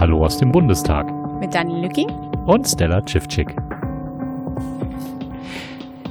Hallo 0.00 0.24
aus 0.24 0.38
dem 0.38 0.50
Bundestag. 0.50 1.12
Mit 1.40 1.54
Daniel 1.54 1.82
Lücking 1.82 2.08
und 2.46 2.66
Stella 2.66 3.02
Tschiffczyk. 3.02 3.54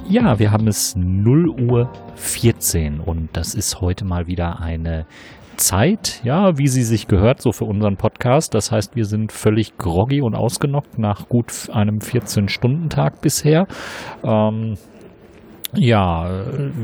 Ja, 0.08 0.38
wir 0.38 0.52
haben 0.52 0.68
es 0.68 0.94
0 0.94 1.48
Uhr 1.48 1.90
14 2.14 3.00
und 3.00 3.30
das 3.32 3.56
ist 3.56 3.80
heute 3.80 4.04
mal 4.04 4.28
wieder 4.28 4.60
eine 4.60 5.06
Zeit, 5.56 6.20
ja, 6.22 6.56
wie 6.56 6.68
sie 6.68 6.84
sich 6.84 7.08
gehört, 7.08 7.42
so 7.42 7.50
für 7.50 7.64
unseren 7.64 7.96
Podcast. 7.96 8.54
Das 8.54 8.70
heißt, 8.70 8.94
wir 8.94 9.06
sind 9.06 9.32
völlig 9.32 9.76
groggy 9.76 10.22
und 10.22 10.36
ausgenockt 10.36 10.96
nach 11.00 11.28
gut 11.28 11.68
einem 11.72 11.98
14-Stunden-Tag 11.98 13.20
bisher. 13.20 13.66
Ähm, 14.22 14.76
ja, 15.74 16.28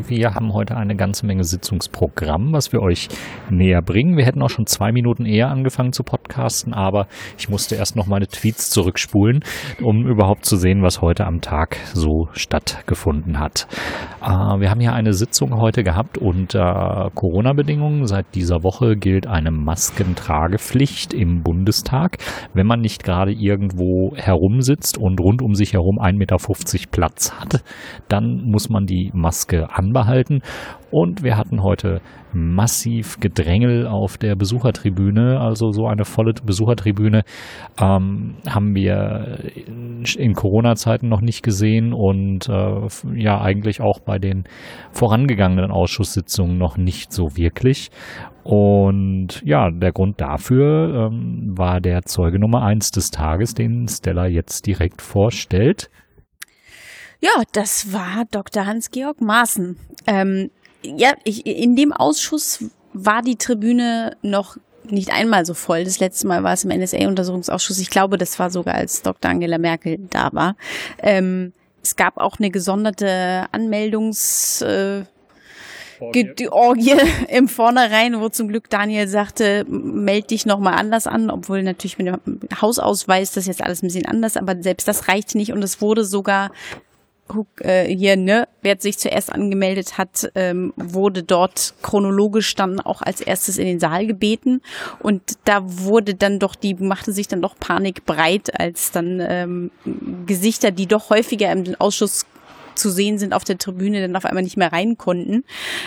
wir 0.06 0.34
haben 0.34 0.52
heute 0.52 0.76
eine 0.76 0.94
ganze 0.94 1.26
Menge 1.26 1.44
Sitzungsprogramm, 1.44 2.52
was 2.52 2.72
wir 2.72 2.82
euch 2.82 3.08
näher 3.50 3.82
bringen. 3.82 4.16
Wir 4.16 4.24
hätten 4.24 4.42
auch 4.42 4.50
schon 4.50 4.66
zwei 4.66 4.92
Minuten 4.92 5.26
eher 5.26 5.48
angefangen 5.48 5.92
zu 5.92 6.04
podcasten, 6.04 6.72
aber 6.72 7.08
ich 7.36 7.48
musste 7.48 7.74
erst 7.74 7.96
noch 7.96 8.06
meine 8.06 8.28
Tweets 8.28 8.70
zurückspulen, 8.70 9.42
um 9.82 10.06
überhaupt 10.06 10.44
zu 10.44 10.56
sehen, 10.56 10.82
was 10.82 11.02
heute 11.02 11.26
am 11.26 11.40
Tag 11.40 11.78
so 11.94 12.28
stattgefunden 12.32 13.40
hat. 13.40 13.66
Äh, 14.22 14.28
wir 14.28 14.70
haben 14.70 14.80
ja 14.80 14.92
eine 14.92 15.14
Sitzung 15.14 15.56
heute 15.56 15.82
gehabt 15.82 16.18
unter 16.18 17.10
Corona-Bedingungen. 17.14 18.06
Seit 18.06 18.34
dieser 18.34 18.62
Woche 18.62 18.96
gilt 18.96 19.26
eine 19.26 19.50
Maskentragepflicht 19.50 21.12
im 21.12 21.42
Bundestag, 21.42 22.18
wenn 22.54 22.66
man 22.66 22.80
nicht 22.80 23.02
gerade 23.02 23.32
irgendwo 23.32 24.14
herumsitzt 24.16 24.96
und 24.96 25.20
rund 25.20 25.42
um 25.42 25.54
sich 25.54 25.72
herum 25.72 25.98
1,50 25.98 26.14
Meter 26.18 26.36
Platz 26.90 27.32
hat, 27.32 27.64
dann 28.08 28.42
muss 28.44 28.68
man 28.68 28.75
man 28.76 28.86
die 28.86 29.10
Maske 29.14 29.70
anbehalten. 29.70 30.42
Und 30.90 31.22
wir 31.22 31.36
hatten 31.36 31.62
heute 31.62 32.00
massiv 32.32 33.18
Gedrängel 33.18 33.86
auf 33.86 34.18
der 34.18 34.36
Besuchertribüne, 34.36 35.40
also 35.40 35.70
so 35.72 35.86
eine 35.86 36.04
volle 36.04 36.32
Besuchertribüne 36.34 37.22
ähm, 37.80 38.36
haben 38.48 38.74
wir 38.74 39.38
in 40.16 40.34
Corona-Zeiten 40.34 41.08
noch 41.08 41.22
nicht 41.22 41.42
gesehen 41.42 41.92
und 41.92 42.48
äh, 42.48 42.88
ja 43.14 43.40
eigentlich 43.40 43.80
auch 43.80 44.00
bei 44.00 44.18
den 44.18 44.44
vorangegangenen 44.92 45.70
Ausschusssitzungen 45.70 46.58
noch 46.58 46.76
nicht 46.76 47.12
so 47.12 47.36
wirklich. 47.36 47.90
Und 48.44 49.42
ja, 49.44 49.70
der 49.70 49.92
Grund 49.92 50.20
dafür 50.20 51.10
ähm, 51.10 51.54
war 51.56 51.80
der 51.80 52.02
Zeuge 52.02 52.38
Nummer 52.38 52.62
eins 52.62 52.90
des 52.90 53.10
Tages, 53.10 53.54
den 53.54 53.88
Stella 53.88 54.26
jetzt 54.26 54.66
direkt 54.66 55.02
vorstellt. 55.02 55.90
Ja, 57.26 57.42
das 57.52 57.92
war 57.92 58.24
Dr. 58.30 58.66
Hans-Georg 58.66 59.20
Maaßen. 59.20 59.76
Ähm, 60.06 60.50
ja, 60.82 61.14
ich, 61.24 61.44
in 61.44 61.74
dem 61.74 61.92
Ausschuss 61.92 62.64
war 62.92 63.22
die 63.22 63.34
Tribüne 63.34 64.16
noch 64.22 64.56
nicht 64.88 65.10
einmal 65.12 65.44
so 65.44 65.52
voll. 65.52 65.82
Das 65.82 65.98
letzte 65.98 66.28
Mal 66.28 66.44
war 66.44 66.52
es 66.52 66.62
im 66.62 66.70
NSA-Untersuchungsausschuss. 66.70 67.80
Ich 67.80 67.90
glaube, 67.90 68.16
das 68.16 68.38
war 68.38 68.50
sogar, 68.50 68.76
als 68.76 69.02
Dr. 69.02 69.28
Angela 69.28 69.58
Merkel 69.58 69.98
da 70.08 70.32
war. 70.32 70.56
Ähm, 71.02 71.52
es 71.82 71.96
gab 71.96 72.18
auch 72.18 72.38
eine 72.38 72.50
gesonderte 72.50 73.46
Anmeldungs... 73.50 74.62
Äh, 74.62 75.02
die 76.14 76.50
Orgie 76.50 76.92
im 77.28 77.48
Vornherein, 77.48 78.20
wo 78.20 78.28
zum 78.28 78.48
Glück 78.48 78.68
Daniel 78.68 79.08
sagte, 79.08 79.64
meld 79.66 80.30
dich 80.30 80.44
nochmal 80.44 80.74
anders 80.74 81.06
an, 81.06 81.30
obwohl 81.30 81.62
natürlich 81.62 81.96
mit 81.96 82.06
dem 82.06 82.20
Hausausweis 82.60 83.32
das 83.32 83.46
jetzt 83.46 83.62
alles 83.62 83.82
ein 83.82 83.86
bisschen 83.86 84.04
anders, 84.04 84.36
aber 84.36 84.62
selbst 84.62 84.86
das 84.86 85.08
reicht 85.08 85.34
nicht 85.34 85.52
und 85.52 85.62
es 85.64 85.80
wurde 85.80 86.04
sogar 86.04 86.50
äh, 87.60 87.84
hier, 87.84 88.16
ne, 88.16 88.48
wer 88.62 88.76
sich 88.78 88.98
zuerst 88.98 89.32
angemeldet 89.32 89.98
hat, 89.98 90.30
ähm, 90.34 90.72
wurde 90.76 91.22
dort 91.22 91.74
chronologisch 91.82 92.54
dann 92.54 92.80
auch 92.80 93.02
als 93.02 93.20
erstes 93.20 93.58
in 93.58 93.66
den 93.66 93.80
Saal 93.80 94.06
gebeten. 94.06 94.62
Und 95.00 95.22
da 95.44 95.60
wurde 95.62 96.14
dann 96.14 96.38
doch, 96.38 96.54
die 96.54 96.74
machte 96.74 97.12
sich 97.12 97.28
dann 97.28 97.42
doch 97.42 97.56
Panik 97.58 98.04
breit, 98.06 98.58
als 98.58 98.92
dann 98.92 99.20
ähm, 99.20 99.70
Gesichter, 100.26 100.70
die 100.70 100.86
doch 100.86 101.10
häufiger 101.10 101.50
im 101.52 101.74
Ausschuss 101.78 102.26
zu 102.76 102.90
sehen 102.90 103.18
sind 103.18 103.34
auf 103.34 103.44
der 103.44 103.58
Tribüne, 103.58 104.00
dann 104.00 104.16
auf 104.16 104.24
einmal 104.24 104.42
nicht 104.42 104.56
mehr 104.56 104.72
rein 104.72 104.96
konnten. 104.96 105.44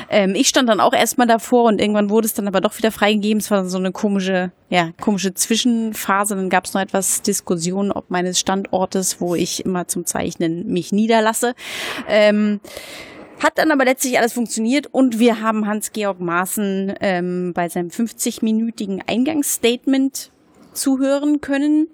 Ähm, 0.10 0.36
ich 0.36 0.48
stand 0.48 0.70
dann 0.70 0.80
auch 0.80 0.94
erstmal 0.94 1.28
davor 1.28 1.66
und 1.66 1.80
irgendwann 1.80 2.10
wurde 2.10 2.28
es 2.28 2.34
dann 2.34 2.48
aber 2.48 2.62
doch 2.62 2.78
wieder 2.78 2.92
freigegeben. 2.92 3.40
Es 3.40 3.52
war 3.52 3.66
so 3.66 3.78
eine 3.78 3.92
komische, 3.92 4.52
ja, 4.70 4.92
komische 5.00 5.34
Zwischenphase. 5.34 6.36
Dann 6.36 6.50
gab 6.50 6.66
es 6.66 6.74
noch 6.74 6.82
etwas 6.82 7.22
Diskussion 7.22 7.92
ob 7.92 8.10
meines 8.10 8.40
Standortes, 8.40 9.22
wo 9.22 9.36
ich 9.36 9.66
immer 9.66 9.88
zum 9.88 10.06
Zeichnen 10.06 10.68
mich 10.68 10.92
niederlasse. 10.92 11.54
Ähm, 12.08 12.60
hat 13.40 13.58
dann 13.58 13.72
aber 13.72 13.86
letztlich 13.86 14.18
alles 14.18 14.34
funktioniert 14.34 14.88
und 14.88 15.20
wir 15.20 15.42
haben 15.42 15.66
Hans-Georg 15.66 16.20
Maaßen 16.20 16.94
ähm, 17.00 17.54
bei 17.54 17.70
seinem 17.70 17.88
50-minütigen 17.88 19.02
Eingangsstatement 19.08 20.32
zuhören 20.74 21.40
können. 21.42 21.88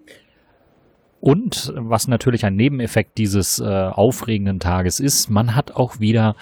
Und 1.26 1.74
was 1.76 2.08
natürlich 2.08 2.46
ein 2.46 2.56
Nebeneffekt 2.56 3.18
dieses 3.18 3.58
äh, 3.58 3.66
aufregenden 3.66 4.60
Tages 4.60 5.00
ist, 5.00 5.28
man 5.28 5.56
hat 5.56 5.76
auch 5.76 6.00
wieder 6.00 6.36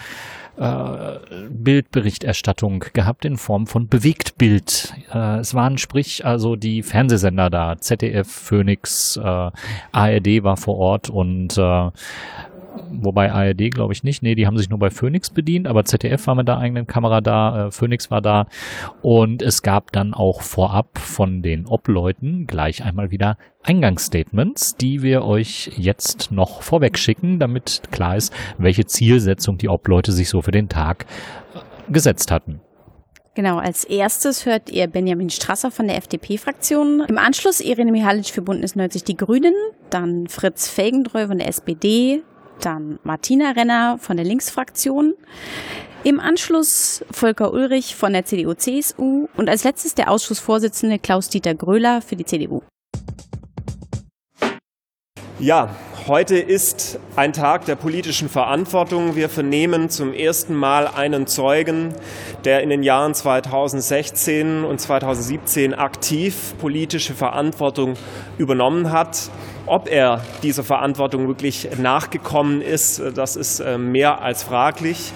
äh, 0.58 1.46
Bildberichterstattung 1.48 2.84
gehabt 2.92 3.24
in 3.24 3.38
Form 3.38 3.66
von 3.66 3.88
Bewegtbild. 3.88 4.92
Äh, 5.10 5.38
es 5.38 5.54
waren 5.54 5.78
sprich 5.78 6.26
also 6.26 6.54
die 6.54 6.82
Fernsehsender 6.82 7.48
da, 7.48 7.78
ZDF, 7.78 8.30
Phoenix, 8.30 9.16
äh, 9.16 9.22
ARD 9.22 10.42
war 10.42 10.58
vor 10.58 10.76
Ort 10.76 11.08
und 11.08 11.56
äh, 11.56 11.90
wobei 13.02 13.32
ARD 13.32 13.70
glaube 13.70 13.92
ich 13.92 14.04
nicht, 14.04 14.22
nee, 14.22 14.34
die 14.34 14.46
haben 14.46 14.58
sich 14.58 14.68
nur 14.68 14.78
bei 14.78 14.90
Phoenix 14.90 15.30
bedient, 15.30 15.66
aber 15.66 15.84
ZDF 15.84 16.26
war 16.26 16.34
mit 16.34 16.48
der 16.48 16.58
eigenen 16.58 16.86
Kamera 16.86 17.20
da, 17.20 17.66
äh, 17.66 17.70
Phoenix 17.70 18.10
war 18.10 18.20
da 18.20 18.46
und 19.02 19.42
es 19.42 19.62
gab 19.62 19.92
dann 19.92 20.14
auch 20.14 20.42
vorab 20.42 20.98
von 20.98 21.42
den 21.42 21.66
Obleuten 21.66 22.46
gleich 22.46 22.84
einmal 22.84 23.10
wieder 23.10 23.36
Eingangsstatements, 23.62 24.76
die 24.76 25.02
wir 25.02 25.24
euch 25.24 25.72
jetzt 25.76 26.30
noch 26.30 26.62
vorweg 26.62 26.98
schicken, 26.98 27.38
damit 27.38 27.82
klar 27.90 28.16
ist, 28.16 28.32
welche 28.58 28.84
Zielsetzung 28.84 29.58
die 29.58 29.68
Obleute 29.68 30.12
sich 30.12 30.28
so 30.28 30.42
für 30.42 30.52
den 30.52 30.68
Tag 30.68 31.06
äh, 31.54 31.92
gesetzt 31.92 32.30
hatten. 32.30 32.60
Genau, 33.34 33.58
als 33.58 33.82
erstes 33.82 34.46
hört 34.46 34.70
ihr 34.70 34.86
Benjamin 34.86 35.28
Strasser 35.28 35.72
von 35.72 35.88
der 35.88 35.96
FDP-Fraktion. 35.96 37.04
Im 37.08 37.18
Anschluss 37.18 37.60
Irene 37.60 37.90
Mihalic 37.90 38.26
für 38.26 38.42
Bündnis 38.42 38.76
90 38.76 39.02
Die 39.02 39.16
Grünen, 39.16 39.54
dann 39.90 40.28
Fritz 40.28 40.68
Felgendreu 40.68 41.26
von 41.26 41.38
der 41.38 41.48
SPD, 41.48 42.22
dann 42.60 42.98
Martina 43.02 43.52
Renner 43.52 43.98
von 43.98 44.16
der 44.16 44.26
Linksfraktion. 44.26 45.14
Im 46.04 46.20
Anschluss 46.20 47.04
Volker 47.10 47.52
Ulrich 47.52 47.96
von 47.96 48.12
der 48.12 48.24
CDU-CSU 48.26 49.28
und 49.36 49.48
als 49.48 49.64
letztes 49.64 49.94
der 49.94 50.10
Ausschussvorsitzende 50.10 50.98
Klaus-Dieter 50.98 51.54
Gröler 51.54 52.02
für 52.02 52.16
die 52.16 52.26
CDU. 52.26 52.62
Ja, 55.40 55.74
heute 56.06 56.36
ist 56.36 57.00
ein 57.16 57.32
Tag 57.32 57.64
der 57.64 57.74
politischen 57.74 58.28
Verantwortung. 58.28 59.16
Wir 59.16 59.28
vernehmen 59.28 59.90
zum 59.90 60.12
ersten 60.12 60.54
Mal 60.54 60.86
einen 60.86 61.26
Zeugen, 61.26 61.94
der 62.44 62.62
in 62.62 62.70
den 62.70 62.82
Jahren 62.82 63.14
2016 63.14 64.64
und 64.64 64.80
2017 64.80 65.74
aktiv 65.74 66.54
politische 66.60 67.14
Verantwortung 67.14 67.94
übernommen 68.38 68.92
hat. 68.92 69.30
Ob 69.66 69.88
er 69.88 70.20
dieser 70.42 70.62
Verantwortung 70.62 71.26
wirklich 71.26 71.68
nachgekommen 71.78 72.60
ist, 72.60 73.00
das 73.14 73.36
ist 73.36 73.60
äh, 73.60 73.78
mehr 73.78 74.20
als 74.20 74.42
fraglich. 74.42 75.12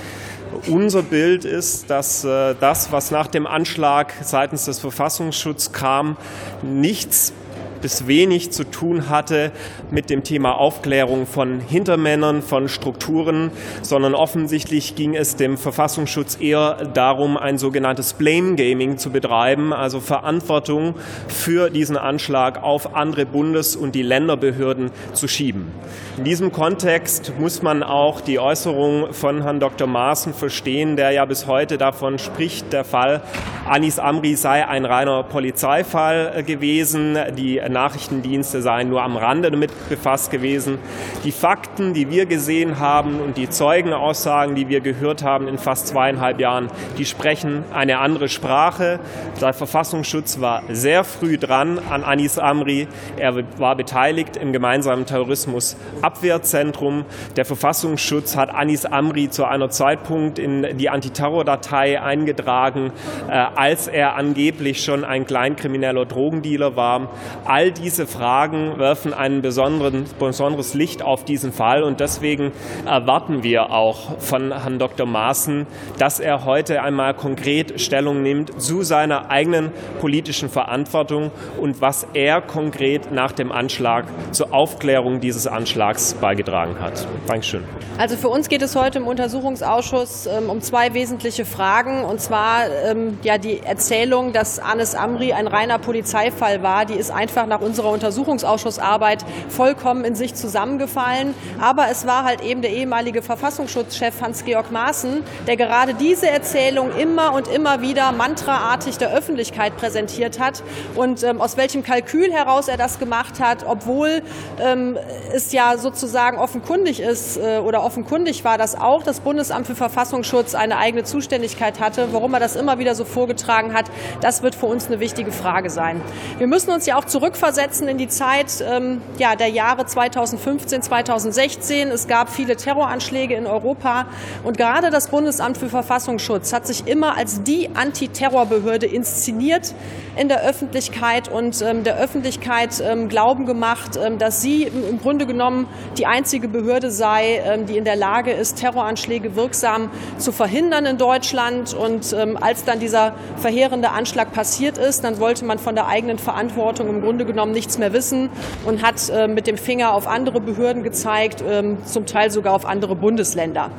Unser 0.66 1.03
Bild 1.03 1.44
ist, 1.44 1.91
dass 1.91 2.25
äh, 2.25 2.54
das, 2.58 2.91
was 2.91 3.10
nach 3.10 3.26
dem 3.26 3.47
Anschlag 3.47 4.14
seitens 4.22 4.64
des 4.64 4.78
Verfassungsschutzes 4.78 5.72
kam, 5.72 6.16
nichts 6.62 7.34
bis 7.81 8.06
wenig 8.06 8.50
zu 8.50 8.65
tun 8.65 9.09
hatte 9.09 9.53
mit 9.91 10.11
dem 10.11 10.25
Thema 10.25 10.53
Aufklärung 10.53 11.27
von 11.27 11.61
Hintermännern, 11.61 12.43
von 12.43 12.69
Strukturen, 12.69 13.50
sondern 13.83 14.15
offensichtlich 14.15 14.94
ging 14.94 15.15
es 15.15 15.37
dem 15.37 15.56
Verfassungsschutz 15.56 16.38
eher 16.41 16.91
darum, 16.94 17.37
ein 17.37 17.59
sogenanntes 17.59 18.15
Blame 18.15 18.56
Gaming 18.56 18.99
zu 18.99 19.11
betreiben, 19.11 19.72
also 19.72 20.00
Verantwortung 20.00 20.94
für 21.28 21.71
diesen 21.71 21.97
Anschlag 21.97 22.62
auf 22.62 22.94
andere 22.94 23.27
Bundes- 23.27 23.76
und 23.76 23.94
die 23.94 24.02
Länderbehörden 24.02 24.91
zu 25.12 25.29
schieben. 25.29 25.73
In 26.17 26.25
diesem 26.25 26.52
Kontext 26.52 27.32
muss 27.38 27.62
man 27.62 27.82
auch 27.82 28.20
die 28.20 28.38
Äußerung 28.38 29.12
von 29.12 29.43
Herrn 29.43 29.61
Dr. 29.61 29.87
Maaßen 29.87 30.35
verstehen, 30.35 30.97
der 30.97 31.12
ja 31.12 31.25
bis 31.25 31.47
heute 31.47 31.79
davon 31.79 32.19
spricht, 32.19 32.73
der 32.73 32.85
Fall 32.85 33.23
Anis 33.69 33.99
Amri 33.99 34.35
sei 34.35 34.67
ein 34.67 34.87
reiner 34.87 35.23
Polizeifall 35.25 36.43
gewesen. 36.47 37.19
Die 37.37 37.61
Nachrichtendienste 37.69 38.62
seien 38.62 38.88
nur 38.88 39.03
am 39.03 39.19
Rande 39.19 39.50
damit 39.50 39.70
befasst 39.91 40.31
gewesen. 40.31 40.79
Die 41.23 41.32
Fakten, 41.32 41.93
die 41.93 42.11
wir 42.11 42.25
gesehen 42.25 42.79
haben 42.79 43.20
und 43.20 43.37
die 43.37 43.50
Zeugenaussagen, 43.50 44.55
die 44.55 44.70
wir 44.70 44.81
gehört 44.81 45.23
haben 45.23 45.49
in 45.49 45.59
fast 45.59 45.88
zweieinhalb 45.88 46.41
Jahren, 46.41 46.69
die 46.97 47.05
sprechen 47.05 47.62
eine 47.70 47.99
andere 47.99 48.31
Sprache. 48.31 49.00
Der 49.38 49.53
Verfassungsschutz 49.53 50.41
war 50.41 50.62
sehr 50.71 51.05
früh 51.05 51.37
dran 51.37 51.79
an 51.91 52.05
Anis 52.05 52.38
Amri. 52.38 52.88
Er 53.19 53.35
war 53.59 53.76
beteiligt 53.76 54.38
im 54.38 54.55
gemeinsamen 54.55 55.05
Terrorismusabwehrzentrum. 55.05 57.05
Der 57.37 57.44
Verfassungsschutz 57.44 58.35
hat 58.35 58.49
Anis 58.49 58.87
Amri 58.87 59.29
zu 59.29 59.44
einer 59.44 59.69
Zeitpunkt 59.69 60.38
in 60.38 60.79
die 60.79 60.88
Antiterrordatei 60.88 62.00
eingetragen, 62.00 62.93
äh, 63.29 63.57
als 63.58 63.88
er 63.88 64.14
angeblich 64.14 64.84
schon 64.84 65.05
ein 65.05 65.26
kleinkrimineller 65.26 66.06
Drogendealer 66.06 66.76
war. 66.76 67.10
All 67.44 67.72
diese 67.72 68.06
Fragen 68.06 68.78
werfen 68.78 69.12
ein 69.12 69.43
besonderes 69.43 70.75
Licht 70.75 71.02
auf 71.02 71.25
diesen 71.25 71.52
Fall 71.52 71.82
und 71.82 71.99
deswegen 71.99 72.52
erwarten 72.87 73.43
wir 73.43 73.72
auch 73.72 74.20
von 74.20 74.52
Herrn 74.52 74.78
Dr. 74.78 75.06
Maaßen, 75.06 75.66
dass 75.99 76.20
er 76.20 76.44
heute 76.44 76.82
einmal 76.82 77.14
konkret 77.14 77.81
Stellung 77.81 78.22
nimmt 78.22 78.62
zu 78.62 78.84
seiner 78.84 79.28
eigenen 79.28 79.72
politischen 80.00 80.49
Verantwortung 80.49 81.32
und 81.61 81.81
was 81.81 82.06
er 82.14 82.40
konkret 82.40 83.11
nach 83.11 83.32
dem 83.32 83.50
Anschlag 83.50 84.04
zur 84.31 84.54
Aufklärung 84.54 85.19
dieses 85.19 85.49
Anschlags 85.49 86.14
beigetragen 86.14 86.78
hat. 86.78 87.08
Dankeschön. 87.26 87.64
Also 87.99 88.16
für 88.16 88.28
uns 88.28 88.49
geht 88.49 88.62
es 88.62 88.76
heute 88.76 88.99
im 88.99 89.08
Untersuchungsausschuss 89.08 90.28
ähm, 90.28 90.49
um 90.49 90.61
zwei 90.61 90.94
wesentliche 90.94 91.44
Fragen. 91.44 92.04
Und 92.04 92.20
zwar 92.20 92.66
ähm, 92.88 93.19
ja 93.25 93.38
die 93.38 93.48
Erzählung, 93.56 94.33
dass 94.35 94.59
Anis 94.59 94.95
Amri 94.95 95.33
ein 95.33 95.47
reiner 95.47 95.79
Polizeifall 95.79 96.62
war. 96.62 96.85
Die 96.85 96.95
ist 96.95 97.11
einfach 97.11 97.47
nach 97.47 97.61
unserer 97.61 97.91
Untersuchungsausschussarbeit 97.91 99.25
vollkommen 99.49 100.05
in 100.05 100.15
sich 100.15 100.35
zusammengefallen. 100.35 101.35
Aber 101.59 101.87
es 101.91 102.06
war 102.06 102.25
halt 102.25 102.43
eben 102.43 102.61
der 102.61 102.73
ehemalige 102.73 103.23
Verfassungsschutzchef 103.23 104.21
Hans-Georg 104.21 104.71
Maaßen, 104.71 105.25
der 105.47 105.56
gerade 105.56 105.95
diese 105.95 106.29
Erzählung 106.29 106.91
immer 106.97 107.33
und 107.33 107.49
immer 107.49 107.81
wieder 107.81 108.12
mantraartig 108.12 108.99
der 108.99 109.12
Öffentlichkeit 109.15 109.77
präsentiert 109.77 110.39
hat. 110.39 110.62
Und 110.95 111.23
ähm, 111.23 111.41
aus 111.41 111.56
welchem 111.56 111.83
Kalkül 111.83 112.31
heraus 112.31 112.69
er 112.69 112.77
das 112.77 112.99
gemacht 112.99 113.41
hat, 113.41 113.65
obwohl 113.67 114.23
ähm, 114.61 114.99
es 115.35 115.53
ja 115.53 115.79
sozusagen 115.79 116.37
offenkundig 116.39 117.00
ist 117.00 117.39
äh, 117.39 117.59
oder 117.59 117.83
offenkundig 117.83 118.45
war, 118.45 118.59
dass 118.59 118.79
auch 118.79 119.03
das 119.03 119.21
Bundesamt 119.21 119.67
für 119.67 119.75
Verfassungsschutz 119.75 120.55
eine 120.55 120.77
eigene 120.77 121.05
Zuständigkeit 121.05 121.81
hatte. 121.81 122.09
Warum 122.12 122.35
er 122.35 122.41
das 122.41 122.55
immer 122.55 122.79
wieder 122.79 122.95
so 122.95 123.05
vorgetragen 123.05 123.38
hat, 123.46 123.87
das 124.20 124.43
wird 124.43 124.55
für 124.55 124.67
uns 124.67 124.87
eine 124.87 125.00
wichtige 125.00 125.32
Frage 125.32 125.70
sein. 125.70 126.00
Wir 126.38 126.46
müssen 126.46 126.70
uns 126.70 126.87
ja 126.87 126.96
auch 126.96 127.05
zurückversetzen 127.05 127.88
in 127.88 127.99
die 127.99 128.08
Zeit 128.08 128.64
ähm, 128.67 129.00
ja, 129.19 129.37
der 129.37 129.49
Jahre 129.49 129.87
2015, 129.87 130.82
2016. 130.82 131.88
Es 131.88 132.08
gab 132.08 132.31
viele 132.31 132.56
Terroranschläge 132.56 133.35
in 133.35 133.46
Europa 133.46 134.06
und 134.44 134.56
gerade 134.56 134.90
das 134.90 135.08
Bundesamt 135.08 135.58
für 135.58 135.69
Verfassungsschutz 135.69 136.52
hat 136.52 136.67
sich 136.67 136.87
immer 136.87 137.17
als 137.17 137.43
die 137.43 137.70
Antiterrorbehörde 137.75 138.87
inszeniert 138.87 139.75
in 140.17 140.29
der 140.29 140.43
Öffentlichkeit 140.43 141.29
und 141.29 141.62
ähm, 141.62 141.85
der 141.85 141.96
Öffentlichkeit 141.96 142.82
ähm, 142.85 143.08
Glauben 143.08 143.46
gemacht, 143.46 143.99
ähm, 144.02 144.19
dass 144.19 144.43
sie 144.43 144.64
im 144.64 145.00
Grunde 145.00 145.26
genommen 145.26 145.69
die 145.96 146.06
einzige 146.06 146.49
Behörde 146.49 146.90
sei, 146.90 147.40
ähm, 147.44 147.67
die 147.67 147.76
in 147.76 147.85
der 147.85 147.96
Lage 147.96 148.32
ist, 148.32 148.58
Terroranschläge 148.58 149.37
wirksam 149.37 149.90
zu 150.19 150.32
verhindern 150.32 150.87
in 150.87 150.99
Deutschland. 150.99 151.75
Und 151.75 152.12
ähm, 152.12 152.37
als 152.37 152.64
dann 152.64 152.81
dieser 152.81 153.14
verheerende 153.37 153.91
Anschlag 153.91 154.32
passiert 154.32 154.79
ist, 154.79 155.05
dann 155.05 155.19
wollte 155.20 155.44
man 155.44 155.59
von 155.59 155.75
der 155.75 155.87
eigenen 155.87 156.19
Verantwortung 156.19 156.88
im 156.88 157.00
Grunde 157.00 157.25
genommen 157.25 157.53
nichts 157.53 157.79
mehr 157.79 157.93
wissen 157.93 158.31
und 158.67 158.82
hat 158.82 159.09
äh, 159.09 159.29
mit 159.29 159.47
dem 159.47 159.56
Finger 159.56 159.94
auf 159.94 160.06
andere 160.06 160.41
Behörden 160.41 160.82
gezeigt, 160.82 161.43
ähm, 161.49 161.79
zum 161.85 162.06
Teil 162.06 162.31
sogar 162.31 162.55
auf 162.55 162.67
andere 162.67 162.97
Bundesländer. 162.97 163.70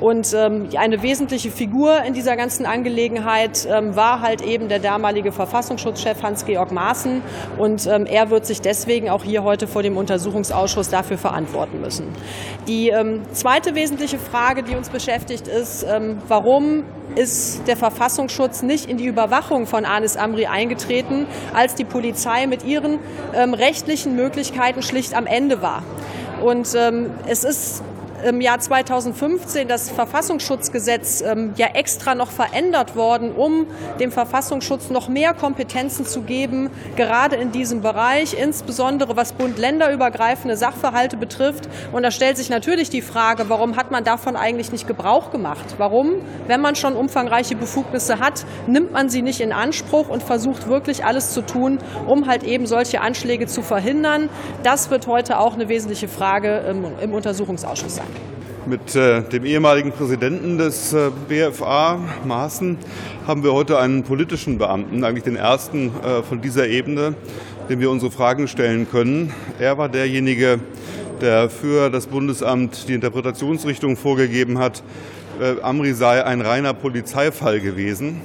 Und 0.00 0.34
ähm, 0.34 0.68
eine 0.76 1.02
wesentliche 1.02 1.50
Figur 1.50 2.02
in 2.02 2.14
dieser 2.14 2.36
ganzen 2.36 2.66
Angelegenheit 2.66 3.66
ähm, 3.70 3.96
war 3.96 4.20
halt 4.20 4.42
eben 4.42 4.68
der 4.68 4.78
damalige 4.78 5.32
Verfassungsschutzchef 5.32 6.22
Hans-Georg 6.22 6.72
Maaßen. 6.72 7.22
Und 7.58 7.86
ähm, 7.86 8.06
er 8.06 8.30
wird 8.30 8.46
sich 8.46 8.60
deswegen 8.60 9.10
auch 9.10 9.24
hier 9.24 9.44
heute 9.44 9.66
vor 9.66 9.82
dem 9.82 9.96
Untersuchungsausschuss 9.96 10.88
dafür 10.88 11.18
verantworten 11.18 11.80
müssen. 11.80 12.08
Die 12.66 12.88
ähm, 12.88 13.22
zweite 13.32 13.74
wesentliche 13.74 14.18
Frage, 14.18 14.62
die 14.62 14.74
uns 14.74 14.88
beschäftigt, 14.88 15.48
ist, 15.48 15.84
ähm, 15.88 16.18
warum 16.28 16.84
ist 17.14 17.66
der 17.66 17.76
Verfassungsschutz 17.76 18.62
nicht 18.62 18.88
in 18.88 18.96
die 18.96 19.06
Überwachung 19.06 19.66
von 19.66 19.84
Anis 19.84 20.16
Amri 20.16 20.46
eingetreten, 20.46 21.26
als 21.54 21.74
die 21.74 21.84
Polizei 21.84 22.46
mit 22.46 22.64
ihren 22.64 22.98
ähm, 23.34 23.54
rechtlichen 23.54 24.16
Möglichkeiten 24.16 24.82
schlicht 24.82 25.14
am 25.14 25.26
Ende 25.26 25.62
war. 25.62 25.82
Und 26.42 26.74
ähm, 26.74 27.10
es 27.26 27.44
ist 27.44 27.82
im 28.24 28.40
Jahr 28.40 28.58
2015 28.58 29.68
das 29.68 29.90
Verfassungsschutzgesetz 29.90 31.22
ähm, 31.22 31.52
ja 31.56 31.68
extra 31.74 32.14
noch 32.14 32.30
verändert 32.30 32.96
worden, 32.96 33.32
um 33.32 33.66
dem 34.00 34.10
Verfassungsschutz 34.12 34.90
noch 34.90 35.08
mehr 35.08 35.34
Kompetenzen 35.34 36.06
zu 36.06 36.22
geben, 36.22 36.70
gerade 36.96 37.36
in 37.36 37.52
diesem 37.52 37.80
Bereich, 37.80 38.34
insbesondere 38.34 39.16
was 39.16 39.32
Bund-Länder-übergreifende 39.32 40.56
Sachverhalte 40.56 41.16
betrifft. 41.16 41.68
Und 41.92 42.02
da 42.02 42.10
stellt 42.10 42.36
sich 42.36 42.50
natürlich 42.50 42.90
die 42.90 43.02
Frage, 43.02 43.48
warum 43.48 43.76
hat 43.76 43.90
man 43.90 44.04
davon 44.04 44.36
eigentlich 44.36 44.72
nicht 44.72 44.86
Gebrauch 44.86 45.30
gemacht? 45.30 45.74
Warum, 45.78 46.14
wenn 46.46 46.60
man 46.60 46.76
schon 46.76 46.94
umfangreiche 46.94 47.56
Befugnisse 47.56 48.20
hat, 48.20 48.44
nimmt 48.66 48.92
man 48.92 49.08
sie 49.08 49.22
nicht 49.22 49.40
in 49.40 49.52
Anspruch 49.52 50.08
und 50.08 50.22
versucht 50.22 50.68
wirklich 50.68 51.04
alles 51.04 51.32
zu 51.32 51.42
tun, 51.42 51.78
um 52.06 52.26
halt 52.28 52.44
eben 52.44 52.66
solche 52.66 53.00
Anschläge 53.00 53.46
zu 53.46 53.62
verhindern? 53.62 54.28
Das 54.62 54.90
wird 54.90 55.06
heute 55.06 55.38
auch 55.38 55.54
eine 55.54 55.68
wesentliche 55.68 56.08
Frage 56.08 56.58
im, 56.68 56.86
im 57.00 57.12
Untersuchungsausschuss 57.12 57.96
sein. 57.96 58.11
Mit 58.64 58.94
äh, 58.94 59.22
dem 59.22 59.44
ehemaligen 59.44 59.90
Präsidenten 59.90 60.56
des 60.56 60.92
äh, 60.92 61.10
BFA, 61.28 61.98
Maaßen, 62.24 62.78
haben 63.26 63.42
wir 63.42 63.52
heute 63.52 63.78
einen 63.78 64.04
politischen 64.04 64.58
Beamten, 64.58 65.02
eigentlich 65.02 65.24
den 65.24 65.36
ersten 65.36 65.88
äh, 65.88 66.22
von 66.22 66.40
dieser 66.40 66.68
Ebene, 66.68 67.14
dem 67.68 67.80
wir 67.80 67.90
unsere 67.90 68.12
Fragen 68.12 68.46
stellen 68.46 68.88
können. 68.88 69.32
Er 69.58 69.78
war 69.78 69.88
derjenige, 69.88 70.60
der 71.20 71.50
für 71.50 71.90
das 71.90 72.06
Bundesamt 72.06 72.88
die 72.88 72.94
Interpretationsrichtung 72.94 73.96
vorgegeben 73.96 74.58
hat, 74.58 74.82
äh, 75.40 75.60
Amri 75.62 75.92
sei 75.92 76.24
ein 76.24 76.40
reiner 76.40 76.74
Polizeifall 76.74 77.60
gewesen. 77.60 78.20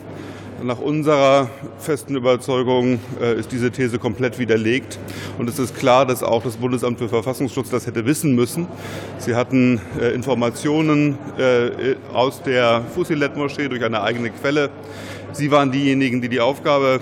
Nach 0.63 0.80
unserer 0.80 1.50
festen 1.77 2.15
Überzeugung 2.15 3.00
äh, 3.21 3.39
ist 3.39 3.51
diese 3.51 3.69
These 3.69 4.00
komplett 4.00 4.39
widerlegt. 4.39 4.98
Und 5.38 5.48
es 5.48 5.59
ist 5.59 5.75
klar, 5.75 6.07
dass 6.07 6.24
auch 6.24 6.42
das 6.42 6.57
Bundesamt 6.57 6.98
für 6.98 7.07
Verfassungsschutz 7.07 7.69
das 7.69 7.86
hätte 7.86 8.06
wissen 8.07 8.33
müssen. 8.33 8.68
Sie 9.19 9.36
hatten 9.36 9.80
äh, 10.01 10.15
Informationen 10.15 11.19
äh, 11.38 11.95
aus 12.12 12.42
der 12.42 12.81
Fusilet-Moschee 12.95 13.68
durch 13.68 13.83
eine 13.83 14.01
eigene 14.01 14.31
Quelle. 14.31 14.71
Sie 15.31 15.51
waren 15.51 15.71
diejenigen, 15.71 16.21
die 16.21 16.30
die 16.30 16.39
Aufgabe 16.39 17.01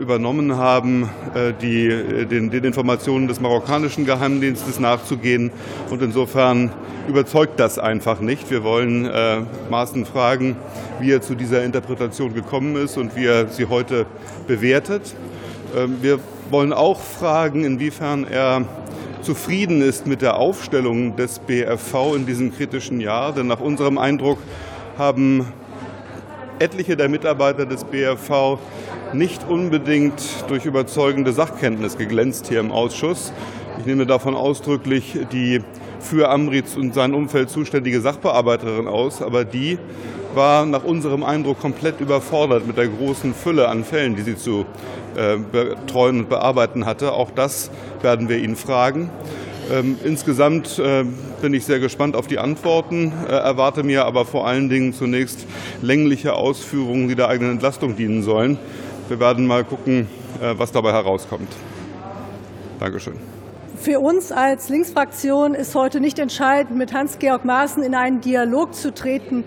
übernommen 0.00 0.56
haben, 0.56 1.10
äh, 1.34 1.52
die, 1.60 1.86
äh, 1.86 2.24
den, 2.24 2.50
den, 2.50 2.64
Informationen 2.64 3.28
des 3.28 3.40
marokkanischen 3.40 4.04
Geheimdienstes 4.04 4.78
nachzugehen. 4.78 5.50
Und 5.90 6.02
insofern 6.02 6.70
überzeugt 7.08 7.60
das 7.60 7.78
einfach 7.78 8.20
nicht. 8.20 8.50
Wir 8.50 8.64
wollen 8.64 9.06
äh, 9.06 9.38
Maaßen 9.70 10.06
fragen, 10.06 10.56
wie 11.00 11.12
er 11.12 11.20
zu 11.20 11.34
dieser 11.34 11.64
Interpretation 11.64 12.34
gekommen 12.34 12.76
ist 12.76 12.96
und 12.96 13.16
wie 13.16 13.26
er 13.26 13.48
sie 13.48 13.66
heute 13.66 14.06
bewertet. 14.46 15.14
Ähm, 15.76 15.98
wir 16.00 16.20
wollen 16.50 16.72
auch 16.72 17.00
fragen, 17.00 17.64
inwiefern 17.64 18.24
er 18.24 18.64
zufrieden 19.22 19.82
ist 19.82 20.06
mit 20.06 20.22
der 20.22 20.36
Aufstellung 20.36 21.16
des 21.16 21.40
BFV 21.40 22.14
in 22.14 22.26
diesem 22.26 22.54
kritischen 22.54 23.00
Jahr. 23.00 23.32
Denn 23.32 23.48
nach 23.48 23.60
unserem 23.60 23.98
Eindruck 23.98 24.38
haben 24.96 25.46
etliche 26.58 26.96
der 26.96 27.08
Mitarbeiter 27.08 27.66
des 27.66 27.84
BFV 27.84 28.58
nicht 29.12 29.48
unbedingt 29.48 30.22
durch 30.48 30.64
überzeugende 30.64 31.32
Sachkenntnis 31.32 31.96
geglänzt 31.96 32.48
hier 32.48 32.60
im 32.60 32.72
Ausschuss. 32.72 33.32
Ich 33.78 33.86
nehme 33.86 34.06
davon 34.06 34.34
ausdrücklich 34.34 35.18
die 35.32 35.62
für 36.00 36.30
Amritz 36.30 36.76
und 36.76 36.94
sein 36.94 37.14
Umfeld 37.14 37.50
zuständige 37.50 38.00
Sachbearbeiterin 38.00 38.86
aus, 38.86 39.22
aber 39.22 39.44
die 39.44 39.78
war 40.34 40.66
nach 40.66 40.84
unserem 40.84 41.24
Eindruck 41.24 41.60
komplett 41.60 42.00
überfordert 42.00 42.66
mit 42.66 42.76
der 42.76 42.88
großen 42.88 43.34
Fülle 43.34 43.68
an 43.68 43.84
Fällen, 43.84 44.16
die 44.16 44.22
sie 44.22 44.36
zu 44.36 44.66
äh, 45.16 45.36
betreuen 45.36 46.20
und 46.20 46.28
bearbeiten 46.28 46.84
hatte. 46.84 47.12
Auch 47.12 47.30
das 47.30 47.70
werden 48.02 48.28
wir 48.28 48.38
ihn 48.38 48.54
fragen. 48.54 49.10
Ähm, 49.70 49.98
insgesamt 50.04 50.78
äh, 50.78 51.04
bin 51.42 51.52
ich 51.52 51.64
sehr 51.64 51.80
gespannt 51.80 52.14
auf 52.14 52.28
die 52.28 52.38
Antworten, 52.38 53.12
äh, 53.26 53.32
erwarte 53.32 53.82
mir 53.82 54.04
aber 54.04 54.24
vor 54.24 54.46
allen 54.46 54.68
Dingen 54.68 54.92
zunächst 54.92 55.44
längliche 55.82 56.34
Ausführungen, 56.34 57.08
die 57.08 57.16
der 57.16 57.28
eigenen 57.28 57.52
Entlastung 57.52 57.96
dienen 57.96 58.22
sollen. 58.22 58.58
Wir 59.08 59.18
werden 59.18 59.46
mal 59.46 59.64
gucken, 59.64 60.06
äh, 60.40 60.54
was 60.56 60.70
dabei 60.70 60.92
herauskommt. 60.92 61.48
Dankeschön. 62.78 63.14
Für 63.76 64.00
uns 64.00 64.30
als 64.32 64.68
Linksfraktion 64.68 65.54
ist 65.54 65.74
heute 65.74 66.00
nicht 66.00 66.18
entscheidend, 66.18 66.78
mit 66.78 66.92
Hans-Georg 66.92 67.44
Maaßen 67.44 67.82
in 67.82 67.94
einen 67.94 68.20
Dialog 68.20 68.74
zu 68.74 68.94
treten, 68.94 69.44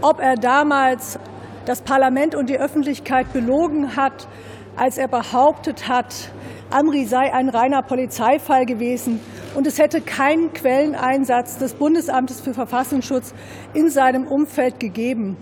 ob 0.00 0.20
er 0.20 0.36
damals 0.36 1.18
das 1.66 1.82
Parlament 1.82 2.34
und 2.34 2.48
die 2.48 2.58
Öffentlichkeit 2.58 3.32
belogen 3.32 3.96
hat, 3.96 4.28
als 4.76 4.96
er 4.98 5.08
behauptet 5.08 5.88
hat, 5.88 6.30
Amri 6.70 7.04
sei 7.06 7.32
ein 7.32 7.48
reiner 7.48 7.82
Polizeifall 7.82 8.66
gewesen 8.66 9.20
und 9.54 9.66
es 9.66 9.78
hätte 9.78 10.00
keinen 10.00 10.52
Quelleneinsatz 10.52 11.58
des 11.58 11.74
Bundesamtes 11.74 12.40
für 12.40 12.54
Verfassungsschutz 12.54 13.34
in 13.72 13.88
seinem 13.88 14.26
Umfeld 14.26 14.80
gegeben. 14.80 15.36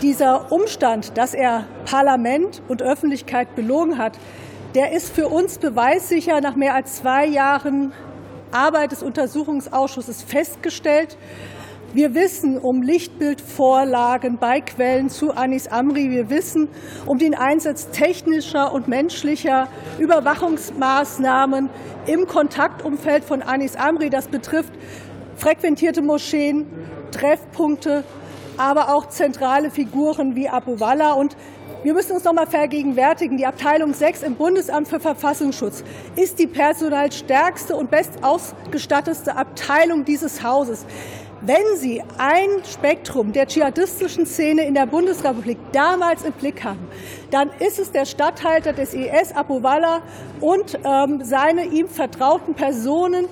Dieser 0.00 0.50
Umstand, 0.52 1.16
dass 1.18 1.34
er 1.34 1.64
Parlament 1.84 2.62
und 2.68 2.82
Öffentlichkeit 2.82 3.54
belogen 3.54 3.98
hat, 3.98 4.18
der 4.74 4.92
ist 4.92 5.14
für 5.14 5.28
uns 5.28 5.58
beweissicher 5.58 6.40
nach 6.40 6.56
mehr 6.56 6.74
als 6.74 6.96
zwei 6.96 7.26
Jahren 7.26 7.92
Arbeit 8.52 8.92
des 8.92 9.02
Untersuchungsausschusses 9.02 10.22
festgestellt. 10.22 11.16
Wir 11.96 12.14
wissen 12.14 12.58
um 12.58 12.82
Lichtbildvorlagen 12.82 14.36
bei 14.36 14.60
Quellen 14.60 15.08
zu 15.08 15.32
Anis 15.34 15.66
Amri. 15.68 16.10
Wir 16.10 16.28
wissen 16.28 16.68
um 17.06 17.18
den 17.18 17.34
Einsatz 17.34 17.88
technischer 17.88 18.74
und 18.74 18.86
menschlicher 18.86 19.68
Überwachungsmaßnahmen 19.98 21.70
im 22.04 22.26
Kontaktumfeld 22.26 23.24
von 23.24 23.40
Anis 23.40 23.76
Amri. 23.76 24.10
Das 24.10 24.28
betrifft 24.28 24.74
frequentierte 25.36 26.02
Moscheen, 26.02 26.66
Treffpunkte, 27.12 28.04
aber 28.58 28.94
auch 28.94 29.08
zentrale 29.08 29.70
Figuren 29.70 30.36
wie 30.36 30.50
Abu 30.50 30.78
Walla. 30.78 31.14
Und 31.14 31.34
wir 31.82 31.94
müssen 31.94 32.12
uns 32.12 32.24
noch 32.24 32.34
mal 32.34 32.46
vergegenwärtigen, 32.46 33.38
die 33.38 33.46
Abteilung 33.46 33.94
6 33.94 34.22
im 34.22 34.34
Bundesamt 34.34 34.88
für 34.88 35.00
Verfassungsschutz 35.00 35.82
ist 36.14 36.38
die 36.38 36.46
personalstärkste 36.46 37.74
und 37.74 37.90
bestausgestattete 37.90 39.34
Abteilung 39.34 40.04
dieses 40.04 40.42
Hauses. 40.42 40.84
Wenn 41.42 41.76
Sie 41.76 42.02
ein 42.16 42.48
Spektrum 42.64 43.32
der 43.32 43.46
dschihadistischen 43.46 44.24
Szene 44.24 44.66
in 44.66 44.72
der 44.72 44.86
Bundesrepublik 44.86 45.58
damals 45.72 46.24
im 46.24 46.32
Blick 46.32 46.64
haben, 46.64 46.88
dann 47.30 47.50
ist 47.58 47.78
es 47.78 47.92
der 47.92 48.06
Statthalter 48.06 48.72
des 48.72 48.94
IS, 48.94 49.32
Abu 49.34 49.62
Walla, 49.62 50.00
und 50.40 50.78
ähm, 50.82 51.22
seine 51.22 51.66
ihm 51.66 51.88
vertrauten 51.88 52.54
Personen, 52.54 53.26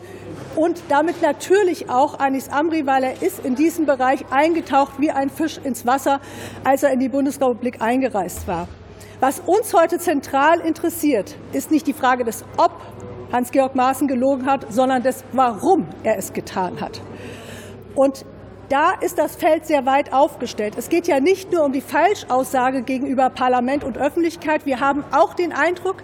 und 0.57 0.83
damit 0.89 1.21
natürlich 1.21 1.91
auch 1.91 2.21
Anis 2.21 2.49
Amri, 2.49 2.87
weil 2.87 3.03
er 3.03 3.23
ist 3.23 3.45
in 3.45 3.57
diesem 3.57 3.87
Bereich 3.87 4.25
eingetaucht 4.31 4.93
wie 4.99 5.11
ein 5.11 5.31
Fisch 5.31 5.59
ins 5.63 5.85
Wasser, 5.85 6.21
als 6.63 6.83
er 6.85 6.93
in 6.93 7.01
die 7.01 7.09
Bundesrepublik 7.09 7.83
eingereist 7.83 8.47
war. 8.47 8.69
Was 9.19 9.41
uns 9.41 9.75
heute 9.75 9.99
zentral 9.99 10.61
interessiert, 10.61 11.37
ist 11.53 11.71
nicht 11.71 11.87
die 11.87 11.93
Frage 11.93 12.25
des 12.25 12.45
Ob 12.57 12.71
Hans-Georg 13.33 13.75
Maaßen 13.75 14.07
gelogen 14.07 14.47
hat, 14.47 14.67
sondern 14.73 15.03
des 15.03 15.25
Warum 15.33 15.89
er 16.05 16.19
es 16.19 16.33
getan 16.33 16.81
hat. 16.81 17.01
Und 17.95 18.25
da 18.69 18.93
ist 18.93 19.19
das 19.19 19.37
Feld 19.37 19.67
sehr 19.67 19.85
weit 19.87 20.13
aufgestellt. 20.13 20.75
Es 20.77 20.89
geht 20.89 21.07
ja 21.07 21.21
nicht 21.21 21.53
nur 21.53 21.65
um 21.65 21.73
die 21.73 21.81
Falschaussage 21.81 22.83
gegenüber 22.83 23.29
Parlament 23.31 23.85
und 23.85 23.99
Öffentlichkeit. 23.99 24.65
Wir 24.65 24.81
haben 24.81 25.05
auch 25.13 25.35
den 25.35 25.53
Eindruck, 25.53 25.97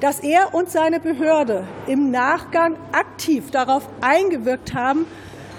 dass 0.00 0.20
er 0.20 0.54
und 0.54 0.70
seine 0.70 1.00
Behörde 1.00 1.64
im 1.86 2.10
Nachgang 2.10 2.76
aktiv 2.92 3.50
darauf 3.50 3.88
eingewirkt 4.00 4.72
haben, 4.74 5.06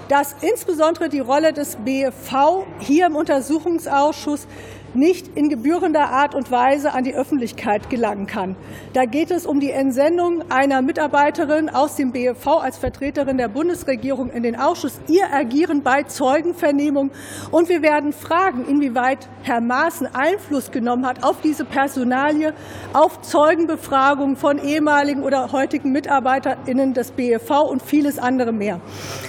dass 0.08 0.36
insbesondere 0.42 1.10
die 1.10 1.20
Rolle 1.20 1.52
des 1.52 1.76
BFV 1.76 2.66
hier 2.80 3.08
im 3.08 3.16
Untersuchungsausschuss 3.16 4.48
nicht 4.98 5.38
in 5.38 5.48
gebührender 5.48 6.10
Art 6.10 6.34
und 6.34 6.52
Weise 6.52 6.94
an 6.94 7.04
die 7.04 7.14
Öffentlichkeit 7.14 7.90
gelangen 7.90 8.26
kann. 8.26 8.56
Da 8.94 9.06
geht 9.06 9.32
es 9.32 9.46
um 9.46 9.60
die 9.60 9.72
Entsendung 9.72 10.44
einer 10.50 10.82
Mitarbeiterin 10.82 11.70
aus 11.70 11.96
dem 11.96 12.12
BFV 12.12 12.48
als 12.48 12.78
Vertreterin 12.78 13.38
der 13.38 13.48
Bundesregierung 13.48 14.32
in 14.32 14.44
den 14.44 14.60
Ausschuss, 14.60 15.00
ihr 15.08 15.32
Agieren 15.32 15.84
bei 15.84 16.04
Zeugenvernehmung. 16.04 17.12
Und 17.52 17.70
wir 17.70 17.82
werden 17.82 18.12
fragen, 18.12 18.66
inwieweit 18.68 19.30
Herr 19.44 19.62
Maaßen 19.62 20.08
Einfluss 20.14 20.72
genommen 20.72 21.06
hat 21.06 21.24
auf 21.24 21.42
diese 21.42 21.64
Personalie, 21.64 22.54
auf 22.94 23.22
Zeugenbefragungen 23.22 24.36
von 24.36 24.58
ehemaligen 24.58 25.24
oder 25.24 25.52
heutigen 25.52 25.92
MitarbeiterInnen 25.92 26.94
des 26.94 27.12
BFV 27.12 27.70
und 27.70 27.84
vieles 27.84 28.18
andere 28.18 28.52
mehr. 28.52 28.82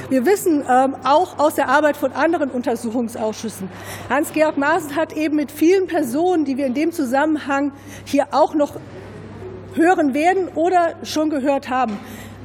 Wir 0.09 0.25
wissen 0.25 0.65
ähm, 0.69 0.97
auch 1.05 1.39
aus 1.39 1.57
der 1.57 1.69
Arbeit 1.69 1.99
von 1.99 2.13
anderen 2.13 2.51
Untersuchungsausschüssen, 2.51 3.69
Hans-Georg 4.09 4.57
Maaßen 4.57 4.97
hat 4.97 5.13
eben 5.13 5.37
mit 5.37 5.53
vielen 5.59 5.89
Personen, 5.89 6.45
die 6.45 6.57
wir 6.57 6.67
in 6.67 6.75
dem 6.75 6.93
Zusammenhang 6.93 7.73
hier 8.05 8.29
auch 8.31 8.55
noch 8.55 8.77
hören 9.75 10.15
werden 10.15 10.49
oder 10.55 10.95
schon 11.03 11.31
gehört 11.31 11.69
haben, 11.69 11.99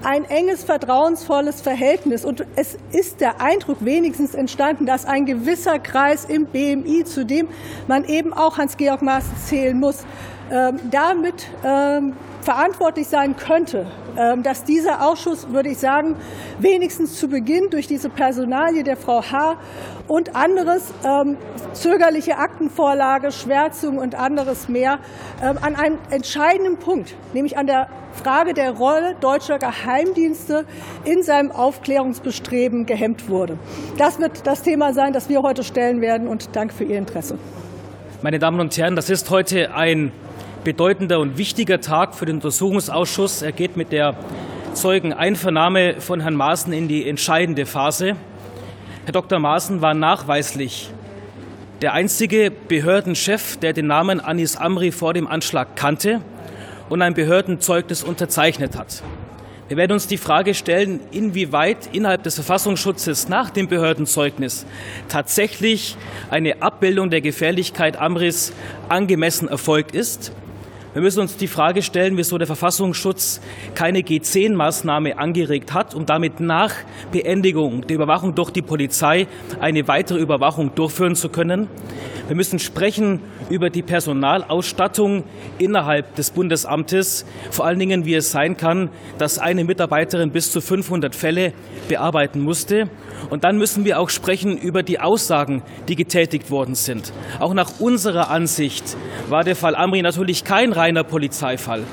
ein 0.03 0.25
enges, 0.25 0.63
vertrauensvolles 0.63 1.61
Verhältnis. 1.61 2.25
Und 2.25 2.45
es 2.55 2.77
ist 2.91 3.21
der 3.21 3.39
Eindruck 3.39 3.85
wenigstens 3.85 4.33
entstanden, 4.33 4.85
dass 4.85 5.05
ein 5.05 5.25
gewisser 5.25 5.79
Kreis 5.79 6.25
im 6.25 6.47
BMI, 6.47 7.05
zu 7.05 7.25
dem 7.25 7.47
man 7.87 8.03
eben 8.05 8.33
auch 8.33 8.57
Hans-Georg 8.57 9.01
Maaßen 9.01 9.37
zählen 9.45 9.79
muss, 9.79 10.05
ähm, 10.51 10.79
damit 10.91 11.47
ähm, 11.63 12.13
verantwortlich 12.43 13.07
sein 13.07 13.35
könnte, 13.35 13.87
ähm, 14.17 14.43
dass 14.43 14.63
dieser 14.63 15.07
Ausschuss, 15.07 15.49
würde 15.49 15.69
ich 15.69 15.79
sagen, 15.79 16.15
wenigstens 16.59 17.17
zu 17.19 17.27
Beginn 17.27 17.69
durch 17.69 17.87
diese 17.87 18.09
Personalie 18.09 18.83
der 18.83 18.97
Frau 18.97 19.23
H. 19.23 19.57
und 20.07 20.35
anderes, 20.35 20.93
zögerliche 21.73 22.37
Aktenvorlage, 22.37 23.31
Schwärzung 23.31 23.97
und 23.97 24.15
anderes 24.15 24.67
mehr, 24.67 24.99
an 25.41 25.75
einem 25.75 25.97
entscheidenden 26.09 26.77
Punkt, 26.77 27.15
nämlich 27.33 27.57
an 27.57 27.67
der 27.67 27.87
Frage 28.13 28.53
der 28.53 28.71
Rolle 28.71 29.15
deutscher 29.19 29.57
Geheimdienste 29.57 30.65
in 31.03 31.23
seinem 31.23 31.51
Aufklärungsbestreben 31.51 32.85
gehemmt 32.85 33.29
wurde. 33.29 33.57
Das 33.97 34.19
wird 34.19 34.45
das 34.45 34.61
Thema 34.61 34.93
sein, 34.93 35.13
das 35.13 35.29
wir 35.29 35.41
heute 35.41 35.63
stellen 35.63 36.01
werden. 36.01 36.27
Und 36.27 36.55
danke 36.55 36.73
für 36.73 36.83
Ihr 36.83 36.97
Interesse. 36.97 37.37
Meine 38.21 38.39
Damen 38.39 38.59
und 38.59 38.77
Herren, 38.77 38.95
das 38.95 39.09
ist 39.09 39.29
heute 39.29 39.73
ein 39.73 40.11
bedeutender 40.63 41.19
und 41.19 41.37
wichtiger 41.37 41.81
Tag 41.81 42.15
für 42.15 42.25
den 42.25 42.35
Untersuchungsausschuss. 42.35 43.41
Er 43.41 43.51
geht 43.51 43.77
mit 43.77 43.91
der 43.91 44.15
Zeugeneinvernahme 44.73 45.99
von 45.99 46.21
Herrn 46.21 46.35
Maaßen 46.35 46.73
in 46.73 46.87
die 46.87 47.07
entscheidende 47.07 47.65
Phase. 47.65 48.15
Herr 49.05 49.11
Dr. 49.11 49.39
Maaßen 49.39 49.81
war 49.81 49.93
nachweislich 49.93 50.89
der 51.81 51.93
einzige 51.93 52.49
Behördenchef, 52.49 53.57
der 53.57 53.73
den 53.73 53.87
Namen 53.87 54.21
Anis 54.21 54.55
Amri 54.55 54.91
vor 54.91 55.13
dem 55.13 55.27
Anschlag 55.27 55.75
kannte 55.75 56.21
und 56.89 57.01
ein 57.01 57.13
Behördenzeugnis 57.13 58.03
unterzeichnet 58.03 58.77
hat. 58.77 59.03
Wir 59.67 59.77
werden 59.77 59.93
uns 59.93 60.07
die 60.07 60.17
Frage 60.17 60.53
stellen, 60.53 60.99
inwieweit 61.11 61.89
innerhalb 61.93 62.23
des 62.23 62.35
Verfassungsschutzes 62.35 63.27
nach 63.27 63.49
dem 63.49 63.67
Behördenzeugnis 63.67 64.65
tatsächlich 65.09 65.97
eine 66.29 66.61
Abbildung 66.61 67.09
der 67.09 67.21
Gefährlichkeit 67.21 67.97
Amris 67.97 68.53
angemessen 68.89 69.47
erfolgt 69.47 69.95
ist 69.95 70.31
wir 70.93 71.01
müssen 71.01 71.21
uns 71.21 71.37
die 71.37 71.47
Frage 71.47 71.81
stellen, 71.81 72.17
wieso 72.17 72.37
der 72.37 72.45
Verfassungsschutz 72.45 73.41
keine 73.73 74.01
G10-Maßnahme 74.01 75.13
angeregt 75.13 75.73
hat, 75.73 75.95
um 75.95 76.05
damit 76.05 76.39
nach 76.39 76.73
Beendigung 77.11 77.81
der 77.87 77.95
Überwachung 77.95 78.35
durch 78.35 78.51
die 78.51 78.61
Polizei 78.61 79.27
eine 79.59 79.87
weitere 79.87 80.19
Überwachung 80.19 80.75
durchführen 80.75 81.15
zu 81.15 81.29
können. 81.29 81.67
Wir 82.27 82.35
müssen 82.35 82.59
sprechen 82.59 83.19
über 83.49 83.69
die 83.69 83.81
Personalausstattung 83.81 85.23
innerhalb 85.57 86.15
des 86.15 86.31
Bundesamtes, 86.31 87.25
vor 87.51 87.65
allen 87.65 87.79
Dingen, 87.79 88.05
wie 88.05 88.15
es 88.15 88.31
sein 88.31 88.55
kann, 88.55 88.89
dass 89.17 89.39
eine 89.39 89.63
Mitarbeiterin 89.65 90.31
bis 90.31 90.51
zu 90.51 90.61
500 90.61 91.15
Fälle 91.15 91.53
bearbeiten 91.89 92.39
musste. 92.39 92.89
Und 93.29 93.43
dann 93.43 93.57
müssen 93.57 93.83
wir 93.83 93.99
auch 93.99 94.09
sprechen 94.09 94.57
über 94.57 94.83
die 94.83 94.99
Aussagen, 94.99 95.63
die 95.87 95.95
getätigt 95.95 96.49
worden 96.49 96.75
sind. 96.75 97.11
Auch 97.39 97.53
nach 97.53 97.79
unserer 97.79 98.29
Ansicht 98.29 98.95
war 99.29 99.43
der 99.43 99.55
Fall 99.55 99.75
Amri 99.75 100.01
natürlich 100.01 100.43
kein 100.43 100.71
reiner 100.83 101.05
Polizeifall. 101.05 101.83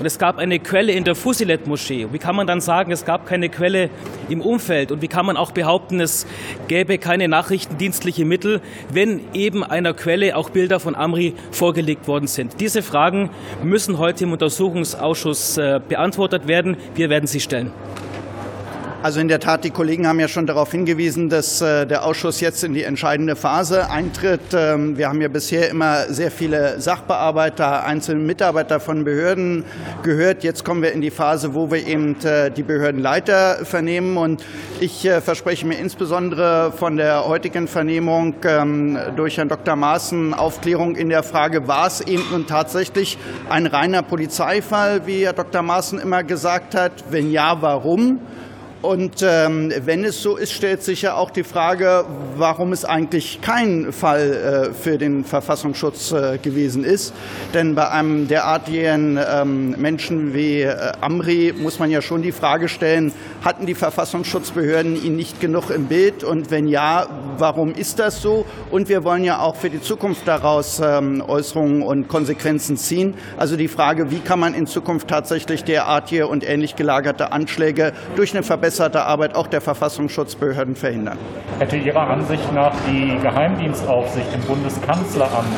Und 0.00 0.06
es 0.06 0.18
gab 0.18 0.38
eine 0.38 0.58
Quelle 0.58 0.92
in 0.92 1.04
der 1.04 1.14
Fusilet-Moschee. 1.14 2.08
Wie 2.10 2.18
kann 2.18 2.34
man 2.34 2.48
dann 2.48 2.60
sagen, 2.60 2.90
es 2.90 3.04
gab 3.04 3.26
keine 3.26 3.48
Quelle 3.48 3.90
im 4.28 4.40
Umfeld? 4.40 4.90
Und 4.90 5.02
wie 5.02 5.08
kann 5.08 5.24
man 5.24 5.36
auch 5.36 5.52
behaupten, 5.52 6.00
es 6.00 6.26
gäbe 6.66 6.98
keine 6.98 7.28
nachrichtendienstliche 7.28 8.24
Mittel, 8.24 8.60
wenn 8.92 9.20
eben 9.34 9.62
einer 9.62 9.94
Quelle 9.94 10.36
auch 10.36 10.50
Bilder 10.50 10.80
von 10.80 10.96
Amri 10.96 11.34
vorgelegt 11.52 12.08
worden 12.08 12.26
sind? 12.26 12.60
Diese 12.60 12.82
Fragen 12.82 13.30
müssen 13.62 13.98
heute 13.98 14.24
im 14.24 14.32
Untersuchungsausschuss 14.32 15.58
äh, 15.58 15.80
beantwortet 15.86 16.48
werden. 16.48 16.76
Wir 16.96 17.08
werden 17.08 17.28
sie 17.28 17.40
stellen. 17.40 17.70
Also 19.02 19.18
in 19.18 19.28
der 19.28 19.40
Tat, 19.40 19.64
die 19.64 19.70
Kollegen 19.70 20.06
haben 20.06 20.20
ja 20.20 20.28
schon 20.28 20.46
darauf 20.46 20.72
hingewiesen, 20.72 21.30
dass 21.30 21.62
äh, 21.62 21.86
der 21.86 22.04
Ausschuss 22.04 22.42
jetzt 22.42 22.62
in 22.64 22.74
die 22.74 22.82
entscheidende 22.82 23.34
Phase 23.34 23.88
eintritt. 23.88 24.42
Ähm, 24.52 24.98
wir 24.98 25.08
haben 25.08 25.22
ja 25.22 25.28
bisher 25.28 25.70
immer 25.70 26.12
sehr 26.12 26.30
viele 26.30 26.78
Sachbearbeiter, 26.78 27.86
einzelne 27.86 28.20
Mitarbeiter 28.20 28.78
von 28.78 29.04
Behörden 29.04 29.64
gehört. 30.02 30.44
Jetzt 30.44 30.66
kommen 30.66 30.82
wir 30.82 30.92
in 30.92 31.00
die 31.00 31.10
Phase, 31.10 31.54
wo 31.54 31.70
wir 31.70 31.86
eben 31.86 32.14
äh, 32.24 32.50
die 32.50 32.62
Behördenleiter 32.62 33.64
vernehmen. 33.64 34.18
Und 34.18 34.44
ich 34.80 35.06
äh, 35.06 35.22
verspreche 35.22 35.66
mir 35.66 35.78
insbesondere 35.78 36.70
von 36.76 36.98
der 36.98 37.26
heutigen 37.26 37.68
Vernehmung 37.68 38.34
ähm, 38.44 38.98
durch 39.16 39.38
Herrn 39.38 39.48
Dr. 39.48 39.76
Maaßen 39.76 40.34
Aufklärung 40.34 40.94
in 40.94 41.08
der 41.08 41.22
Frage, 41.22 41.66
war 41.66 41.86
es 41.86 42.02
eben 42.02 42.24
nun 42.30 42.46
tatsächlich 42.46 43.16
ein 43.48 43.64
reiner 43.64 44.02
Polizeifall, 44.02 45.06
wie 45.06 45.24
Herr 45.24 45.32
Dr. 45.32 45.62
Maaßen 45.62 45.98
immer 45.98 46.22
gesagt 46.22 46.74
hat? 46.74 46.92
Wenn 47.08 47.30
ja, 47.32 47.56
warum? 47.62 48.20
Und 48.82 49.22
ähm, 49.22 49.70
wenn 49.84 50.04
es 50.04 50.22
so 50.22 50.36
ist, 50.36 50.52
stellt 50.52 50.82
sich 50.82 51.02
ja 51.02 51.14
auch 51.14 51.30
die 51.30 51.42
Frage, 51.42 52.06
warum 52.36 52.72
es 52.72 52.86
eigentlich 52.86 53.40
kein 53.42 53.92
Fall 53.92 54.70
äh, 54.70 54.74
für 54.74 54.96
den 54.96 55.22
Verfassungsschutz 55.24 56.12
äh, 56.12 56.38
gewesen 56.38 56.82
ist. 56.82 57.12
Denn 57.52 57.74
bei 57.74 57.90
einem 57.90 58.26
derartigen 58.26 59.18
ähm, 59.18 59.72
Menschen 59.72 60.32
wie 60.32 60.62
äh, 60.62 60.92
Amri 61.02 61.52
muss 61.54 61.78
man 61.78 61.90
ja 61.90 62.00
schon 62.00 62.22
die 62.22 62.32
Frage 62.32 62.68
stellen, 62.68 63.12
hatten 63.44 63.66
die 63.66 63.74
Verfassungsschutzbehörden 63.74 65.02
ihn 65.02 65.14
nicht 65.14 65.42
genug 65.42 65.68
im 65.68 65.84
Bild? 65.84 66.24
Und 66.24 66.50
wenn 66.50 66.66
ja, 66.66 67.06
warum 67.36 67.74
ist 67.74 67.98
das 67.98 68.22
so? 68.22 68.46
Und 68.70 68.88
wir 68.88 69.04
wollen 69.04 69.24
ja 69.24 69.40
auch 69.40 69.56
für 69.56 69.68
die 69.68 69.82
Zukunft 69.82 70.26
daraus 70.26 70.80
ähm, 70.82 71.22
Äußerungen 71.26 71.82
und 71.82 72.08
Konsequenzen 72.08 72.78
ziehen. 72.78 73.12
Also 73.36 73.58
die 73.58 73.68
Frage, 73.68 74.10
wie 74.10 74.20
kann 74.20 74.40
man 74.40 74.54
in 74.54 74.66
Zukunft 74.66 75.08
tatsächlich 75.08 75.64
derartige 75.64 76.28
und 76.28 76.48
ähnlich 76.48 76.76
gelagerte 76.76 77.32
Anschläge 77.32 77.92
durch 78.16 78.32
eine 78.32 78.42
Verbesserung 78.42 78.69
verbesserte 78.70 79.04
Arbeit 79.04 79.34
auch 79.34 79.48
der 79.48 79.60
Verfassungsschutzbehörden 79.60 80.76
verhindern. 80.76 81.18
Hätte 81.58 81.76
Ihrer 81.76 82.08
Ansicht 82.08 82.52
nach 82.52 82.72
die 82.86 83.18
Geheimdienstaufsicht 83.20 84.28
im 84.32 84.40
Bundeskanzleramt 84.42 85.48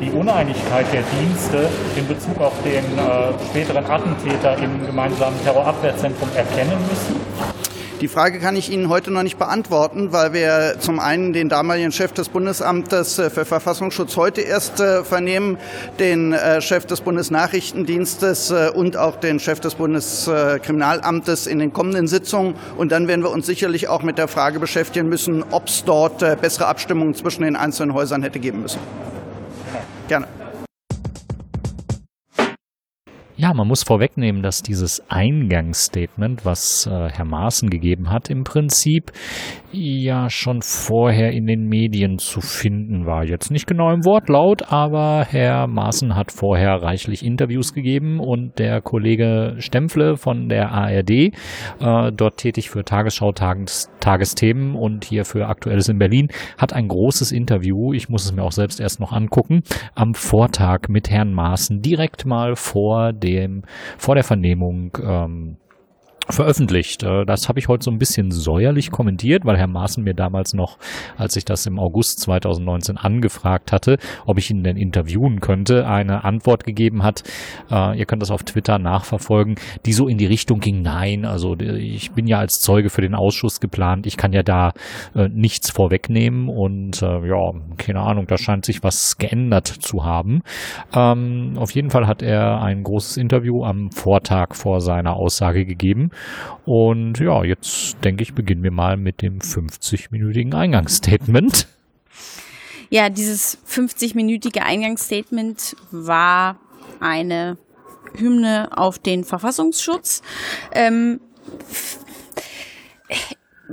die 0.00 0.10
Uneinigkeit 0.10 0.86
der 0.92 1.02
Dienste 1.20 1.68
in 1.96 2.08
Bezug 2.08 2.40
auf 2.40 2.54
den 2.64 2.84
äh, 2.98 3.32
späteren 3.50 3.84
Attentäter 3.84 4.56
im 4.56 4.86
gemeinsamen 4.86 5.36
Terrorabwehrzentrum 5.44 6.28
erkennen 6.34 6.78
müssen? 6.88 7.61
Die 8.02 8.08
Frage 8.08 8.40
kann 8.40 8.56
ich 8.56 8.68
Ihnen 8.68 8.88
heute 8.88 9.12
noch 9.12 9.22
nicht 9.22 9.38
beantworten, 9.38 10.10
weil 10.10 10.32
wir 10.32 10.74
zum 10.80 10.98
einen 10.98 11.32
den 11.32 11.48
damaligen 11.48 11.92
Chef 11.92 12.12
des 12.12 12.30
Bundesamtes 12.30 13.16
äh, 13.20 13.30
für 13.30 13.44
Verfassungsschutz 13.44 14.16
heute 14.16 14.40
erst 14.40 14.80
äh, 14.80 15.04
vernehmen, 15.04 15.56
den 16.00 16.32
äh, 16.32 16.60
Chef 16.60 16.84
des 16.84 17.00
Bundesnachrichtendienstes 17.02 18.52
und 18.74 18.96
auch 18.96 19.20
den 19.20 19.38
Chef 19.38 19.60
des 19.60 19.76
Bundeskriminalamtes 19.76 21.46
in 21.46 21.60
den 21.60 21.72
kommenden 21.72 22.08
Sitzungen. 22.08 22.56
Und 22.76 22.90
dann 22.90 23.06
werden 23.06 23.22
wir 23.22 23.30
uns 23.30 23.46
sicherlich 23.46 23.86
auch 23.86 24.02
mit 24.02 24.18
der 24.18 24.26
Frage 24.26 24.58
beschäftigen 24.58 25.08
müssen, 25.08 25.44
ob 25.52 25.68
es 25.68 25.84
dort 25.84 26.40
bessere 26.40 26.66
Abstimmungen 26.66 27.14
zwischen 27.14 27.44
den 27.44 27.54
einzelnen 27.54 27.94
Häusern 27.94 28.24
hätte 28.24 28.40
geben 28.40 28.62
müssen. 28.62 28.80
Gerne. 30.08 30.26
Ja, 33.52 33.56
man 33.56 33.68
muss 33.68 33.82
vorwegnehmen, 33.82 34.42
dass 34.42 34.62
dieses 34.62 35.02
Eingangsstatement, 35.10 36.46
was 36.46 36.86
äh, 36.86 37.10
Herr 37.10 37.26
Maaßen 37.26 37.68
gegeben 37.68 38.08
hat, 38.08 38.30
im 38.30 38.44
Prinzip 38.44 39.12
ja 39.72 40.30
schon 40.30 40.62
vorher 40.62 41.32
in 41.32 41.46
den 41.46 41.68
Medien 41.68 42.16
zu 42.16 42.40
finden 42.40 43.04
war. 43.04 43.24
Jetzt 43.24 43.50
nicht 43.50 43.66
genau 43.66 43.92
im 43.92 44.06
Wortlaut, 44.06 44.72
aber 44.72 45.26
Herr 45.28 45.66
Maaßen 45.66 46.16
hat 46.16 46.32
vorher 46.32 46.82
reichlich 46.82 47.22
Interviews 47.22 47.74
gegeben 47.74 48.20
und 48.20 48.58
der 48.58 48.80
Kollege 48.80 49.56
Stempfle 49.58 50.16
von 50.16 50.48
der 50.48 50.70
ARD, 50.70 51.10
äh, 51.10 51.32
dort 52.10 52.38
tätig 52.38 52.70
für 52.70 52.84
Tagesschau, 52.84 53.32
Tages, 53.32 53.90
Tagesthemen 54.02 54.74
und 54.74 55.04
hier 55.04 55.24
für 55.24 55.48
Aktuelles 55.48 55.88
in 55.88 55.98
Berlin, 55.98 56.28
hat 56.58 56.72
ein 56.72 56.88
großes 56.88 57.32
Interview, 57.32 57.92
ich 57.92 58.08
muss 58.08 58.24
es 58.24 58.32
mir 58.32 58.42
auch 58.42 58.52
selbst 58.52 58.80
erst 58.80 59.00
noch 59.00 59.12
angucken, 59.12 59.62
am 59.94 60.14
Vortag 60.14 60.88
mit 60.88 61.08
Herrn 61.08 61.32
Maaßen 61.32 61.80
direkt 61.80 62.26
mal 62.26 62.56
vor 62.56 63.12
dem, 63.12 63.62
vor 63.96 64.14
der 64.14 64.24
Vernehmung 64.24 64.96
ähm, 65.02 65.56
veröffentlicht. 66.28 67.02
Äh, 67.02 67.24
das 67.24 67.48
habe 67.48 67.58
ich 67.58 67.68
heute 67.68 67.84
so 67.84 67.90
ein 67.90 67.98
bisschen 67.98 68.30
säuerlich 68.30 68.90
kommentiert, 68.90 69.44
weil 69.44 69.56
Herr 69.56 69.66
Maaßen 69.66 70.02
mir 70.02 70.14
damals 70.14 70.54
noch, 70.54 70.78
als 71.16 71.36
ich 71.36 71.44
das 71.44 71.66
im 71.66 71.78
August 71.78 72.20
2019 72.20 72.96
angefragt 72.96 73.72
hatte, 73.72 73.98
ob 74.26 74.38
ich 74.38 74.50
ihn 74.50 74.62
denn 74.62 74.76
interviewen 74.76 75.40
könnte, 75.40 75.86
eine 75.86 76.24
Antwort 76.24 76.64
gegeben 76.64 77.02
hat. 77.02 77.22
Äh, 77.70 77.98
ihr 77.98 78.06
könnt 78.06 78.22
das 78.22 78.30
auf 78.30 78.44
Twitter 78.44 78.78
nachverfolgen, 78.78 79.56
die 79.86 79.92
so 79.92 80.08
in 80.08 80.18
die 80.18 80.26
Richtung 80.26 80.60
ging, 80.60 80.82
nein, 80.82 81.24
also 81.24 81.56
ich 81.58 82.12
bin 82.12 82.26
ja 82.26 82.38
als 82.38 82.60
Zeuge 82.60 82.90
für 82.90 83.02
den 83.02 83.14
Ausschuss 83.14 83.60
geplant, 83.60 84.06
ich 84.06 84.16
kann 84.16 84.32
ja 84.32 84.42
da 84.42 84.72
äh, 85.14 85.28
nichts 85.28 85.70
vorwegnehmen 85.70 86.48
und 86.48 87.00
ja, 87.02 87.52
keine 87.78 88.00
Ahnung, 88.00 88.26
da 88.26 88.38
scheint 88.38 88.64
sich 88.64 88.82
was 88.82 89.18
geändert 89.18 89.66
zu 89.66 90.04
haben. 90.04 90.42
Ähm, 90.94 91.54
auf 91.56 91.72
jeden 91.72 91.90
Fall 91.90 92.06
hat 92.06 92.22
er 92.22 92.62
ein 92.62 92.82
großes 92.82 93.16
Interview 93.16 93.64
am 93.64 93.90
Vortag 93.90 94.54
vor 94.54 94.80
seiner 94.80 95.16
Aussage 95.16 95.64
gegeben 95.64 96.10
und 96.64 97.18
ja, 97.18 97.44
jetzt 97.44 97.96
denke 98.04 98.22
ich, 98.22 98.34
beginnen 98.34 98.62
wir 98.62 98.70
mal 98.70 98.96
mit 98.96 99.22
dem 99.22 99.40
50-minütigen 99.40 100.54
Eingangsstatement. 100.54 101.66
Ja, 102.90 103.08
dieses 103.08 103.58
50-minütige 103.66 104.60
Eingangsstatement 104.60 105.76
war 105.90 106.60
eine 107.00 107.56
Hymne 108.16 108.68
auf 108.76 108.98
den 108.98 109.24
Verfassungsschutz. 109.24 110.22
Ähm, 110.72 111.20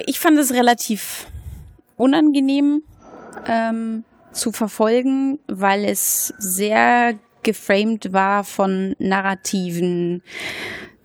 ich 0.06 0.20
fand 0.20 0.38
es 0.38 0.53
relativ 0.53 1.27
unangenehm 1.98 2.82
ähm, 3.46 4.06
zu 4.32 4.51
verfolgen, 4.51 5.39
weil 5.48 5.86
es 5.86 6.34
sehr 6.38 7.15
geframed 7.44 8.13
war 8.13 8.44
von 8.44 8.96
Narrativen, 9.00 10.22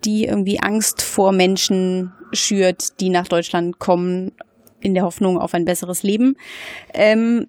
die 0.05 0.25
irgendwie 0.25 0.59
Angst 0.59 1.01
vor 1.01 1.31
Menschen 1.31 2.13
schürt, 2.31 2.99
die 2.99 3.09
nach 3.09 3.27
Deutschland 3.27 3.79
kommen, 3.79 4.31
in 4.79 4.93
der 4.93 5.03
Hoffnung 5.03 5.39
auf 5.39 5.53
ein 5.53 5.65
besseres 5.65 6.03
Leben. 6.03 6.37
Ähm, 6.93 7.47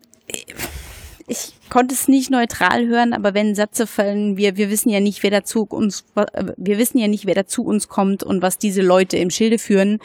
ich 1.29 1.55
konnte 1.69 1.95
es 1.95 2.09
nicht 2.09 2.31
neutral 2.31 2.87
hören, 2.87 3.13
aber 3.13 3.35
wenn 3.35 3.55
Sätze 3.55 3.87
fallen, 3.87 4.37
wir, 4.37 4.57
wir 4.57 4.71
wissen 4.71 4.91
ja 4.91 5.01
nicht, 5.01 5.23
wer 5.23 5.31
dazu 5.31 5.65
uns, 5.65 6.05
wir 6.57 6.79
wissen 6.79 6.99
ja 6.99 7.09
nicht, 7.09 7.27
wer 7.27 7.35
dazu 7.35 7.65
uns 7.65 7.89
kommt 7.89 8.23
und 8.23 8.43
was 8.43 8.59
diese 8.59 8.83
Leute 8.83 9.17
im 9.17 9.31
Schilde 9.31 9.59
führen. 9.59 9.99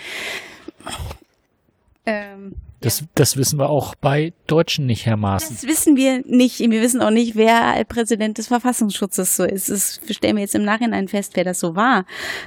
Ähm, 2.06 2.56
das, 2.82 3.06
das 3.16 3.38
wissen 3.38 3.60
wir 3.60 3.70
auch 3.70 3.96
bei 3.96 4.34
Deutschen 4.48 4.88
nicht, 4.88 5.06
Herr 5.06 5.18
Maaßen. 5.18 5.56
Das 5.56 5.68
wissen 5.68 5.96
wir 5.96 6.24
nicht. 6.26 6.60
Wir 6.60 6.82
wissen 6.82 7.02
auch 7.02 7.12
nicht, 7.12 7.36
wer 7.36 7.84
Präsident 7.86 8.40
des 8.40 8.48
Verfassungsschutzes 8.48 9.36
so 9.36 9.44
ist. 9.44 9.70
Das 9.70 10.02
stellen 10.10 10.36
wir 10.36 10.42
jetzt 10.42 10.56
im 10.56 10.64
Nachhinein 10.64 11.08
fest, 11.08 11.34
wer 11.36 11.44
das 11.44 11.60
so 11.60 11.76
war. 11.76 12.06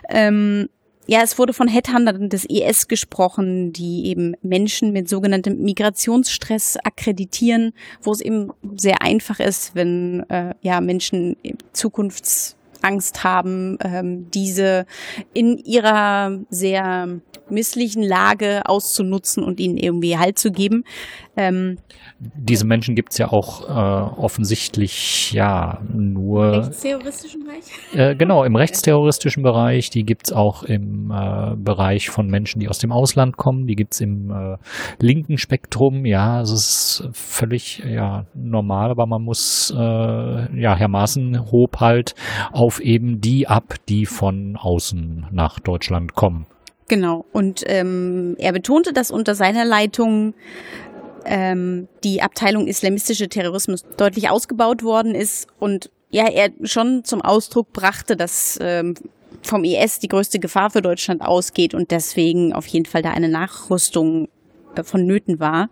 Ähm, 0.09 0.69
ja, 1.07 1.23
es 1.23 1.39
wurde 1.39 1.53
von 1.53 1.69
Headhuntern 1.69 2.31
des 2.31 2.47
IS 2.47 2.89
gesprochen, 2.89 3.73
die 3.73 4.07
eben 4.07 4.35
Menschen 4.43 4.93
mit 4.93 5.09
sogenanntem 5.09 5.63
Migrationsstress 5.63 6.79
akkreditieren, 6.83 7.73
wo 8.03 8.11
es 8.11 8.21
eben 8.21 8.51
sehr 8.77 9.03
einfach 9.03 9.39
ist, 9.39 9.75
wenn 9.75 10.29
äh, 10.31 10.55
ja 10.63 10.81
Menschen 10.81 11.37
Zukunftsangst 12.85 13.25
haben, 13.25 13.79
ähm, 13.83 14.31
diese 14.31 14.87
in 15.33 15.59
ihrer 15.59 16.39
sehr 16.51 17.21
misslichen 17.51 18.03
Lage 18.03 18.63
auszunutzen 18.67 19.43
und 19.43 19.61
ihnen 19.61 19.77
irgendwie 19.77 20.17
Halt 20.17 20.39
zu 20.39 20.51
geben. 20.51 20.85
Ähm, 21.37 21.79
Diese 22.21 22.65
Menschen 22.65 22.95
gibt 22.95 23.13
es 23.13 23.19
ja 23.19 23.33
auch 23.33 23.69
äh, 23.69 24.21
offensichtlich 24.21 25.33
ja 25.33 25.81
nur. 25.93 26.55
Im 26.55 26.61
rechtsterroristischen 26.61 27.45
Bereich? 27.45 27.65
Äh, 27.93 28.15
genau, 28.15 28.45
im 28.45 28.57
rechtsterroristischen 28.57 29.43
Bereich. 29.43 29.91
Die 29.91 30.05
gibt 30.05 30.29
es 30.29 30.33
auch 30.33 30.63
im 30.63 31.11
äh, 31.11 31.57
Bereich 31.57 32.09
von 32.09 32.29
Menschen, 32.29 32.61
die 32.61 32.69
aus 32.69 32.79
dem 32.79 32.93
Ausland 32.93 33.37
kommen. 33.37 33.67
Die 33.67 33.75
gibt 33.75 33.95
es 33.95 34.01
im 34.01 34.31
äh, 34.31 34.57
linken 35.01 35.37
Spektrum. 35.37 36.07
Ja, 36.07 36.41
es 36.41 36.51
ist 36.51 37.09
völlig 37.13 37.83
ja, 37.85 38.27
normal, 38.35 38.91
aber 38.91 39.07
man 39.07 39.23
muss, 39.23 39.75
äh, 39.77 40.61
ja, 40.61 40.77
Herr 40.77 40.89
Maaßen 40.89 41.51
hob 41.51 41.81
halt 41.81 42.15
auf 42.53 42.74
eben 42.81 43.21
die 43.21 43.47
ab, 43.47 43.75
die 43.89 44.07
von 44.07 44.57
außen 44.57 45.27
nach 45.31 45.59
Deutschland 45.61 46.15
kommen. 46.15 46.47
Genau. 46.89 47.25
Und 47.33 47.65
ähm, 47.67 48.37
er 48.39 48.53
betonte, 48.53 48.93
dass 48.93 49.11
unter 49.11 49.35
seiner 49.35 49.65
Leitung 49.65 50.35
ähm, 51.25 51.89
die 52.03 52.23
Abteilung 52.23 52.67
islamistische 52.67 53.29
Terrorismus 53.29 53.85
deutlich 53.97 54.29
ausgebaut 54.29 54.83
worden 54.83 55.15
ist 55.15 55.49
und 55.59 55.91
ja, 56.11 56.29
er 56.29 56.51
schon 56.63 57.03
zum 57.05 57.23
Ausdruck 57.23 57.73
brachte, 57.73 58.17
dass 58.17 58.59
ähm, 58.61 58.95
vom 59.43 59.65
IS 59.65 59.99
die 59.99 60.09
größte 60.09 60.39
Gefahr 60.39 60.71
für 60.71 60.83
Deutschland 60.83 61.23
ausgeht 61.23 61.75
und 61.75 61.91
deswegen 61.91 62.53
auf 62.53 62.67
jeden 62.67 62.87
Fall 62.87 63.03
da 63.03 63.11
eine 63.11 63.29
Nachrüstung 63.29 64.29
vonnöten 64.83 65.41
war. 65.41 65.71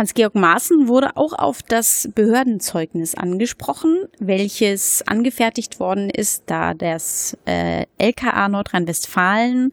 Hans-Georg 0.00 0.34
Maaßen 0.34 0.88
wurde 0.88 1.18
auch 1.18 1.34
auf 1.34 1.62
das 1.62 2.08
Behördenzeugnis 2.14 3.14
angesprochen, 3.14 4.08
welches 4.18 5.06
angefertigt 5.06 5.78
worden 5.78 6.08
ist, 6.08 6.44
da 6.46 6.72
das 6.72 7.36
äh, 7.44 7.84
LKA 7.98 8.48
Nordrhein-Westfalen 8.48 9.72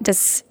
das 0.00 0.46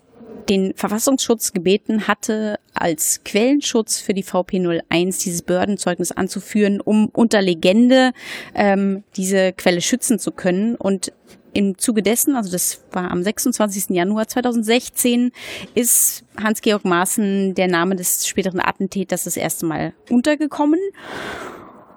den 0.49 0.75
Verfassungsschutz 0.75 1.51
gebeten 1.51 2.07
hatte, 2.07 2.59
als 2.75 3.23
Quellenschutz 3.23 3.99
für 3.99 4.13
die 4.13 4.23
VP01 4.23 5.23
dieses 5.23 5.41
Behördenzeugnis 5.41 6.11
anzuführen, 6.11 6.79
um 6.79 7.07
unter 7.07 7.41
Legende 7.41 8.11
ähm, 8.53 9.03
diese 9.15 9.51
Quelle 9.51 9.81
schützen 9.81 10.19
zu 10.19 10.31
können. 10.31 10.75
Und 10.75 11.11
im 11.57 11.75
Zuge 11.79 12.03
dessen, 12.03 12.35
also 12.35 12.51
das 12.51 12.81
war 12.91 13.09
am 13.09 13.23
26. 13.23 13.89
Januar 13.89 14.27
2016, 14.27 15.31
ist 15.73 16.23
Hans-Georg 16.39 16.85
Maaßen 16.85 17.55
der 17.55 17.67
Name 17.67 17.95
des 17.95 18.27
späteren 18.27 18.59
Attentäters 18.59 19.23
das 19.23 19.37
erste 19.37 19.65
Mal 19.65 19.93
untergekommen. 20.11 20.79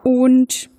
Und 0.03 0.71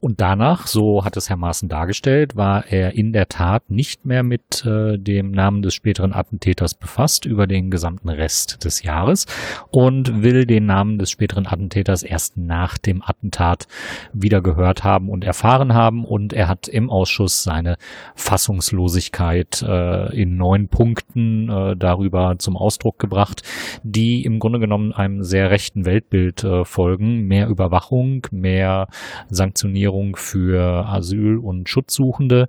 und 0.00 0.20
danach, 0.20 0.66
so 0.66 1.04
hat 1.04 1.16
es 1.16 1.28
Herr 1.28 1.36
Maaßen 1.36 1.68
dargestellt, 1.68 2.36
war 2.36 2.66
er 2.66 2.94
in 2.94 3.12
der 3.12 3.28
Tat 3.28 3.70
nicht 3.70 4.04
mehr 4.04 4.22
mit 4.22 4.64
äh, 4.64 4.98
dem 4.98 5.30
Namen 5.30 5.62
des 5.62 5.74
späteren 5.74 6.12
Attentäters 6.12 6.74
befasst 6.74 7.24
über 7.24 7.46
den 7.46 7.70
gesamten 7.70 8.08
Rest 8.08 8.64
des 8.64 8.82
Jahres 8.82 9.26
und 9.70 10.22
will 10.22 10.46
den 10.46 10.66
Namen 10.66 10.98
des 10.98 11.10
späteren 11.10 11.46
Attentäters 11.46 12.02
erst 12.02 12.36
nach 12.36 12.78
dem 12.78 13.02
Attentat 13.02 13.66
wieder 14.12 14.40
gehört 14.40 14.84
haben 14.84 15.08
und 15.08 15.24
erfahren 15.24 15.74
haben. 15.74 16.04
Und 16.04 16.32
er 16.32 16.48
hat 16.48 16.68
im 16.68 16.90
Ausschuss 16.90 17.42
seine 17.42 17.76
Fassungslosigkeit 18.14 19.62
äh, 19.62 20.14
in 20.20 20.36
neun 20.36 20.68
Punkten 20.68 21.48
äh, 21.48 21.76
darüber 21.76 22.36
zum 22.38 22.56
Ausdruck 22.56 22.98
gebracht, 22.98 23.42
die 23.82 24.24
im 24.24 24.38
Grunde 24.38 24.58
genommen 24.58 24.92
einem 24.92 25.22
sehr 25.22 25.50
rechten 25.50 25.84
Weltbild 25.84 26.44
äh, 26.44 26.64
folgen. 26.64 27.26
Mehr 27.26 27.48
Überwachung, 27.48 28.26
mehr 28.30 28.88
Sanktionierung 29.28 29.71
Optimierung 29.72 30.16
für 30.16 30.86
Asyl- 30.86 31.38
und 31.38 31.68
Schutzsuchende, 31.68 32.46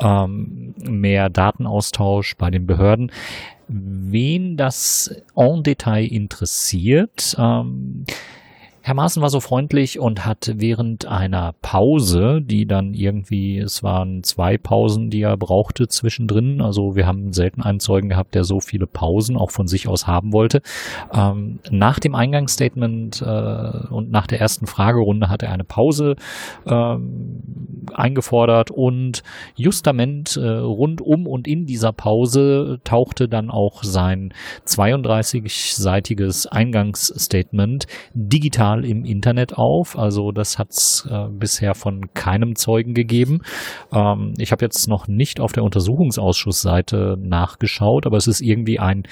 ähm, 0.00 0.74
mehr 0.78 1.30
Datenaustausch 1.30 2.36
bei 2.36 2.50
den 2.50 2.66
Behörden. 2.66 3.12
wen 3.66 4.58
das 4.58 5.10
en 5.34 5.62
Detail 5.62 6.04
interessiert, 6.04 7.34
ähm, 7.38 8.04
Herr 8.86 8.92
Maaßen 8.92 9.22
war 9.22 9.30
so 9.30 9.40
freundlich 9.40 9.98
und 9.98 10.26
hat 10.26 10.52
während 10.56 11.06
einer 11.06 11.54
Pause, 11.62 12.42
die 12.42 12.66
dann 12.66 12.92
irgendwie, 12.92 13.56
es 13.56 13.82
waren 13.82 14.22
zwei 14.22 14.58
Pausen, 14.58 15.08
die 15.08 15.22
er 15.22 15.38
brauchte 15.38 15.88
zwischendrin, 15.88 16.60
also 16.60 16.94
wir 16.94 17.06
haben 17.06 17.32
selten 17.32 17.62
einen 17.62 17.80
Zeugen 17.80 18.10
gehabt, 18.10 18.34
der 18.34 18.44
so 18.44 18.60
viele 18.60 18.86
Pausen 18.86 19.38
auch 19.38 19.50
von 19.50 19.68
sich 19.68 19.88
aus 19.88 20.06
haben 20.06 20.34
wollte. 20.34 20.60
Ähm, 21.14 21.60
nach 21.70 21.98
dem 21.98 22.14
Eingangsstatement 22.14 23.22
äh, 23.22 23.86
und 23.88 24.10
nach 24.10 24.26
der 24.26 24.42
ersten 24.42 24.66
Fragerunde 24.66 25.30
hat 25.30 25.42
er 25.42 25.50
eine 25.50 25.64
Pause 25.64 26.16
ähm, 26.66 27.86
eingefordert 27.94 28.70
und 28.70 29.22
justament 29.54 30.36
äh, 30.36 30.46
rund 30.46 31.00
um 31.00 31.26
und 31.26 31.48
in 31.48 31.64
dieser 31.64 31.92
Pause 31.94 32.80
tauchte 32.84 33.30
dann 33.30 33.50
auch 33.50 33.82
sein 33.82 34.34
32-seitiges 34.66 36.46
Eingangsstatement 36.46 37.86
digital 38.12 38.73
mal 38.74 38.84
im 38.84 39.04
Internet 39.04 39.56
auf. 39.56 39.98
Also 39.98 40.32
das 40.32 40.58
hat 40.58 40.70
es 40.70 41.08
äh, 41.10 41.28
bisher 41.30 41.74
von 41.74 42.12
keinem 42.14 42.56
Zeugen 42.56 42.94
gegeben. 42.94 43.42
Ähm, 43.92 44.34
ich 44.38 44.52
habe 44.52 44.64
jetzt 44.64 44.88
noch 44.88 45.06
nicht 45.06 45.40
auf 45.40 45.52
der 45.52 45.62
Untersuchungsausschussseite 45.62 47.16
nachgeschaut, 47.20 48.06
aber 48.06 48.16
es 48.16 48.26
ist 48.26 48.40
irgendwie 48.40 48.78
ein 48.78 49.04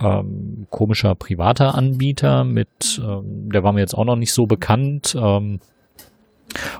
ähm, 0.00 0.66
komischer 0.70 1.14
privater 1.14 1.74
Anbieter 1.74 2.44
mit, 2.44 3.00
ähm, 3.04 3.50
der 3.50 3.62
war 3.62 3.72
mir 3.72 3.80
jetzt 3.80 3.94
auch 3.94 4.04
noch 4.04 4.16
nicht 4.16 4.32
so 4.32 4.46
bekannt. 4.46 5.16
Ähm, 5.20 5.60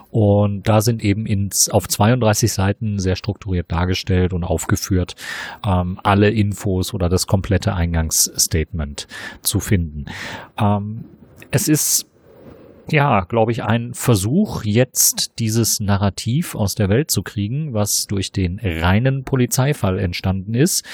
und 0.09 0.67
da 0.67 0.81
sind 0.81 1.01
eben 1.01 1.25
ins, 1.25 1.69
auf 1.69 1.87
32 1.87 2.51
Seiten 2.51 2.99
sehr 2.99 3.15
strukturiert 3.15 3.71
dargestellt 3.71 4.33
und 4.33 4.43
aufgeführt 4.43 5.15
ähm, 5.65 5.97
alle 6.03 6.29
Infos 6.29 6.93
oder 6.93 7.07
das 7.07 7.25
komplette 7.25 7.73
Eingangsstatement 7.73 9.07
zu 9.41 9.61
finden. 9.61 10.05
Ähm, 10.59 11.05
es 11.51 11.69
ist 11.69 12.10
ja, 12.91 13.21
glaube 13.21 13.51
ich, 13.51 13.63
ein 13.63 13.93
Versuch, 13.93 14.63
jetzt 14.63 15.39
dieses 15.39 15.79
Narrativ 15.79 16.55
aus 16.55 16.75
der 16.75 16.89
Welt 16.89 17.11
zu 17.11 17.23
kriegen, 17.23 17.73
was 17.73 18.07
durch 18.07 18.31
den 18.31 18.59
reinen 18.63 19.23
Polizeifall 19.23 19.99
entstanden 19.99 20.53
ist, 20.53 20.85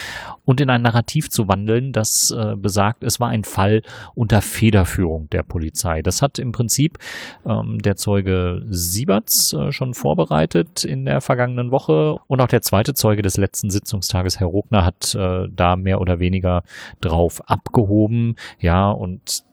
und 0.46 0.62
in 0.62 0.70
ein 0.70 0.82
Narrativ 0.82 1.30
zu 1.30 1.48
wandeln, 1.48 1.92
das 1.92 2.32
äh, 2.32 2.56
besagt, 2.56 3.04
es 3.04 3.20
war 3.20 3.30
ein 3.30 3.44
Fall 3.44 3.82
unter 4.16 4.42
Federführung 4.42 5.30
der 5.30 5.44
Polizei. 5.44 6.02
Das 6.02 6.22
hat 6.22 6.40
im 6.40 6.52
Prinzip 6.52 6.98
ähm, 7.46 7.80
der 7.80 7.98
Zeuge 7.98 8.64
Sieberts 8.70 9.54
äh, 9.54 9.72
schon 9.72 9.94
vorbereitet 9.94 10.86
in 10.86 11.06
der 11.06 11.22
vergangenen 11.22 11.72
Woche 11.72 12.18
und 12.28 12.40
auch 12.40 12.48
der 12.48 12.62
zweite 12.62 12.94
Zeuge 12.94 13.22
des 13.22 13.38
letzten 13.38 13.70
Sitzungstages, 13.70 14.40
Herr 14.40 14.48
Rogner, 14.48 14.86
hat 14.86 15.16
äh, 15.16 15.48
da 15.54 15.76
mehr 15.76 16.00
oder 16.00 16.20
weniger 16.20 16.64
drauf 17.02 17.42
abgehoben. 17.50 18.36
Ja, 18.60 18.90
und 18.90 19.44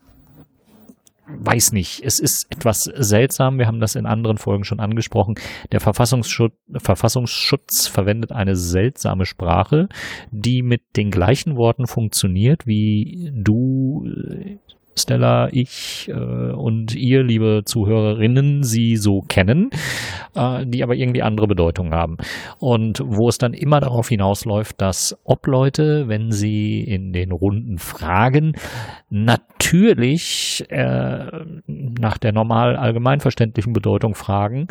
weiß 1.27 1.73
nicht, 1.73 2.03
es 2.05 2.19
ist 2.19 2.47
etwas 2.51 2.85
seltsam. 2.85 3.59
Wir 3.59 3.67
haben 3.67 3.81
das 3.81 3.95
in 3.95 4.07
anderen 4.07 4.39
Folgen 4.39 4.65
schon 4.65 4.81
angesprochen. 4.81 5.35
Der 5.73 5.81
Verfassungsschutz, 5.81 6.55
Verfassungsschutz 6.77 7.87
verwendet 7.87 8.33
eine 8.33 8.57
seltsame 8.57 9.27
Sprache, 9.27 9.89
die 10.31 10.63
mit 10.63 10.83
den 10.97 11.11
gleichen 11.11 11.57
Worten 11.57 11.87
funktioniert, 11.87 12.67
wie 12.67 13.31
du 13.35 14.07
Stella, 14.97 15.49
ich 15.53 16.09
äh, 16.09 16.13
und 16.13 16.95
ihr, 16.95 17.23
liebe 17.23 17.63
Zuhörerinnen, 17.65 18.63
sie 18.63 18.97
so 18.97 19.23
kennen, 19.23 19.71
äh, 20.35 20.65
die 20.67 20.83
aber 20.83 20.95
irgendwie 20.95 21.23
andere 21.23 21.47
Bedeutungen 21.47 21.95
haben. 21.95 22.17
Und 22.59 23.03
wo 23.05 23.29
es 23.29 23.39
dann 23.39 23.55
immer 23.55 23.81
darauf 23.81 24.09
hinausläuft, 24.09 24.81
dass 24.81 25.19
Obleute, 25.25 26.09
wenn 26.09 26.31
sie 26.31 26.81
in 26.81 27.13
den 27.13 27.33
Runden 27.33 27.79
fragen, 27.79 28.53
natürlich 29.11 30.65
äh, 30.69 31.27
nach 31.67 32.19
der 32.19 32.33
normal 32.33 32.77
allgemeinverständlichen 32.77 33.73
Bedeutung 33.73 34.15
fragen, 34.15 34.69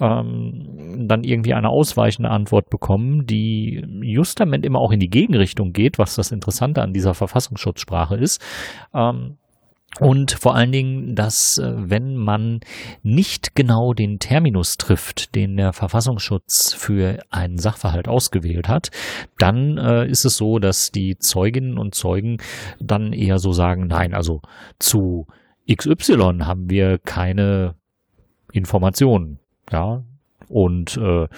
ähm, 0.00 1.06
dann 1.08 1.24
irgendwie 1.24 1.54
eine 1.54 1.70
ausweichende 1.70 2.30
Antwort 2.30 2.70
bekommen, 2.70 3.26
die 3.26 3.84
justament 4.02 4.64
immer 4.64 4.78
auch 4.78 4.92
in 4.92 5.00
die 5.00 5.10
Gegenrichtung 5.10 5.72
geht, 5.72 5.98
was 5.98 6.16
das 6.16 6.32
Interessante 6.32 6.82
an 6.82 6.92
dieser 6.92 7.14
Verfassungsschutzsprache 7.14 8.16
ist. 8.16 8.42
Ähm, 8.94 9.38
und 10.00 10.32
vor 10.32 10.54
allen 10.54 10.72
Dingen, 10.72 11.14
dass 11.14 11.58
äh, 11.58 11.72
wenn 11.76 12.16
man 12.16 12.60
nicht 13.02 13.54
genau 13.54 13.94
den 13.94 14.18
Terminus 14.18 14.76
trifft, 14.76 15.34
den 15.34 15.56
der 15.56 15.72
Verfassungsschutz 15.72 16.74
für 16.74 17.18
einen 17.30 17.58
Sachverhalt 17.58 18.08
ausgewählt 18.08 18.68
hat, 18.68 18.90
dann 19.38 19.78
äh, 19.78 20.06
ist 20.06 20.24
es 20.24 20.36
so, 20.36 20.58
dass 20.58 20.90
die 20.90 21.16
Zeuginnen 21.18 21.78
und 21.78 21.94
Zeugen 21.94 22.38
dann 22.78 23.12
eher 23.12 23.38
so 23.38 23.52
sagen, 23.52 23.86
nein, 23.86 24.14
also 24.14 24.42
zu 24.78 25.26
XY 25.70 26.40
haben 26.42 26.68
wir 26.70 26.98
keine 26.98 27.74
Informationen. 28.52 29.38
Ja, 29.70 30.04
und 30.48 30.96
äh, 30.96 31.28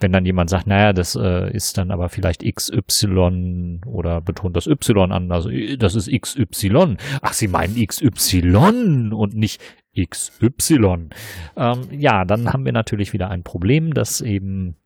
wenn 0.00 0.12
dann 0.12 0.26
jemand 0.26 0.50
sagt, 0.50 0.66
naja, 0.66 0.92
das 0.92 1.16
äh, 1.16 1.52
ist 1.54 1.78
dann 1.78 1.90
aber 1.90 2.08
vielleicht 2.08 2.42
XY 2.44 3.80
oder 3.86 4.20
betont 4.20 4.56
das 4.56 4.66
Y 4.66 5.12
an, 5.12 5.30
also 5.30 5.50
äh, 5.50 5.76
das 5.76 5.94
ist 5.94 6.10
XY. 6.10 6.96
Ach, 7.22 7.32
Sie 7.32 7.48
meinen 7.48 7.84
XY 7.86 9.10
und 9.12 9.34
nicht 9.34 9.60
XY. 9.98 11.08
Ähm, 11.56 11.80
ja, 11.90 12.24
dann 12.24 12.52
haben 12.52 12.64
wir 12.64 12.72
natürlich 12.72 13.12
wieder 13.12 13.30
ein 13.30 13.42
Problem, 13.42 13.94
dass 13.94 14.20
eben 14.20 14.76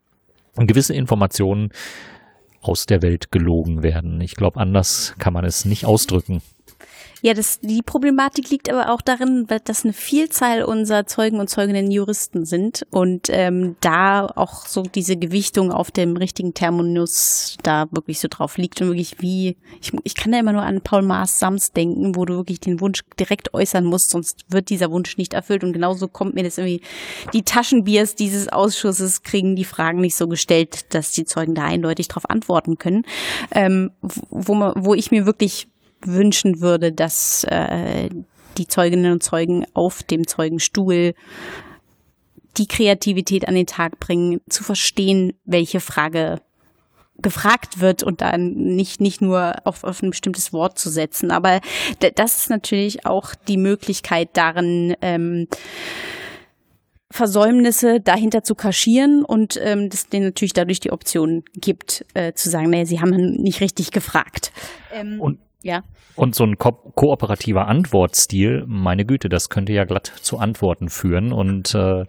gewisse 0.56 0.94
Informationen 0.94 1.70
aus 2.60 2.86
der 2.86 3.02
Welt 3.02 3.32
gelogen 3.32 3.82
werden. 3.82 4.20
Ich 4.20 4.34
glaube, 4.34 4.60
anders 4.60 5.14
kann 5.18 5.32
man 5.32 5.44
es 5.44 5.64
nicht 5.64 5.86
ausdrücken. 5.86 6.42
Ja, 7.22 7.34
das, 7.34 7.60
die 7.60 7.82
Problematik 7.82 8.48
liegt 8.48 8.70
aber 8.72 8.90
auch 8.90 9.02
darin, 9.02 9.46
dass 9.64 9.84
eine 9.84 9.92
Vielzahl 9.92 10.62
unserer 10.62 11.06
Zeugen 11.06 11.38
und 11.38 11.50
Zeuginnen 11.50 11.90
Juristen 11.90 12.46
sind 12.46 12.86
und 12.90 13.28
ähm, 13.28 13.76
da 13.80 14.26
auch 14.26 14.66
so 14.66 14.82
diese 14.82 15.16
Gewichtung 15.16 15.70
auf 15.70 15.90
dem 15.90 16.16
richtigen 16.16 16.54
Terminus 16.54 17.58
da 17.62 17.86
wirklich 17.90 18.20
so 18.20 18.28
drauf 18.28 18.56
liegt 18.56 18.80
und 18.80 18.88
wirklich 18.88 19.20
wie, 19.20 19.58
ich, 19.82 19.92
ich 20.02 20.14
kann 20.14 20.32
da 20.32 20.38
immer 20.38 20.52
nur 20.52 20.62
an 20.62 20.80
Paul 20.80 21.02
Maas 21.02 21.38
Sams 21.38 21.72
denken, 21.72 22.16
wo 22.16 22.24
du 22.24 22.36
wirklich 22.36 22.60
den 22.60 22.80
Wunsch 22.80 23.02
direkt 23.18 23.52
äußern 23.52 23.84
musst, 23.84 24.10
sonst 24.10 24.46
wird 24.48 24.70
dieser 24.70 24.90
Wunsch 24.90 25.18
nicht 25.18 25.34
erfüllt 25.34 25.62
und 25.62 25.74
genauso 25.74 26.08
kommt 26.08 26.34
mir 26.34 26.44
das 26.44 26.56
irgendwie, 26.56 26.80
die 27.34 27.42
Taschenbiers 27.42 28.14
dieses 28.14 28.48
Ausschusses 28.48 29.22
kriegen 29.22 29.56
die 29.56 29.64
Fragen 29.64 30.00
nicht 30.00 30.16
so 30.16 30.26
gestellt, 30.26 30.94
dass 30.94 31.12
die 31.12 31.26
Zeugen 31.26 31.54
da 31.54 31.64
eindeutig 31.64 32.08
darauf 32.08 32.30
antworten 32.30 32.78
können, 32.78 33.04
ähm, 33.50 33.90
wo, 34.00 34.54
wo 34.76 34.94
ich 34.94 35.10
mir 35.10 35.26
wirklich 35.26 35.68
wünschen 36.04 36.60
würde, 36.60 36.92
dass 36.92 37.44
äh, 37.44 38.08
die 38.58 38.66
Zeuginnen 38.66 39.12
und 39.12 39.22
Zeugen 39.22 39.66
auf 39.74 40.02
dem 40.02 40.26
Zeugenstuhl 40.26 41.14
die 42.56 42.66
Kreativität 42.66 43.46
an 43.46 43.54
den 43.54 43.66
Tag 43.66 44.00
bringen, 44.00 44.40
zu 44.48 44.64
verstehen, 44.64 45.34
welche 45.44 45.80
Frage 45.80 46.40
gefragt 47.22 47.80
wird 47.80 48.02
und 48.02 48.20
dann 48.22 48.52
nicht, 48.52 49.00
nicht 49.00 49.20
nur 49.20 49.54
auf, 49.64 49.84
auf 49.84 50.02
ein 50.02 50.10
bestimmtes 50.10 50.52
Wort 50.52 50.78
zu 50.78 50.90
setzen. 50.90 51.30
Aber 51.30 51.60
das 52.16 52.38
ist 52.38 52.50
natürlich 52.50 53.06
auch 53.06 53.34
die 53.34 53.58
Möglichkeit 53.58 54.30
darin, 54.34 54.96
ähm, 55.02 55.46
Versäumnisse 57.12 58.00
dahinter 58.00 58.44
zu 58.44 58.54
kaschieren 58.54 59.24
und 59.24 59.60
ähm, 59.62 59.90
das 59.90 60.08
denen 60.08 60.26
natürlich 60.26 60.52
dadurch 60.52 60.78
die 60.78 60.92
Option 60.92 61.42
gibt, 61.54 62.04
äh, 62.14 62.34
zu 62.34 62.48
sagen, 62.48 62.70
naja, 62.70 62.86
sie 62.86 63.00
haben 63.00 63.10
nicht 63.10 63.60
richtig 63.60 63.90
gefragt. 63.90 64.52
Ähm, 64.92 65.20
und 65.20 65.38
ja. 65.62 65.82
Und 66.16 66.34
so 66.34 66.42
ein 66.44 66.58
ko 66.58 66.72
kooperativer 66.72 67.68
Antwortstil, 67.68 68.64
meine 68.66 69.04
Güte, 69.04 69.28
das 69.28 69.48
könnte 69.48 69.72
ja 69.72 69.84
glatt 69.84 70.12
zu 70.20 70.38
Antworten 70.38 70.88
führen. 70.88 71.32
Und 71.32 71.72
äh, 71.74 72.04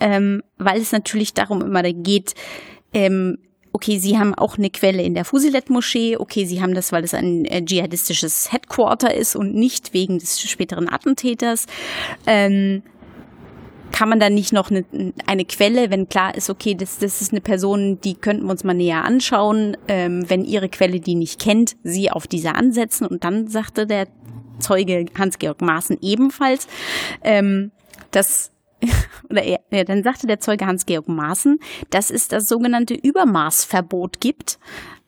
ähm, 0.00 0.42
weil 0.58 0.82
es 0.82 0.92
natürlich 0.92 1.32
darum 1.32 1.62
immer 1.62 1.82
geht, 1.82 2.34
ähm, 2.92 3.38
okay, 3.72 3.98
sie 3.98 4.18
haben 4.18 4.34
auch 4.34 4.58
eine 4.58 4.68
Quelle 4.68 5.02
in 5.02 5.14
der 5.14 5.24
Fusilet-Moschee, 5.24 6.18
okay, 6.18 6.44
sie 6.44 6.60
haben 6.62 6.74
das, 6.74 6.92
weil 6.92 7.04
es 7.04 7.14
ein 7.14 7.46
äh, 7.46 7.64
dschihadistisches 7.64 8.52
Headquarter 8.52 9.12
ist 9.14 9.34
und 9.34 9.54
nicht 9.54 9.94
wegen 9.94 10.18
des 10.18 10.40
späteren 10.40 10.88
Attentäters. 10.88 11.66
Ähm, 12.26 12.82
kann 13.94 14.08
man 14.08 14.18
da 14.18 14.28
nicht 14.28 14.52
noch 14.52 14.72
eine, 14.72 14.84
eine 15.28 15.44
Quelle, 15.44 15.88
wenn 15.88 16.08
klar 16.08 16.34
ist, 16.34 16.50
okay, 16.50 16.74
das, 16.74 16.98
das 16.98 17.22
ist 17.22 17.30
eine 17.30 17.40
Person, 17.40 18.00
die 18.00 18.14
könnten 18.14 18.46
wir 18.46 18.50
uns 18.50 18.64
mal 18.64 18.74
näher 18.74 19.04
anschauen, 19.04 19.76
ähm, 19.86 20.28
wenn 20.28 20.44
ihre 20.44 20.68
Quelle 20.68 20.98
die 20.98 21.14
nicht 21.14 21.40
kennt, 21.40 21.76
sie 21.84 22.10
auf 22.10 22.26
diese 22.26 22.56
ansetzen. 22.56 23.06
Und 23.06 23.22
dann 23.22 23.46
sagte 23.46 23.86
der 23.86 24.08
Zeuge 24.58 25.06
Hans-Georg 25.16 25.62
Maaßen 25.62 25.98
ebenfalls, 26.00 26.66
ähm, 27.22 27.70
dass 28.10 28.50
oder 29.30 29.44
er, 29.44 29.60
ja, 29.70 29.84
dann 29.84 30.02
sagte 30.02 30.26
der 30.26 30.40
Zeuge 30.40 30.66
Hans-Georg 30.66 31.06
Maaßen, 31.06 31.60
dass 31.90 32.10
es 32.10 32.26
das 32.26 32.48
sogenannte 32.48 32.94
Übermaßverbot 32.94 34.20
gibt, 34.20 34.58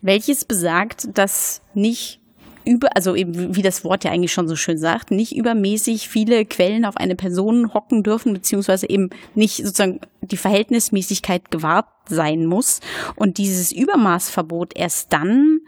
welches 0.01 0.44
besagt, 0.44 1.09
dass 1.18 1.61
nicht 1.75 2.20
über, 2.66 2.94
also 2.96 3.14
eben 3.14 3.55
wie 3.55 3.62
das 3.62 3.85
Wort 3.85 4.05
ja 4.05 4.11
eigentlich 4.11 4.33
schon 4.33 4.48
so 4.48 4.57
schön 4.57 4.76
sagt, 4.76 5.11
nicht 5.11 5.37
übermäßig 5.37 6.09
viele 6.09 6.44
Quellen 6.44 6.85
auf 6.85 6.96
eine 6.96 7.14
Person 7.14 7.72
hocken 7.72 8.02
dürfen, 8.02 8.33
beziehungsweise 8.33 8.90
eben 8.90 9.11
nicht 9.35 9.59
sozusagen 9.59 10.00
die 10.20 10.37
Verhältnismäßigkeit 10.37 11.50
gewahrt 11.50 11.87
sein 12.09 12.44
muss. 12.46 12.81
Und 13.14 13.38
dieses 13.38 13.70
Übermaßverbot 13.70 14.76
erst 14.76 15.12
dann 15.12 15.61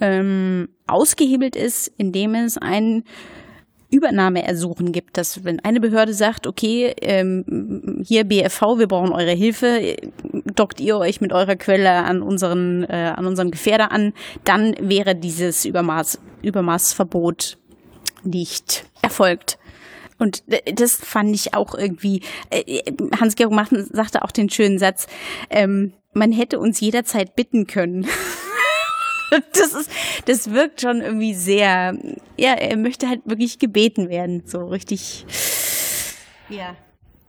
ähm, 0.00 0.68
ausgehebelt 0.86 1.56
ist, 1.56 1.92
indem 1.96 2.34
es 2.36 2.56
ein 2.58 3.02
Übernahmeersuchen 3.90 4.92
gibt, 4.92 5.16
dass 5.16 5.44
wenn 5.44 5.60
eine 5.60 5.80
Behörde 5.80 6.12
sagt, 6.12 6.46
okay, 6.46 6.94
ähm, 7.00 8.02
hier 8.04 8.24
BFV, 8.24 8.78
wir 8.78 8.88
brauchen 8.88 9.12
eure 9.12 9.30
Hilfe, 9.30 9.96
dockt 10.54 10.80
ihr 10.80 10.98
euch 10.98 11.20
mit 11.20 11.32
eurer 11.32 11.56
Quelle 11.56 11.90
an 11.90 12.20
unseren 12.20 12.84
äh, 12.84 13.12
an 13.16 13.26
unseren 13.26 13.50
Gefährder 13.50 13.92
an, 13.92 14.12
dann 14.44 14.74
wäre 14.80 15.14
dieses 15.14 15.64
Übermaß 15.64 16.18
Übermaßverbot 16.46 17.58
nicht 18.22 18.84
erfolgt. 19.02 19.58
Und 20.18 20.44
das 20.74 20.96
fand 20.96 21.34
ich 21.34 21.54
auch 21.54 21.74
irgendwie, 21.74 22.22
äh, 22.50 22.82
Hans-Georg 23.20 23.52
Machten 23.52 23.84
sagte 23.84 24.22
auch 24.22 24.30
den 24.30 24.48
schönen 24.48 24.78
Satz, 24.78 25.06
ähm, 25.50 25.92
man 26.14 26.32
hätte 26.32 26.58
uns 26.58 26.80
jederzeit 26.80 27.36
bitten 27.36 27.66
können. 27.66 28.06
das 29.52 29.74
ist, 29.74 29.90
das 30.24 30.52
wirkt 30.52 30.80
schon 30.80 31.02
irgendwie 31.02 31.34
sehr, 31.34 31.98
ja, 32.38 32.54
er 32.54 32.76
möchte 32.78 33.08
halt 33.08 33.20
wirklich 33.26 33.58
gebeten 33.58 34.08
werden, 34.08 34.42
so 34.46 34.66
richtig, 34.66 35.26
ja. 36.48 36.76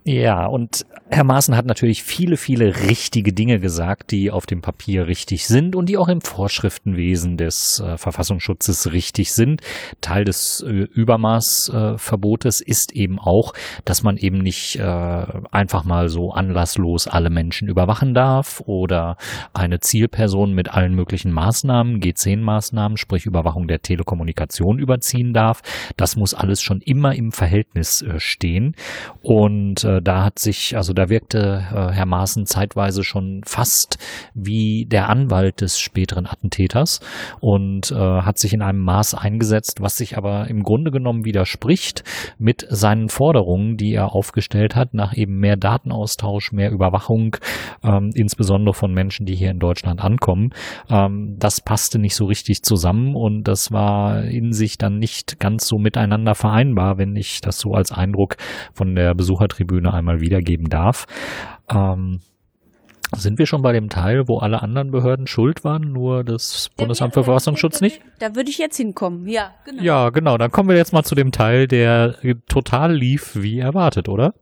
Ja, 0.07 0.45
und 0.45 0.85
Herr 1.09 1.25
Maaßen 1.25 1.53
hat 1.57 1.65
natürlich 1.65 2.01
viele, 2.01 2.37
viele 2.37 2.83
richtige 2.87 3.33
Dinge 3.33 3.59
gesagt, 3.59 4.11
die 4.11 4.31
auf 4.31 4.45
dem 4.45 4.61
Papier 4.61 5.05
richtig 5.07 5.47
sind 5.47 5.75
und 5.75 5.89
die 5.89 5.97
auch 5.97 6.07
im 6.07 6.21
Vorschriftenwesen 6.21 7.35
des 7.35 7.81
äh, 7.81 7.97
Verfassungsschutzes 7.97 8.93
richtig 8.93 9.33
sind. 9.33 9.61
Teil 9.99 10.23
des 10.23 10.61
äh, 10.65 10.69
Übermaßverbotes 10.69 12.61
äh, 12.61 12.69
ist 12.69 12.93
eben 12.93 13.19
auch, 13.19 13.53
dass 13.83 14.01
man 14.01 14.15
eben 14.15 14.37
nicht 14.37 14.77
äh, 14.77 15.25
einfach 15.51 15.83
mal 15.83 16.07
so 16.07 16.31
anlasslos 16.31 17.09
alle 17.09 17.29
Menschen 17.29 17.67
überwachen 17.67 18.13
darf 18.13 18.63
oder 18.65 19.17
eine 19.53 19.81
Zielperson 19.81 20.53
mit 20.53 20.73
allen 20.73 20.93
möglichen 20.93 21.33
Maßnahmen, 21.33 21.99
G10-Maßnahmen, 21.99 22.95
sprich 22.95 23.25
Überwachung 23.25 23.67
der 23.67 23.81
Telekommunikation 23.81 24.79
überziehen 24.79 25.33
darf. 25.33 25.61
Das 25.97 26.15
muss 26.15 26.33
alles 26.33 26.61
schon 26.61 26.79
immer 26.79 27.13
im 27.13 27.33
Verhältnis 27.33 28.01
äh, 28.03 28.21
stehen 28.21 28.73
und 29.21 29.83
äh, 29.97 30.01
da 30.01 30.23
hat 30.23 30.39
sich, 30.39 30.75
also 30.75 30.93
da 30.93 31.09
wirkte 31.09 31.63
äh, 31.71 31.91
Herr 31.93 32.05
Maaßen 32.05 32.45
zeitweise 32.45 33.03
schon 33.03 33.41
fast 33.45 33.97
wie 34.33 34.85
der 34.85 35.09
Anwalt 35.09 35.61
des 35.61 35.79
späteren 35.79 36.25
Attentäters 36.25 36.99
und 37.39 37.91
äh, 37.91 37.95
hat 37.95 38.37
sich 38.39 38.53
in 38.53 38.61
einem 38.61 38.79
Maß 38.79 39.13
eingesetzt, 39.15 39.81
was 39.81 39.97
sich 39.97 40.17
aber 40.17 40.47
im 40.47 40.63
Grunde 40.63 40.91
genommen 40.91 41.25
widerspricht 41.25 42.03
mit 42.37 42.65
seinen 42.69 43.09
Forderungen, 43.09 43.77
die 43.77 43.93
er 43.93 44.13
aufgestellt 44.13 44.75
hat, 44.75 44.93
nach 44.93 45.15
eben 45.15 45.39
mehr 45.39 45.57
Datenaustausch, 45.57 46.51
mehr 46.51 46.71
Überwachung, 46.71 47.37
ähm, 47.83 48.11
insbesondere 48.13 48.73
von 48.73 48.93
Menschen, 48.93 49.25
die 49.25 49.35
hier 49.35 49.51
in 49.51 49.59
Deutschland 49.59 50.03
ankommen. 50.03 50.51
Ähm, 50.89 51.35
das 51.37 51.61
passte 51.61 51.99
nicht 51.99 52.15
so 52.15 52.25
richtig 52.25 52.63
zusammen 52.63 53.15
und 53.15 53.43
das 53.43 53.71
war 53.71 54.23
in 54.23 54.53
sich 54.53 54.77
dann 54.77 54.99
nicht 54.99 55.39
ganz 55.39 55.67
so 55.67 55.77
miteinander 55.77 56.35
vereinbar, 56.35 56.97
wenn 56.97 57.15
ich 57.15 57.41
das 57.41 57.59
so 57.59 57.73
als 57.73 57.91
Eindruck 57.91 58.37
von 58.73 58.95
der 58.95 59.13
Besuchertribüne 59.13 59.76
Ebene 59.77 59.93
einmal 59.93 60.21
wiedergeben 60.21 60.69
darf. 60.69 61.05
Ähm, 61.69 62.19
sind 63.15 63.39
wir 63.39 63.45
schon 63.45 63.61
bei 63.61 63.71
dem 63.71 63.89
Teil, 63.89 64.27
wo 64.27 64.39
alle 64.39 64.61
anderen 64.61 64.91
Behörden 64.91 65.27
schuld 65.27 65.63
waren, 65.63 65.93
nur 65.93 66.25
das 66.25 66.69
Bundesamt 66.75 67.13
für 67.13 67.23
Verfassungsschutz 67.23 67.79
nicht? 67.79 68.01
Da 68.19 68.35
würde 68.35 68.49
ich 68.49 68.57
jetzt 68.57 68.75
hinkommen, 68.75 69.27
ja, 69.27 69.51
genau. 69.63 69.81
Ja, 69.81 70.09
genau. 70.09 70.37
Dann 70.37 70.51
kommen 70.51 70.67
wir 70.67 70.75
jetzt 70.75 70.91
mal 70.91 71.03
zu 71.03 71.15
dem 71.15 71.31
Teil, 71.31 71.67
der 71.67 72.15
total 72.49 72.93
lief 72.93 73.31
wie 73.35 73.59
erwartet, 73.59 74.09
oder? 74.09 74.33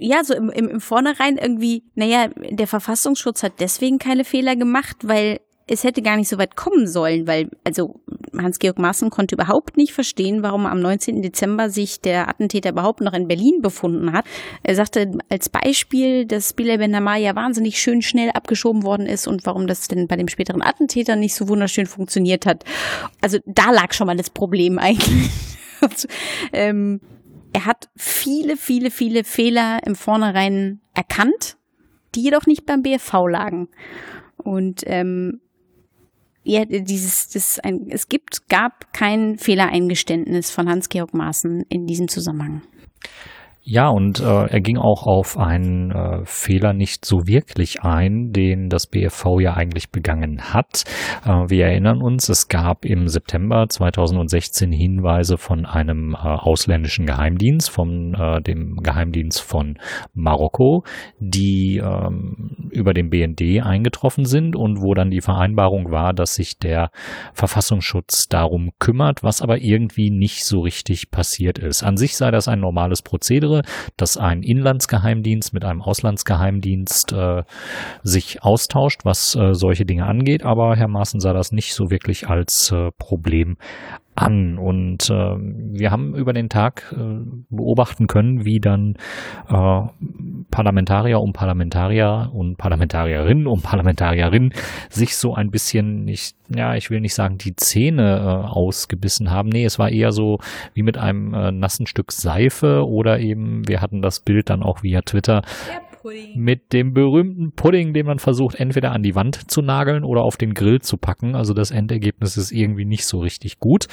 ja, 0.00 0.22
so 0.22 0.32
im, 0.32 0.48
im, 0.50 0.68
im 0.68 0.80
Vornherein 0.80 1.36
irgendwie, 1.36 1.82
naja, 1.96 2.28
der 2.50 2.68
Verfassungsschutz 2.68 3.42
hat 3.42 3.54
deswegen 3.58 3.98
keine 3.98 4.24
Fehler 4.24 4.54
gemacht, 4.54 4.96
weil 5.02 5.40
es 5.68 5.84
hätte 5.84 6.02
gar 6.02 6.16
nicht 6.16 6.28
so 6.28 6.38
weit 6.38 6.56
kommen 6.56 6.86
sollen, 6.86 7.26
weil, 7.26 7.50
also 7.62 8.00
Hans-Georg 8.36 8.78
Maaßen 8.78 9.10
konnte 9.10 9.34
überhaupt 9.34 9.76
nicht 9.76 9.92
verstehen, 9.92 10.42
warum 10.42 10.66
am 10.66 10.80
19. 10.80 11.22
Dezember 11.22 11.68
sich 11.70 12.00
der 12.00 12.28
Attentäter 12.28 12.70
überhaupt 12.70 13.00
noch 13.00 13.12
in 13.12 13.28
Berlin 13.28 13.60
befunden 13.60 14.12
hat. 14.12 14.24
Er 14.62 14.74
sagte 14.74 15.10
als 15.28 15.48
Beispiel, 15.48 16.24
dass 16.24 16.54
Bilal 16.54 16.78
Ben 16.78 16.92
ja 16.92 17.36
wahnsinnig 17.36 17.80
schön 17.80 18.02
schnell 18.02 18.30
abgeschoben 18.30 18.82
worden 18.82 19.06
ist 19.06 19.26
und 19.26 19.44
warum 19.44 19.66
das 19.66 19.88
denn 19.88 20.08
bei 20.08 20.16
dem 20.16 20.28
späteren 20.28 20.62
Attentäter 20.62 21.16
nicht 21.16 21.34
so 21.34 21.48
wunderschön 21.48 21.86
funktioniert 21.86 22.46
hat. 22.46 22.64
Also 23.20 23.38
da 23.44 23.70
lag 23.70 23.92
schon 23.92 24.06
mal 24.06 24.16
das 24.16 24.30
Problem 24.30 24.78
eigentlich. 24.78 25.30
ähm, 26.52 27.00
er 27.52 27.66
hat 27.66 27.88
viele, 27.96 28.56
viele, 28.56 28.90
viele 28.90 29.24
Fehler 29.24 29.80
im 29.86 29.94
Vornherein 29.94 30.80
erkannt, 30.94 31.56
die 32.14 32.22
jedoch 32.22 32.46
nicht 32.46 32.66
beim 32.66 32.82
BFV 32.82 33.26
lagen. 33.28 33.68
Und 34.36 34.82
ähm, 34.86 35.40
ja, 36.48 36.64
dieses, 36.64 37.28
das 37.28 37.58
ein, 37.58 37.88
es 37.90 38.08
gibt, 38.08 38.48
gab 38.48 38.94
kein 38.94 39.36
Fehlereingeständnis 39.36 40.50
von 40.50 40.66
Hans-Georg 40.66 41.12
Maaßen 41.12 41.66
in 41.68 41.86
diesem 41.86 42.08
Zusammenhang. 42.08 42.62
Ja, 43.70 43.88
und 43.88 44.20
äh, 44.20 44.46
er 44.46 44.60
ging 44.62 44.78
auch 44.78 45.06
auf 45.06 45.36
einen 45.36 45.90
äh, 45.90 46.24
Fehler 46.24 46.72
nicht 46.72 47.04
so 47.04 47.26
wirklich 47.26 47.82
ein, 47.82 48.32
den 48.32 48.70
das 48.70 48.86
BFV 48.86 49.40
ja 49.40 49.52
eigentlich 49.58 49.90
begangen 49.90 50.54
hat. 50.54 50.84
Äh, 51.22 51.50
wir 51.50 51.66
erinnern 51.66 52.00
uns, 52.00 52.30
es 52.30 52.48
gab 52.48 52.86
im 52.86 53.08
September 53.08 53.66
2016 53.68 54.72
Hinweise 54.72 55.36
von 55.36 55.66
einem 55.66 56.14
äh, 56.14 56.16
ausländischen 56.16 57.04
Geheimdienst, 57.04 57.68
von 57.68 58.14
äh, 58.14 58.40
dem 58.40 58.76
Geheimdienst 58.76 59.42
von 59.42 59.78
Marokko, 60.14 60.84
die 61.18 61.76
ähm, 61.76 62.70
über 62.70 62.94
den 62.94 63.10
BND 63.10 63.62
eingetroffen 63.62 64.24
sind 64.24 64.56
und 64.56 64.80
wo 64.80 64.94
dann 64.94 65.10
die 65.10 65.20
Vereinbarung 65.20 65.90
war, 65.90 66.14
dass 66.14 66.36
sich 66.36 66.58
der 66.58 66.90
Verfassungsschutz 67.34 68.28
darum 68.28 68.70
kümmert, 68.78 69.22
was 69.22 69.42
aber 69.42 69.58
irgendwie 69.58 70.08
nicht 70.08 70.46
so 70.46 70.60
richtig 70.60 71.10
passiert 71.10 71.58
ist. 71.58 71.82
An 71.82 71.98
sich 71.98 72.16
sei 72.16 72.30
das 72.30 72.48
ein 72.48 72.60
normales 72.60 73.02
Prozedere, 73.02 73.57
dass 73.96 74.16
ein 74.16 74.42
Inlandsgeheimdienst 74.42 75.52
mit 75.52 75.64
einem 75.64 75.82
Auslandsgeheimdienst 75.82 77.12
äh, 77.12 77.44
sich 78.02 78.42
austauscht, 78.42 79.04
was 79.04 79.34
äh, 79.34 79.54
solche 79.54 79.86
Dinge 79.86 80.06
angeht. 80.06 80.44
Aber 80.44 80.76
Herr 80.76 80.88
Maaßen 80.88 81.20
sah 81.20 81.32
das 81.32 81.52
nicht 81.52 81.74
so 81.74 81.90
wirklich 81.90 82.28
als 82.28 82.72
äh, 82.72 82.90
Problem 82.98 83.56
an. 84.18 84.58
Und 84.58 85.10
äh, 85.10 85.36
wir 85.36 85.90
haben 85.90 86.14
über 86.14 86.32
den 86.32 86.48
Tag 86.48 86.92
äh, 86.92 86.96
beobachten 87.50 88.06
können, 88.06 88.44
wie 88.44 88.60
dann 88.60 88.96
äh, 89.48 89.80
Parlamentarier 90.50 91.20
und 91.20 91.32
Parlamentarier 91.32 92.30
und 92.32 92.56
Parlamentarierinnen 92.56 93.46
und 93.46 93.62
Parlamentarierinnen 93.62 94.52
sich 94.90 95.16
so 95.16 95.34
ein 95.34 95.50
bisschen, 95.50 96.08
ich, 96.08 96.34
ja, 96.48 96.74
ich 96.74 96.90
will 96.90 97.00
nicht 97.00 97.14
sagen, 97.14 97.38
die 97.38 97.56
Zähne 97.56 98.18
äh, 98.18 98.48
ausgebissen 98.48 99.30
haben. 99.30 99.48
Nee, 99.48 99.64
es 99.64 99.78
war 99.78 99.90
eher 99.90 100.12
so 100.12 100.38
wie 100.74 100.82
mit 100.82 100.98
einem 100.98 101.34
äh, 101.34 101.52
nassen 101.52 101.86
Stück 101.86 102.12
Seife 102.12 102.86
oder 102.86 103.20
eben, 103.20 103.66
wir 103.68 103.80
hatten 103.80 104.02
das 104.02 104.20
Bild 104.20 104.50
dann 104.50 104.62
auch 104.62 104.82
via 104.82 105.02
Twitter. 105.02 105.42
Pudding. 106.00 106.40
Mit 106.40 106.72
dem 106.72 106.92
berühmten 106.92 107.52
Pudding, 107.52 107.92
den 107.92 108.06
man 108.06 108.18
versucht, 108.18 108.56
entweder 108.56 108.92
an 108.92 109.02
die 109.02 109.14
Wand 109.14 109.50
zu 109.50 109.62
nageln 109.62 110.04
oder 110.04 110.22
auf 110.22 110.36
den 110.36 110.54
Grill 110.54 110.80
zu 110.80 110.96
packen. 110.96 111.34
Also 111.34 111.54
das 111.54 111.70
Endergebnis 111.70 112.36
ist 112.36 112.52
irgendwie 112.52 112.84
nicht 112.84 113.04
so 113.04 113.20
richtig 113.20 113.58
gut. 113.58 113.86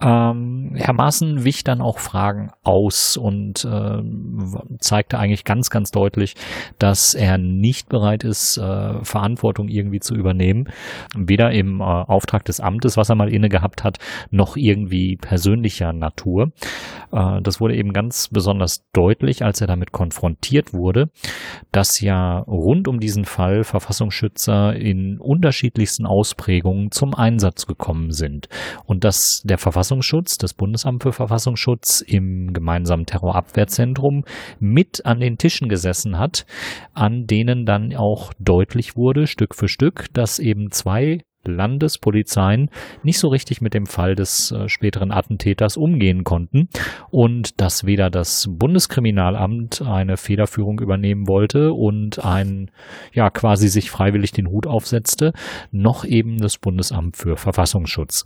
Ähm, 0.00 0.72
Herr 0.74 0.94
Maaßen 0.94 1.44
wich 1.44 1.64
dann 1.64 1.80
auch 1.80 1.98
Fragen 1.98 2.50
aus 2.62 3.16
und 3.16 3.64
äh, 3.64 4.02
zeigte 4.78 5.18
eigentlich 5.18 5.44
ganz, 5.44 5.70
ganz 5.70 5.90
deutlich, 5.90 6.34
dass 6.78 7.14
er 7.14 7.38
nicht 7.38 7.88
bereit 7.88 8.24
ist, 8.24 8.56
äh, 8.58 9.04
Verantwortung 9.04 9.68
irgendwie 9.68 10.00
zu 10.00 10.14
übernehmen. 10.14 10.68
Weder 11.16 11.52
im 11.52 11.80
äh, 11.80 11.84
Auftrag 11.84 12.44
des 12.44 12.60
Amtes, 12.60 12.96
was 12.96 13.08
er 13.08 13.16
mal 13.16 13.32
inne 13.32 13.48
gehabt 13.48 13.84
hat, 13.84 13.98
noch 14.30 14.56
irgendwie 14.56 15.16
persönlicher 15.16 15.92
Natur. 15.92 16.52
Äh, 17.14 17.40
das 17.42 17.60
wurde 17.60 17.76
eben 17.76 17.92
ganz 17.92 18.28
besonders 18.28 18.84
deutlich, 18.92 19.44
als 19.44 19.60
er 19.60 19.66
damit 19.66 19.92
konfrontiert 19.92 20.72
wurde 20.72 21.10
dass 21.72 22.00
ja 22.00 22.38
rund 22.40 22.88
um 22.88 23.00
diesen 23.00 23.24
Fall 23.24 23.64
Verfassungsschützer 23.64 24.76
in 24.76 25.18
unterschiedlichsten 25.18 26.06
Ausprägungen 26.06 26.90
zum 26.90 27.14
Einsatz 27.14 27.66
gekommen 27.66 28.12
sind 28.12 28.48
und 28.84 29.04
dass 29.04 29.42
der 29.44 29.58
Verfassungsschutz, 29.58 30.38
das 30.38 30.54
Bundesamt 30.54 31.02
für 31.02 31.12
Verfassungsschutz 31.12 32.00
im 32.00 32.52
gemeinsamen 32.52 33.06
Terrorabwehrzentrum 33.06 34.24
mit 34.60 35.04
an 35.04 35.20
den 35.20 35.38
Tischen 35.38 35.68
gesessen 35.68 36.18
hat, 36.18 36.46
an 36.92 37.26
denen 37.26 37.66
dann 37.66 37.94
auch 37.94 38.32
deutlich 38.38 38.96
wurde, 38.96 39.26
Stück 39.26 39.54
für 39.54 39.68
Stück, 39.68 40.06
dass 40.12 40.38
eben 40.38 40.70
zwei 40.70 41.22
Landespolizeien 41.48 42.70
nicht 43.02 43.18
so 43.18 43.28
richtig 43.28 43.60
mit 43.60 43.74
dem 43.74 43.86
Fall 43.86 44.14
des 44.14 44.52
äh, 44.52 44.68
späteren 44.68 45.10
Attentäters 45.10 45.76
umgehen 45.76 46.24
konnten 46.24 46.68
und 47.10 47.60
dass 47.60 47.84
weder 47.84 48.10
das 48.10 48.48
Bundeskriminalamt 48.50 49.82
eine 49.82 50.16
Federführung 50.16 50.80
übernehmen 50.80 51.28
wollte 51.28 51.72
und 51.72 52.24
ein, 52.24 52.70
ja, 53.12 53.30
quasi 53.30 53.68
sich 53.68 53.90
freiwillig 53.90 54.32
den 54.32 54.48
Hut 54.48 54.66
aufsetzte, 54.66 55.32
noch 55.70 56.04
eben 56.04 56.38
das 56.38 56.58
Bundesamt 56.58 57.16
für 57.16 57.36
Verfassungsschutz. 57.36 58.24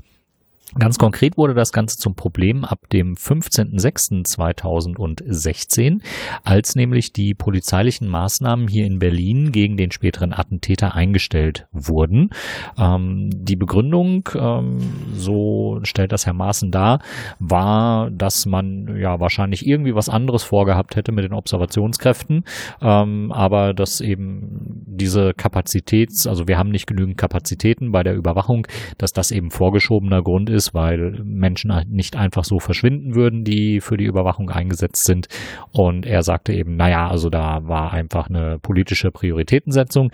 Ganz 0.75 0.99
konkret 0.99 1.39
wurde 1.39 1.55
das 1.55 1.73
Ganze 1.73 1.97
zum 1.97 2.15
Problem 2.15 2.67
ab 2.67 2.81
dem 2.93 3.15
15.06.2016, 3.15 6.03
als 6.45 6.77
nämlich 6.77 7.15
die 7.15 7.33
polizeilichen 7.35 8.07
Maßnahmen 8.07 8.69
hier 8.69 8.85
in 8.85 8.99
Berlin 8.99 9.51
gegen 9.51 9.79
den 9.79 9.93
späteren 9.93 10.35
Attentäter 10.35 10.95
eingestellt 10.95 11.69
wurden. 11.73 12.29
Ähm, 12.77 13.31
die 13.33 13.57
Begründung, 13.57 14.29
ähm, 14.35 14.81
so 15.15 15.81
stellt 15.85 16.13
das 16.13 16.27
Herr 16.27 16.35
Maaßen 16.35 16.71
dar, 16.71 17.01
war, 17.39 18.11
dass 18.11 18.45
man 18.45 18.95
ja 18.99 19.21
wahrscheinlich 19.21 19.67
irgendwie 19.67 19.95
was 19.95 20.11
anderes 20.11 20.43
vorgehabt 20.43 20.97
hätte 20.97 21.13
mit 21.13 21.25
den 21.25 21.33
Observationskräften, 21.33 22.45
ähm, 22.83 23.33
aber 23.33 23.73
dass 23.73 24.03
eben 24.03 24.85
diese 24.87 25.33
Kapazitäts, 25.33 26.27
also 26.27 26.47
wir 26.47 26.59
haben 26.59 26.69
nicht 26.71 26.87
genügend 26.87 27.17
Kapazitäten 27.17 27.91
bei 27.91 28.03
der 28.03 28.17
Überwachung, 28.17 28.67
dass 28.99 29.15
das 29.15 29.31
eben 29.31 29.51
vorgeschobener 29.51 30.21
Grund 30.23 30.51
ist, 30.51 30.58
ist, 30.59 30.75
weil 30.75 31.23
Menschen 31.25 31.73
halt 31.73 31.89
nicht 31.89 32.17
einfach 32.17 32.45
so 32.45 32.59
verschwinden 32.59 33.15
würden, 33.15 33.45
die 33.45 33.81
für 33.81 33.97
die 33.97 34.05
Überwachung 34.05 34.51
eingesetzt 34.51 35.05
sind. 35.05 35.29
Und 35.71 36.05
er 36.05 36.23
sagte 36.23 36.53
eben, 36.53 36.77
naja, 36.77 37.09
also 37.09 37.31
da 37.31 37.61
war 37.63 37.93
einfach 37.93 38.29
eine 38.29 38.59
politische 38.59 39.13
Prioritätensetzung. 39.13 40.11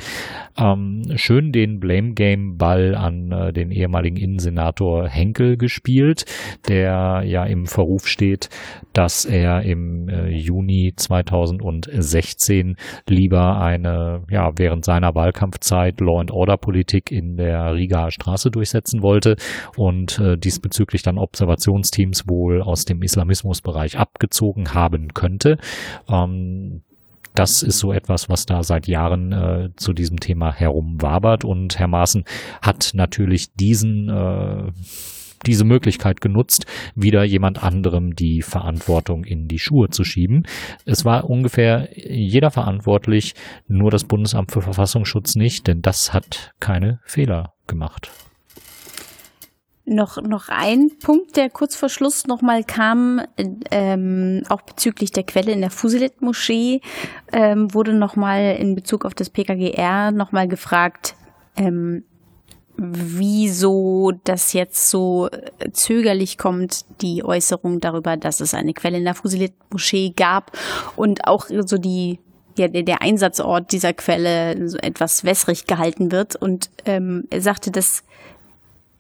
Ähm, 0.59 1.03
schön 1.17 1.51
den 1.51 1.81
Blame 1.81 2.13
Game 2.13 2.59
Ball 2.59 2.95
an 2.95 3.33
äh, 3.33 3.53
den 3.53 3.71
ehemaligen 3.71 4.17
Innensenator 4.17 5.09
Henkel 5.09 5.57
gespielt, 5.57 6.27
der 6.69 7.23
ja 7.25 7.45
im 7.45 7.67
Verruf 7.67 8.07
steht, 8.07 8.51
dass 8.93 9.25
er 9.25 9.63
im 9.63 10.09
äh, 10.09 10.29
Juni 10.29 10.93
2016 10.95 12.77
lieber 13.09 13.61
eine, 13.61 14.23
ja, 14.31 14.53
während 14.57 14.85
seiner 14.85 15.15
Wahlkampfzeit 15.15 16.01
Law 16.01 16.21
and 16.21 16.31
Order 16.31 16.59
Politik 16.59 17.11
in 17.11 17.37
der 17.37 17.75
Rigaer 17.75 18.11
Straße 18.11 18.51
durchsetzen 18.51 19.03
wollte 19.03 19.37
und 19.77 20.19
äh, 20.19 20.34
diesbezüglich 20.37 21.03
dann 21.03 21.19
Observationsteams 21.19 22.29
wohl 22.29 22.63
aus 22.63 22.85
dem 22.85 23.03
Islamismusbereich 23.03 23.99
abgezogen 23.99 24.75
haben 24.75 25.15
könnte. 25.15 25.59
Ähm, 26.09 26.83
das 27.35 27.65
ist 27.65 27.81
so 27.81 27.93
etwas, 27.93 28.29
was 28.29 28.47
da 28.47 28.63
seit 28.63 28.87
Jahren 28.87 29.33
äh, 29.33 29.71
zu 29.77 29.93
diesem 29.93 30.21
Thema 30.21 30.53
herumwabert. 30.55 31.45
Und 31.45 31.79
Herr 31.79 31.89
Maaßen 31.89 32.25
hat 32.63 32.93
natürlich 32.95 33.53
diesen 33.55 34.09
äh, 34.09 34.71
diese 35.47 35.65
Möglichkeit 35.65 36.21
genutzt, 36.21 36.67
wieder 36.95 37.23
jemand 37.23 37.63
anderem 37.63 38.15
die 38.15 38.41
Verantwortung 38.43 39.25
in 39.25 39.47
die 39.47 39.59
Schuhe 39.59 39.89
zu 39.91 40.03
schieben. 40.05 40.47
Es 40.87 41.05
war 41.05 41.29
ungefähr 41.29 41.91
jeder 41.95 42.51
verantwortlich, 42.51 43.35
nur 43.69 43.91
das 43.91 44.05
Bundesamt 44.05 44.53
für 44.53 44.63
Verfassungsschutz 44.63 45.37
nicht, 45.37 45.67
denn 45.67 45.83
das 45.83 46.13
hat 46.15 46.55
keine 46.61 47.01
Fehler 47.05 47.53
gemacht. 47.67 48.11
Noch, 49.87 50.21
noch 50.23 50.49
ein 50.49 50.93
Punkt, 51.03 51.37
der 51.37 51.51
kurz 51.51 51.77
vor 51.77 51.91
Schluss 51.91 52.27
nochmal 52.27 52.65
kam, 52.65 53.21
ähm, 53.71 54.43
auch 54.49 54.63
bezüglich 54.63 55.13
der 55.13 55.25
Quelle 55.25 55.53
in 55.53 55.61
der 55.61 55.71
Fusilet-Moschee, 55.71 56.81
ähm, 57.33 57.75
wurde 57.75 57.93
nochmal 57.93 58.57
in 58.59 58.75
Bezug 58.75 59.05
auf 59.05 59.13
das 59.13 59.29
PKGR 59.29 60.11
nochmal 60.11 60.49
gefragt, 60.49 61.17
ähm, 61.57 62.05
wieso 62.77 64.13
das 64.25 64.53
jetzt 64.55 64.89
so 64.89 65.29
zögerlich 65.73 66.39
kommt, 66.39 66.87
die 67.03 67.25
Äußerung 67.25 67.81
darüber, 67.81 68.17
dass 68.17 68.41
es 68.41 68.55
eine 68.55 68.73
Quelle 68.73 68.99
in 68.99 69.05
der 69.05 69.15
Fusilet-Moschee 69.15 70.15
gab 70.17 70.53
und 70.97 71.27
auch 71.27 71.47
so 71.49 71.79
die 71.79 72.19
ja, 72.57 72.69
der 72.69 73.03
Einsatzort 73.03 73.73
dieser 73.73 73.93
Quelle 73.93 74.69
so 74.69 74.79
etwas 74.79 75.25
wässrig 75.25 75.67
gehalten 75.67 76.13
wird. 76.13 76.37
Und 76.37 76.71
ähm, 76.85 77.27
er 77.31 77.41
sagte, 77.41 77.71
dass 77.71 78.05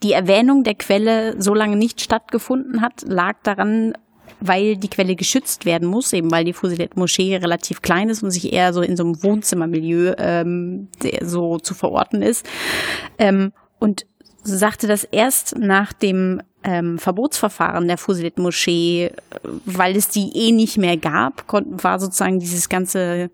die 0.04 0.12
Erwähnung 0.12 0.62
der 0.62 0.74
Quelle 0.74 1.40
so 1.42 1.54
lange 1.54 1.76
nicht 1.76 2.00
stattgefunden 2.02 2.82
hat, 2.82 3.02
lag 3.06 3.36
daran, 3.42 3.94
weil 4.38 4.76
die 4.76 4.88
Quelle 4.90 5.16
geschützt 5.16 5.64
werden 5.64 5.88
muss, 5.88 6.12
eben 6.12 6.30
weil 6.30 6.44
die 6.44 6.52
Fusilet-Moschee 6.52 7.36
relativ 7.36 7.80
klein 7.80 8.10
ist 8.10 8.22
und 8.22 8.30
sich 8.30 8.52
eher 8.52 8.74
so 8.74 8.82
in 8.82 8.96
so 8.96 9.04
einem 9.04 9.22
Wohnzimmermilieu 9.22 10.14
ähm, 10.18 10.88
so 11.22 11.58
zu 11.58 11.74
verorten 11.74 12.20
ist. 12.20 12.46
Ähm, 13.18 13.52
und 13.78 14.06
sagte 14.42 14.86
das 14.86 15.04
erst 15.04 15.56
nach 15.58 15.94
dem 15.94 16.42
ähm, 16.64 16.98
Verbotsverfahren 16.98 17.88
der 17.88 17.96
Fusilet-Moschee, 17.96 19.10
weil 19.64 19.96
es 19.96 20.08
die 20.08 20.30
eh 20.34 20.52
nicht 20.52 20.76
mehr 20.76 20.98
gab, 20.98 21.44
war 21.50 21.98
sozusagen 21.98 22.40
dieses 22.40 22.68
ganze 22.68 23.30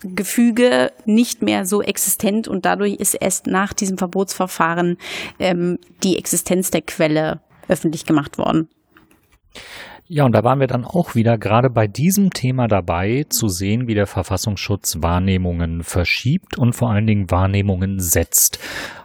Gefüge 0.00 0.92
nicht 1.04 1.42
mehr 1.42 1.66
so 1.66 1.82
existent 1.82 2.48
und 2.48 2.64
dadurch 2.64 2.94
ist 2.94 3.14
erst 3.14 3.46
nach 3.46 3.72
diesem 3.72 3.98
Verbotsverfahren 3.98 4.98
ähm, 5.38 5.78
die 6.02 6.18
Existenz 6.18 6.70
der 6.70 6.82
Quelle 6.82 7.40
öffentlich 7.68 8.04
gemacht 8.04 8.38
worden. 8.38 8.68
Ja, 10.10 10.24
und 10.24 10.32
da 10.32 10.42
waren 10.42 10.58
wir 10.58 10.68
dann 10.68 10.86
auch 10.86 11.14
wieder 11.14 11.36
gerade 11.36 11.68
bei 11.68 11.86
diesem 11.86 12.30
Thema 12.30 12.66
dabei, 12.66 13.26
zu 13.28 13.48
sehen, 13.48 13.88
wie 13.88 13.94
der 13.94 14.06
Verfassungsschutz 14.06 15.02
Wahrnehmungen 15.02 15.82
verschiebt 15.82 16.56
und 16.56 16.72
vor 16.72 16.90
allen 16.90 17.06
Dingen 17.06 17.30
Wahrnehmungen 17.30 18.00
setzt. 18.00 18.58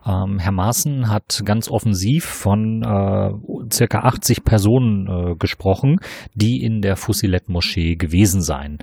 Ähm, 0.05 0.39
Herr 0.39 0.53
Maaßen 0.53 1.09
hat 1.09 1.41
ganz 1.43 1.69
offensiv 1.69 2.23
von 2.23 2.83
äh, 2.83 3.31
circa 3.69 3.99
80 3.99 4.45
Personen 4.45 5.07
äh, 5.07 5.35
gesprochen, 5.35 5.99
die 6.35 6.63
in 6.63 6.81
der 6.81 6.95
Fusilet-Moschee 6.95 7.97
gewesen 7.97 8.41
seien. 8.41 8.77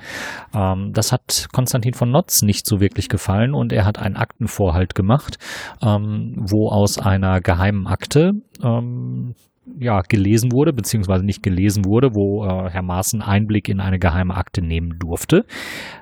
Ähm, 0.55 0.93
das 0.93 1.13
hat 1.13 1.49
Konstantin 1.55 1.95
von 1.95 2.11
Notz 2.11 2.43
nicht 2.43 2.67
so 2.67 2.81
wirklich 2.81 3.09
gefallen 3.09 3.55
und 3.55 3.73
er 3.73 3.87
hat 3.87 3.99
einen 3.99 4.17
Aktenvorhalt 4.17 4.95
gemacht, 4.95 5.39
ähm, 5.81 6.35
wo 6.37 6.69
aus 6.69 6.99
einer 6.99 7.41
geheimen 7.41 7.87
Akte 7.87 8.33
ähm, 8.63 9.37
ja, 9.79 10.01
gelesen 10.03 10.53
wurde, 10.53 10.73
beziehungsweise 10.73 11.25
nicht 11.25 11.43
gelesen 11.43 11.85
wurde, 11.85 12.15
wo 12.15 12.45
äh, 12.45 12.71
Herr 12.71 12.83
Maaßen 12.83 13.23
Einblick 13.23 13.69
in 13.69 13.81
eine 13.81 13.99
geheime 13.99 14.35
Akte 14.35 14.63
nehmen 14.63 14.99
durfte. 14.99 15.45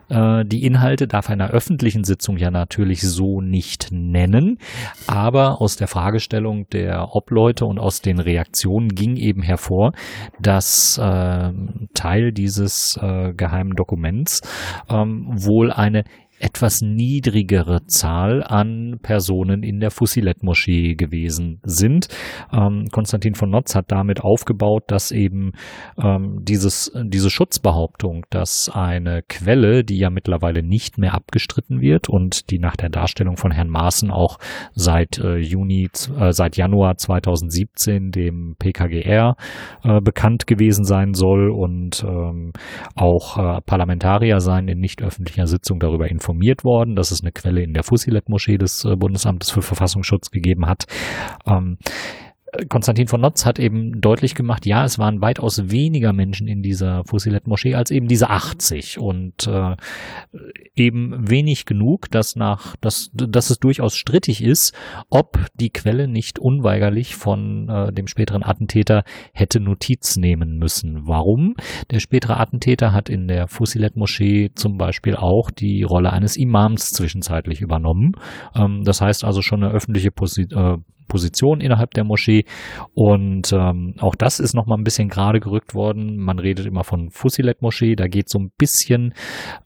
Äh, 0.08 0.44
die 0.44 0.64
Inhalte 0.64 1.06
darf 1.06 1.28
er 1.28 1.34
in 1.34 1.40
einer 1.40 1.50
öffentlichen 1.50 2.04
Sitzung 2.04 2.36
ja 2.36 2.50
natürlich 2.50 3.02
so 3.02 3.40
nicht 3.40 3.88
nennen, 3.90 4.58
aber 5.06 5.60
aus 5.60 5.76
der 5.76 5.88
Fragestellung 5.88 6.68
der 6.70 7.14
Obleute 7.14 7.66
und 7.66 7.78
aus 7.78 8.00
den 8.00 8.18
Reaktionen 8.18 8.88
ging 8.88 9.16
eben 9.16 9.42
hervor, 9.42 9.92
dass 10.40 10.98
äh, 10.98 11.52
Teil 11.94 12.32
dieses 12.32 12.98
äh, 13.00 13.32
geheimen 13.34 13.74
Dokuments 13.74 14.40
ähm, 14.88 15.26
wohl 15.30 15.72
eine 15.72 16.04
etwas 16.40 16.80
niedrigere 16.82 17.84
Zahl 17.86 18.42
an 18.42 18.98
Personen 19.02 19.62
in 19.62 19.80
der 19.80 19.90
Fusilet-Moschee 19.90 20.94
gewesen 20.94 21.60
sind. 21.64 22.08
Ähm, 22.52 22.86
Konstantin 22.92 23.34
von 23.34 23.50
Notz 23.50 23.74
hat 23.74 23.86
damit 23.88 24.20
aufgebaut, 24.20 24.84
dass 24.88 25.10
eben 25.10 25.52
ähm, 26.02 26.40
dieses, 26.42 26.92
diese 27.04 27.30
Schutzbehauptung, 27.30 28.24
dass 28.30 28.70
eine 28.72 29.22
Quelle, 29.28 29.84
die 29.84 29.98
ja 29.98 30.10
mittlerweile 30.10 30.62
nicht 30.62 30.98
mehr 30.98 31.14
abgestritten 31.14 31.80
wird 31.80 32.08
und 32.08 32.50
die 32.50 32.58
nach 32.58 32.76
der 32.76 32.90
Darstellung 32.90 33.36
von 33.36 33.50
Herrn 33.50 33.68
Maaßen 33.68 34.10
auch 34.10 34.38
seit 34.74 35.18
äh, 35.18 35.38
Juni, 35.38 35.88
äh, 36.18 36.32
seit 36.32 36.56
Januar 36.56 36.96
2017 36.96 38.10
dem 38.10 38.54
PKGR 38.58 39.36
äh, 39.82 40.00
bekannt 40.00 40.46
gewesen 40.46 40.84
sein 40.84 41.14
soll 41.14 41.50
und 41.50 42.04
ähm, 42.06 42.52
auch 42.94 43.38
äh, 43.38 43.60
Parlamentarier 43.62 44.40
sein 44.40 44.68
in 44.68 44.78
nicht 44.78 45.02
öffentlicher 45.02 45.46
Sitzung 45.46 45.80
darüber 45.80 46.08
informiert 46.08 46.27
informiert 46.28 46.62
worden, 46.62 46.94
dass 46.94 47.10
es 47.10 47.22
eine 47.22 47.32
Quelle 47.32 47.62
in 47.62 47.72
der 47.72 47.84
Fusilet-Moschee 47.84 48.58
des 48.58 48.84
äh, 48.84 48.96
Bundesamtes 48.96 49.50
für 49.50 49.62
Verfassungsschutz 49.62 50.30
gegeben 50.30 50.66
hat. 50.66 50.84
Ähm, 51.46 51.78
Konstantin 52.68 53.08
von 53.08 53.20
Notz 53.20 53.44
hat 53.44 53.58
eben 53.58 54.00
deutlich 54.00 54.34
gemacht, 54.34 54.64
ja, 54.64 54.84
es 54.84 54.98
waren 54.98 55.20
weitaus 55.20 55.70
weniger 55.70 56.12
Menschen 56.12 56.48
in 56.48 56.62
dieser 56.62 57.04
Fusilet-Moschee 57.04 57.74
als 57.74 57.90
eben 57.90 58.08
diese 58.08 58.30
80 58.30 58.98
und 58.98 59.46
äh, 59.46 59.76
eben 60.74 61.28
wenig 61.28 61.66
genug, 61.66 62.10
dass 62.10 62.36
nach, 62.36 62.76
dass, 62.76 63.10
dass 63.12 63.50
es 63.50 63.58
durchaus 63.58 63.96
strittig 63.96 64.42
ist, 64.42 64.74
ob 65.10 65.38
die 65.54 65.70
Quelle 65.70 66.08
nicht 66.08 66.38
unweigerlich 66.38 67.16
von 67.16 67.68
äh, 67.68 67.92
dem 67.92 68.06
späteren 68.06 68.42
Attentäter 68.42 69.04
hätte 69.32 69.60
Notiz 69.60 70.16
nehmen 70.16 70.58
müssen. 70.58 71.06
Warum? 71.06 71.54
Der 71.90 72.00
spätere 72.00 72.40
Attentäter 72.40 72.92
hat 72.92 73.08
in 73.08 73.28
der 73.28 73.48
Fusilet-Moschee 73.48 74.52
zum 74.54 74.78
Beispiel 74.78 75.16
auch 75.16 75.50
die 75.50 75.82
Rolle 75.82 76.12
eines 76.12 76.36
Imams 76.36 76.92
zwischenzeitlich 76.92 77.60
übernommen. 77.60 78.12
Ähm, 78.54 78.84
das 78.84 79.00
heißt 79.00 79.24
also 79.24 79.42
schon 79.42 79.62
eine 79.62 79.72
öffentliche 79.72 80.10
Position, 80.10 80.76
äh, 80.76 80.78
Position 81.08 81.60
innerhalb 81.60 81.92
der 81.92 82.04
Moschee. 82.04 82.44
Und 82.94 83.52
ähm, 83.52 83.94
auch 83.98 84.14
das 84.14 84.38
ist 84.38 84.54
nochmal 84.54 84.78
ein 84.78 84.84
bisschen 84.84 85.08
gerade 85.08 85.40
gerückt 85.40 85.74
worden. 85.74 86.16
Man 86.16 86.38
redet 86.38 86.66
immer 86.66 86.84
von 86.84 87.10
Fusilet-Moschee. 87.10 87.96
Da 87.96 88.06
geht 88.06 88.28
so 88.28 88.38
ein 88.38 88.50
bisschen 88.56 89.14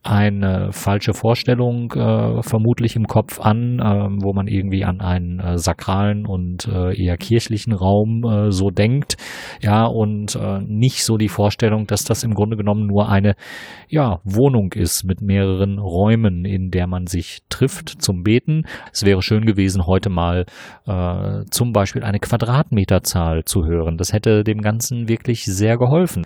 eine 0.03 0.73
falsche 0.73 1.13
Vorstellung 1.13 1.93
äh, 1.93 2.43
vermutlich 2.43 2.97
im 2.97 3.07
Kopf 3.07 3.41
an, 3.41 3.79
äh, 3.79 4.23
wo 4.23 4.33
man 4.33 4.47
irgendwie 4.47 4.85
an 4.85 5.01
einen 5.01 5.41
äh, 5.41 5.59
sakralen 5.59 6.27
und 6.27 6.67
äh, 6.67 6.97
eher 6.97 7.17
kirchlichen 7.17 7.73
Raum 7.73 8.25
äh, 8.25 8.51
so 8.51 8.71
denkt. 8.71 9.17
Ja, 9.61 9.85
und 9.85 10.37
äh, 10.37 10.61
nicht 10.61 11.05
so 11.05 11.17
die 11.17 11.29
Vorstellung, 11.29 11.87
dass 11.87 12.05
das 12.05 12.25
im 12.25 12.35
Grunde 12.35 12.57
genommen 12.57 12.87
nur 12.87 13.09
eine 13.09 13.35
ja, 13.89 14.21
Wohnung 14.25 14.73
ist 14.73 15.05
mit 15.05 15.21
mehreren 15.21 15.79
Räumen, 15.79 16.45
in 16.45 16.71
der 16.71 16.87
man 16.87 17.07
sich 17.07 17.41
trifft 17.49 18.03
zum 18.03 18.23
Beten. 18.23 18.65
Es 18.93 19.05
wäre 19.05 19.23
schön 19.23 19.45
gewesen, 19.45 19.87
heute 19.87 20.11
mal 20.11 20.47
zum 21.51 21.73
Beispiel 21.73 22.03
eine 22.03 22.19
Quadratmeterzahl 22.19 23.45
zu 23.45 23.65
hören. 23.65 23.97
Das 23.97 24.13
hätte 24.13 24.45
dem 24.45 24.61
Ganzen 24.61 25.09
wirklich 25.09 25.45
sehr 25.45 25.77
geholfen. 25.77 26.25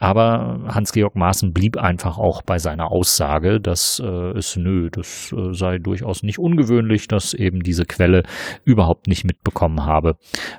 Aber 0.00 0.60
Hans-Georg 0.66 1.14
Maaßen 1.14 1.52
blieb 1.52 1.76
einfach 1.76 2.16
auch 2.16 2.40
bei 2.40 2.58
seiner 2.58 2.90
Aussage, 2.90 3.60
dass 3.60 4.00
äh, 4.02 4.30
es 4.38 4.56
nö, 4.56 4.88
das 4.90 5.30
äh, 5.36 5.52
sei 5.52 5.76
durchaus 5.76 6.22
nicht 6.22 6.38
ungewöhnlich, 6.38 7.06
dass 7.06 7.34
eben 7.34 7.60
diese 7.60 7.84
Quelle 7.84 8.22
überhaupt 8.64 9.08
nicht 9.08 9.24
mitbekommen 9.24 9.84
habe, 9.84 10.14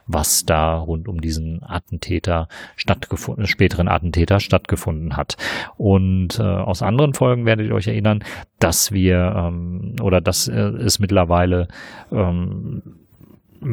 was 0.06 0.46
da 0.46 0.76
rund 0.76 1.08
um 1.08 1.22
diesen 1.22 1.62
Attentäter 1.64 2.50
stattgefunden, 2.76 3.48
späteren 3.48 3.88
Attentäter 3.88 4.40
stattgefunden 4.40 5.18
hat. 5.18 5.38
Und 5.76 6.40
äh, 6.40 6.44
aus 6.44 6.84
anderen 6.84 7.16
Folgen 7.16 7.48
werdet 7.48 7.68
ihr 7.68 7.74
euch 7.74 7.88
erinnern, 7.88 8.24
dass 8.60 8.92
wir 8.92 9.34
ähm, 9.36 9.96
oder 10.04 10.22
dass 10.22 10.48
äh, 10.50 10.60
es 10.60 11.00
mittlerweile 11.00 11.68
ähm, 12.12 12.84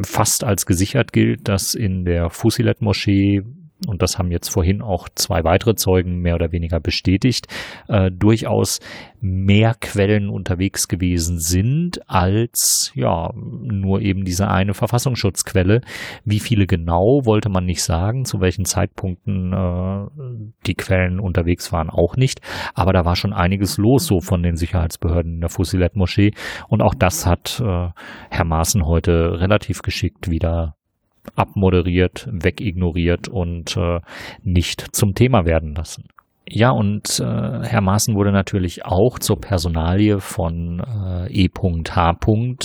fast 0.03 0.45
als 0.45 0.67
gesichert 0.67 1.13
gilt, 1.13 1.49
dass 1.49 1.75
in 1.75 2.05
der 2.05 2.31
Fusilet-Moschee 2.31 3.43
und 3.87 4.03
das 4.03 4.19
haben 4.19 4.31
jetzt 4.31 4.49
vorhin 4.49 4.83
auch 4.83 5.09
zwei 5.15 5.45
weitere 5.45 5.77
Zeugen 5.77 6.21
mehr 6.21 6.35
oder 6.35 6.51
weniger 6.51 6.81
bestätigt, 6.81 7.47
äh, 7.89 8.11
durchaus 8.11 8.81
mehr 9.21 9.75
Quellen 9.81 10.29
unterwegs 10.31 10.89
gewesen 10.89 11.39
sind 11.39 12.09
als 12.09 12.93
ja 12.95 13.33
nur 13.35 14.01
eben 14.01 14.25
diese 14.25 14.49
eine 14.49 14.75
Verfassungsschutzquelle. 14.75 15.81
Wie 16.25 16.41
viele 16.41 16.67
genau 16.67 17.25
wollte 17.25 17.49
man 17.49 17.67
nicht 17.67 17.83
sagen, 17.83 18.25
zu 18.25 18.41
welchen 18.41 18.65
Zeitpunkten 18.65 19.53
äh, 19.53 20.07
die 20.67 20.75
Quellen 20.75 21.21
unterwegs 21.21 21.73
waren 21.73 21.91
auch 21.91 22.17
nicht, 22.17 22.41
aber 22.75 22.93
da 22.93 23.05
war 23.05 23.17
schon 23.17 23.33
einiges 23.33 23.79
los 23.79 24.07
so 24.07 24.21
von 24.21 24.43
den 24.43 24.57
Sicherheitsbehörden 24.57 25.35
in 25.35 25.41
der 25.41 25.51
Fusilet-Moschee 25.51 26.33
und 26.69 26.83
auch 26.83 26.95
das 26.95 27.27
hat 27.27 27.61
äh, 27.61 27.89
Herr 28.31 28.45
Maaßen 28.45 28.87
heute 28.87 29.41
relativ 29.41 29.83
geschickt 29.83 30.31
wieder 30.31 30.78
abmoderiert, 31.37 32.29
wegignoriert 32.31 33.29
und 33.29 33.77
äh, 33.77 34.01
nicht 34.43 34.95
zum 34.95 35.15
Thema 35.15 35.45
werden 35.45 35.75
lassen. 35.75 36.05
Ja, 36.51 36.71
und 36.71 37.21
äh, 37.21 37.25
Herr 37.25 37.81
Maaßen 37.83 38.15
wurde 38.15 38.33
natürlich 38.33 38.85
auch 38.87 39.19
zur 39.19 39.39
Personalie 39.41 40.21
von 40.21 40.81
äh, 40.81 41.45
E.H. 41.45 42.17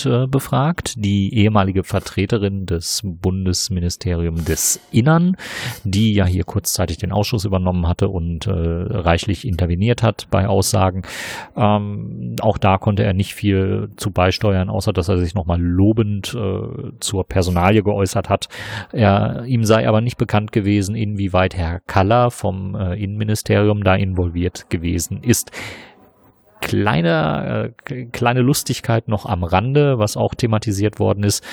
Äh, 0.06 0.28
befragt, 0.28 0.94
die 0.98 1.34
ehemalige 1.34 1.84
Vertreterin 1.84 2.66
des 2.66 3.02
Bundesministeriums 3.04 4.46
des 4.46 4.80
Innern, 4.92 5.36
die 5.84 6.14
ja 6.14 6.26
hier 6.26 6.46
kurzzeitig 6.46 6.98
den 6.98 7.12
Ausschuss 7.12 7.44
übernommen 7.44 7.88
hatte 7.88 8.08
und 8.08 8.48
äh, 8.48 8.52
reichlich 8.52 9.46
interveniert 9.46 10.02
hat 10.02 10.28
bei 10.32 10.48
Aussagen. 10.48 11.02
Ähm, 11.58 12.38
auch 12.40 12.58
da 12.58 12.78
konnte 12.78 13.04
er 13.04 13.14
nicht 13.14 13.34
viel 13.34 13.90
zu 13.98 14.12
beisteuern, 14.12 14.70
außer 14.70 14.94
dass 14.94 15.10
er 15.10 15.18
sich 15.18 15.36
nochmal 15.36 15.62
lobend 15.62 16.34
äh, 16.34 16.92
zur 17.00 17.26
Personalie 17.28 17.84
geäußert 17.84 18.30
hat. 18.30 18.48
Er, 18.94 19.44
ihm 19.46 19.66
sei 19.66 19.88
aber 19.88 20.00
nicht 20.00 20.18
bekannt 20.18 20.54
gewesen, 20.54 20.96
inwieweit 20.96 21.56
Herr 21.56 21.82
Kaller 21.82 22.32
vom 22.32 22.76
äh, 22.76 22.94
Innenministerium 22.96 23.73
Ministerium 23.74 23.84
da 23.84 23.96
involviert 23.96 24.70
gewesen 24.70 25.22
ist. 25.24 25.52
Kleine, 26.62 27.74
äh, 27.90 28.06
kleine 28.06 28.40
Lustigkeit 28.40 29.10
noch 29.10 29.26
am 29.26 29.44
Rande, 29.44 30.00
was 30.00 30.16
auch 30.16 30.34
thematisiert 30.34 30.98
worden 30.98 31.26
ist. 31.26 31.44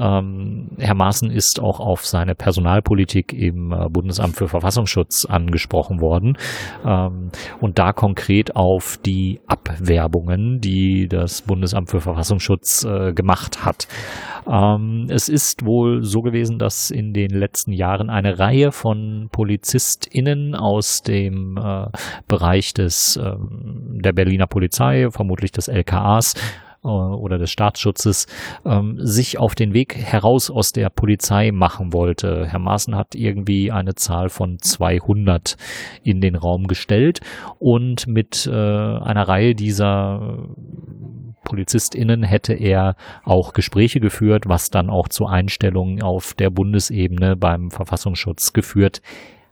Ähm, 0.00 0.70
Herr 0.78 0.94
Maaßen 0.94 1.30
ist 1.30 1.60
auch 1.60 1.78
auf 1.78 2.06
seine 2.06 2.34
Personalpolitik 2.34 3.34
im 3.34 3.72
äh, 3.72 3.88
Bundesamt 3.90 4.34
für 4.34 4.48
Verfassungsschutz 4.48 5.26
angesprochen 5.26 6.00
worden 6.00 6.38
ähm, 6.86 7.30
und 7.60 7.78
da 7.78 7.92
konkret 7.92 8.56
auf 8.56 8.98
die 9.04 9.40
Abwerbungen, 9.46 10.60
die 10.62 11.06
das 11.06 11.42
Bundesamt 11.42 11.90
für 11.90 12.00
Verfassungsschutz 12.00 12.84
äh, 12.84 13.12
gemacht 13.12 13.66
hat. 13.66 13.88
Ähm, 14.48 15.06
es 15.08 15.28
ist 15.28 15.64
wohl 15.64 16.04
so 16.04 16.22
gewesen, 16.22 16.58
dass 16.58 16.90
in 16.90 17.12
den 17.12 17.30
letzten 17.30 17.72
Jahren 17.72 18.10
eine 18.10 18.38
Reihe 18.38 18.72
von 18.72 19.28
PolizistInnen 19.32 20.54
aus 20.54 21.02
dem 21.02 21.56
äh, 21.56 21.88
Bereich 22.28 22.74
des, 22.74 23.16
äh, 23.16 23.34
der 23.38 24.12
Berliner 24.12 24.46
Polizei, 24.46 25.10
vermutlich 25.10 25.52
des 25.52 25.68
LKAs, 25.68 26.34
äh, 26.84 26.88
oder 26.88 27.38
des 27.38 27.50
Staatsschutzes 27.50 28.26
ähm, 28.64 28.96
sich 29.00 29.38
auf 29.38 29.54
den 29.54 29.74
Weg 29.74 29.96
heraus 29.96 30.50
aus 30.50 30.72
der 30.72 30.90
Polizei 30.90 31.50
machen 31.50 31.92
wollte. 31.92 32.46
Herr 32.46 32.60
Maaßen 32.60 32.94
hat 32.94 33.14
irgendwie 33.14 33.72
eine 33.72 33.94
Zahl 33.96 34.28
von 34.28 34.58
200 34.60 35.56
in 36.04 36.20
den 36.20 36.36
Raum 36.36 36.68
gestellt 36.68 37.20
und 37.58 38.06
mit 38.06 38.46
äh, 38.46 38.52
einer 38.52 39.26
Reihe 39.26 39.54
dieser 39.54 40.46
PolizistInnen 41.46 42.24
hätte 42.24 42.52
er 42.52 42.96
auch 43.24 43.54
Gespräche 43.54 44.00
geführt, 44.00 44.44
was 44.46 44.68
dann 44.68 44.90
auch 44.90 45.08
zu 45.08 45.26
Einstellungen 45.26 46.02
auf 46.02 46.34
der 46.34 46.50
Bundesebene 46.50 47.36
beim 47.36 47.70
Verfassungsschutz 47.70 48.52
geführt 48.52 49.00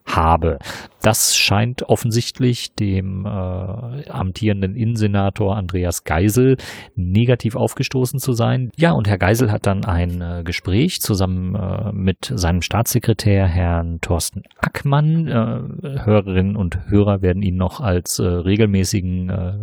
habe. 0.07 0.59
Das 1.03 1.37
scheint 1.37 1.83
offensichtlich 1.83 2.75
dem 2.75 3.27
äh, 3.27 3.29
amtierenden 3.29 4.75
Innensenator 4.77 5.57
Andreas 5.57 6.05
Geisel 6.05 6.57
negativ 6.95 7.57
aufgestoßen 7.57 8.19
zu 8.21 8.33
sein. 8.33 8.71
Ja, 8.77 8.93
und 8.93 9.09
Herr 9.09 9.19
Geisel 9.19 9.51
hat 9.51 9.67
dann 9.67 9.85
ein 9.85 10.21
äh, 10.21 10.43
Gespräch 10.45 11.01
zusammen 11.01 11.55
äh, 11.55 11.93
mit 11.93 12.33
seinem 12.35 12.63
Staatssekretär 12.63 13.47
Herrn 13.47 14.01
Thorsten 14.01 14.43
Ackmann. 14.59 15.27
Äh, 15.29 16.05
Hörerinnen 16.05 16.57
und 16.57 16.89
Hörer 16.89 17.23
werden 17.23 17.43
ihn 17.43 17.57
noch 17.57 17.81
als 17.81 18.19
äh, 18.19 18.25
regelmäßigen 18.25 19.31
äh, 19.31 19.55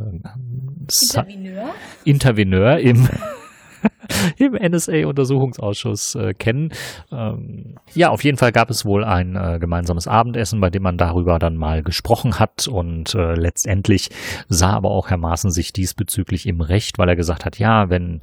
Interveneur, 0.87 1.73
Interveneur 2.03 2.77
im 2.79 3.07
im 4.37 4.53
NSA-Untersuchungsausschuss 4.53 6.15
äh, 6.15 6.33
kennen. 6.33 6.71
Ähm, 7.11 7.75
ja, 7.93 8.09
auf 8.09 8.23
jeden 8.23 8.37
Fall 8.37 8.51
gab 8.51 8.69
es 8.69 8.85
wohl 8.85 9.03
ein 9.03 9.35
äh, 9.35 9.59
gemeinsames 9.59 10.07
Abendessen, 10.07 10.59
bei 10.61 10.69
dem 10.69 10.83
man 10.83 10.97
darüber 10.97 11.39
dann 11.39 11.57
mal 11.57 11.83
gesprochen 11.83 12.39
hat 12.39 12.67
und 12.67 13.15
äh, 13.15 13.33
letztendlich 13.35 14.09
sah 14.49 14.71
aber 14.71 14.91
auch 14.91 15.09
Herr 15.09 15.17
Maaßen 15.17 15.51
sich 15.51 15.73
diesbezüglich 15.73 16.47
im 16.47 16.61
Recht, 16.61 16.97
weil 16.97 17.09
er 17.09 17.15
gesagt 17.15 17.45
hat, 17.45 17.59
ja, 17.59 17.89
wenn 17.89 18.21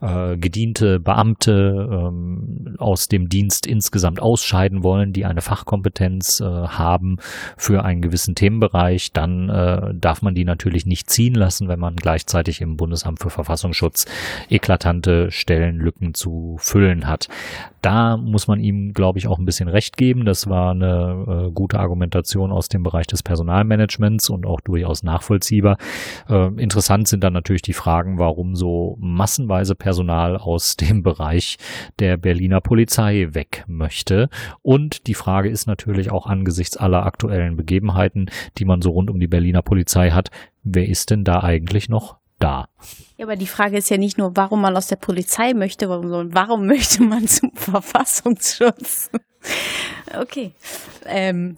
äh, 0.00 0.36
gediente 0.36 1.00
Beamte 1.00 1.88
ähm, 1.90 2.76
aus 2.78 3.08
dem 3.08 3.28
Dienst 3.28 3.66
insgesamt 3.66 4.20
ausscheiden 4.20 4.82
wollen, 4.82 5.12
die 5.12 5.24
eine 5.24 5.40
Fachkompetenz 5.40 6.40
äh, 6.40 6.44
haben 6.44 7.16
für 7.56 7.84
einen 7.84 8.02
gewissen 8.02 8.34
Themenbereich, 8.34 9.12
dann 9.12 9.48
äh, 9.48 9.94
darf 9.94 10.22
man 10.22 10.34
die 10.34 10.44
natürlich 10.44 10.86
nicht 10.86 11.10
ziehen 11.10 11.34
lassen, 11.34 11.68
wenn 11.68 11.80
man 11.80 11.96
gleichzeitig 11.96 12.60
im 12.60 12.76
Bundesamt 12.76 13.20
für 13.20 13.30
Verfassungsschutz 13.30 14.06
eklatante 14.50 15.15
Stellenlücken 15.30 16.14
zu 16.14 16.56
füllen 16.58 17.06
hat. 17.06 17.28
Da 17.82 18.16
muss 18.16 18.48
man 18.48 18.58
ihm, 18.58 18.92
glaube 18.92 19.18
ich, 19.18 19.28
auch 19.28 19.38
ein 19.38 19.44
bisschen 19.44 19.68
recht 19.68 19.96
geben. 19.96 20.24
Das 20.24 20.48
war 20.48 20.72
eine 20.72 21.46
äh, 21.48 21.50
gute 21.52 21.78
Argumentation 21.78 22.50
aus 22.50 22.68
dem 22.68 22.82
Bereich 22.82 23.06
des 23.06 23.22
Personalmanagements 23.22 24.28
und 24.28 24.44
auch 24.44 24.60
durchaus 24.60 25.02
nachvollziehbar. 25.02 25.78
Äh, 26.28 26.48
interessant 26.60 27.06
sind 27.06 27.22
dann 27.22 27.32
natürlich 27.32 27.62
die 27.62 27.74
Fragen, 27.74 28.18
warum 28.18 28.56
so 28.56 28.96
massenweise 29.00 29.74
Personal 29.74 30.36
aus 30.36 30.76
dem 30.76 31.02
Bereich 31.02 31.58
der 31.98 32.16
Berliner 32.16 32.60
Polizei 32.60 33.28
weg 33.32 33.64
möchte. 33.68 34.28
Und 34.62 35.06
die 35.06 35.14
Frage 35.14 35.48
ist 35.48 35.66
natürlich 35.66 36.10
auch 36.10 36.26
angesichts 36.26 36.76
aller 36.76 37.06
aktuellen 37.06 37.56
Begebenheiten, 37.56 38.30
die 38.58 38.64
man 38.64 38.82
so 38.82 38.90
rund 38.90 39.10
um 39.10 39.20
die 39.20 39.28
Berliner 39.28 39.62
Polizei 39.62 40.10
hat, 40.10 40.30
wer 40.64 40.88
ist 40.88 41.10
denn 41.10 41.24
da 41.24 41.42
eigentlich 41.42 41.88
noch 41.88 42.16
da. 42.38 42.68
Ja, 43.16 43.24
aber 43.26 43.36
die 43.36 43.46
Frage 43.46 43.78
ist 43.78 43.88
ja 43.88 43.96
nicht 43.96 44.18
nur, 44.18 44.36
warum 44.36 44.60
man 44.60 44.76
aus 44.76 44.88
der 44.88 44.96
Polizei 44.96 45.54
möchte, 45.54 45.86
sondern 45.86 46.34
warum 46.34 46.66
möchte 46.66 47.02
man 47.02 47.26
zum 47.26 47.52
Verfassungsschutz? 47.54 49.10
okay. 50.20 50.52
Ähm. 51.04 51.56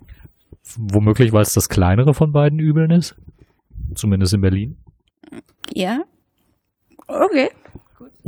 Womöglich, 0.76 1.32
weil 1.32 1.42
es 1.42 1.54
das 1.54 1.68
kleinere 1.68 2.12
von 2.12 2.32
beiden 2.32 2.58
Übeln 2.58 2.90
ist. 2.90 3.16
Zumindest 3.94 4.34
in 4.34 4.42
Berlin. 4.42 4.76
Ja. 5.72 6.02
Okay 7.06 7.50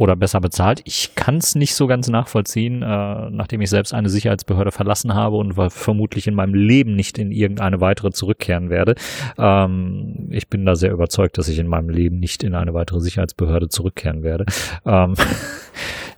oder 0.01 0.17
besser 0.17 0.41
bezahlt. 0.41 0.81
Ich 0.85 1.15
kann 1.15 1.37
es 1.37 1.55
nicht 1.55 1.75
so 1.75 1.87
ganz 1.87 2.09
nachvollziehen, 2.09 2.83
äh, 2.83 3.29
nachdem 3.31 3.61
ich 3.61 3.69
selbst 3.69 3.93
eine 3.93 4.09
Sicherheitsbehörde 4.09 4.73
verlassen 4.73 5.15
habe 5.15 5.37
und 5.37 5.53
vermutlich 5.71 6.27
in 6.27 6.35
meinem 6.35 6.55
Leben 6.55 6.97
nicht 6.97 7.19
in 7.19 7.31
irgendeine 7.31 7.83
weitere 7.83 8.11
zurückkehren 8.11 8.71
werde. 8.71 8.95
Ähm, 9.37 10.29
ich 10.31 10.49
bin 10.49 10.65
da 10.65 10.75
sehr 10.75 10.93
überzeugt, 10.93 11.37
dass 11.37 11.49
ich 11.49 11.59
in 11.59 11.67
meinem 11.67 11.91
Leben 11.91 12.19
nicht 12.19 12.43
in 12.43 12.55
eine 12.55 12.73
weitere 12.73 12.99
Sicherheitsbehörde 13.01 13.69
zurückkehren 13.69 14.23
werde. 14.23 14.47
Ähm, 14.87 15.15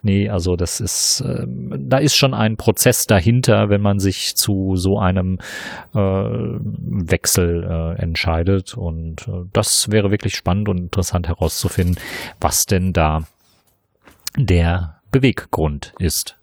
Nee, 0.04 0.28
also 0.28 0.56
das 0.56 0.80
ist, 0.80 1.20
äh, 1.20 1.46
da 1.46 1.98
ist 1.98 2.16
schon 2.16 2.34
ein 2.34 2.56
Prozess 2.56 3.06
dahinter, 3.06 3.68
wenn 3.68 3.80
man 3.80 4.00
sich 4.00 4.34
zu 4.34 4.74
so 4.74 4.98
einem 4.98 5.38
äh, 5.94 5.98
Wechsel 5.98 7.62
äh, 7.62 8.02
entscheidet. 8.02 8.76
Und 8.76 9.28
äh, 9.28 9.44
das 9.52 9.92
wäre 9.92 10.10
wirklich 10.10 10.34
spannend 10.34 10.68
und 10.68 10.78
interessant 10.78 11.28
herauszufinden, 11.28 12.02
was 12.40 12.66
denn 12.66 12.92
da 12.92 13.28
der 14.36 15.00
Beweggrund 15.10 15.94
ist. 15.98 16.38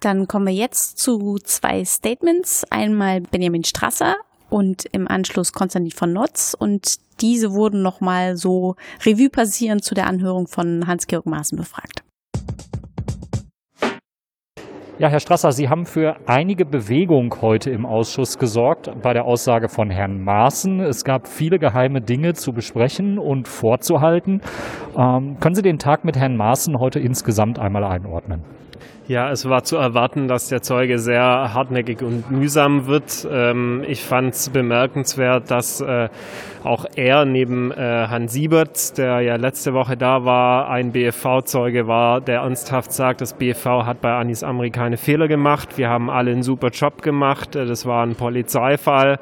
Dann 0.00 0.28
kommen 0.28 0.46
wir 0.46 0.54
jetzt 0.54 0.98
zu 0.98 1.38
zwei 1.42 1.84
Statements. 1.84 2.64
Einmal 2.70 3.20
Benjamin 3.20 3.64
Strasser 3.64 4.16
und 4.48 4.84
im 4.86 5.08
Anschluss 5.08 5.52
Konstantin 5.52 5.92
von 5.92 6.12
Notz. 6.12 6.54
Und 6.58 6.96
diese 7.20 7.52
wurden 7.52 7.82
nochmal 7.82 8.36
so 8.36 8.76
Revue 9.04 9.30
passieren 9.30 9.82
zu 9.82 9.94
der 9.94 10.06
Anhörung 10.06 10.46
von 10.46 10.86
Hans-Georg 10.86 11.26
Maaßen 11.26 11.58
befragt. 11.58 12.04
Ja, 15.00 15.06
Herr 15.06 15.20
Strasser, 15.20 15.52
Sie 15.52 15.68
haben 15.68 15.86
für 15.86 16.16
einige 16.26 16.64
Bewegung 16.64 17.32
heute 17.40 17.70
im 17.70 17.86
Ausschuss 17.86 18.36
gesorgt 18.36 18.90
bei 19.00 19.12
der 19.12 19.26
Aussage 19.26 19.68
von 19.68 19.90
Herrn 19.90 20.24
Maaßen. 20.24 20.80
Es 20.80 21.04
gab 21.04 21.28
viele 21.28 21.60
geheime 21.60 22.00
Dinge 22.00 22.34
zu 22.34 22.52
besprechen 22.52 23.16
und 23.16 23.46
vorzuhalten. 23.46 24.40
Ähm, 24.96 25.36
können 25.38 25.54
Sie 25.54 25.62
den 25.62 25.78
Tag 25.78 26.04
mit 26.04 26.16
Herrn 26.16 26.36
Maaßen 26.36 26.80
heute 26.80 26.98
insgesamt 26.98 27.60
einmal 27.60 27.84
einordnen? 27.84 28.42
Ja, 29.08 29.30
es 29.30 29.48
war 29.48 29.64
zu 29.64 29.78
erwarten, 29.78 30.28
dass 30.28 30.50
der 30.50 30.60
Zeuge 30.60 30.98
sehr 30.98 31.22
hartnäckig 31.54 32.02
und 32.02 32.30
mühsam 32.30 32.88
wird. 32.88 33.26
Ähm, 33.32 33.82
ich 33.88 34.02
fand 34.04 34.34
es 34.34 34.50
bemerkenswert, 34.50 35.50
dass 35.50 35.80
äh, 35.80 36.10
auch 36.62 36.84
er 36.94 37.24
neben 37.24 37.70
äh, 37.70 37.76
Herrn 37.76 38.28
Siebert, 38.28 38.98
der 38.98 39.22
ja 39.22 39.36
letzte 39.36 39.72
Woche 39.72 39.96
da 39.96 40.26
war, 40.26 40.68
ein 40.68 40.92
BFV-Zeuge 40.92 41.86
war, 41.86 42.20
der 42.20 42.40
ernsthaft 42.40 42.92
sagt, 42.92 43.22
das 43.22 43.32
BFV 43.32 43.86
hat 43.86 44.02
bei 44.02 44.12
Anis 44.12 44.42
Amri 44.42 44.68
keine 44.68 44.98
Fehler 44.98 45.26
gemacht. 45.26 45.78
Wir 45.78 45.88
haben 45.88 46.10
alle 46.10 46.32
einen 46.32 46.42
super 46.42 46.68
Job 46.68 47.00
gemacht. 47.00 47.56
Äh, 47.56 47.64
das 47.64 47.86
war 47.86 48.04
ein 48.04 48.14
Polizeifall. 48.14 49.20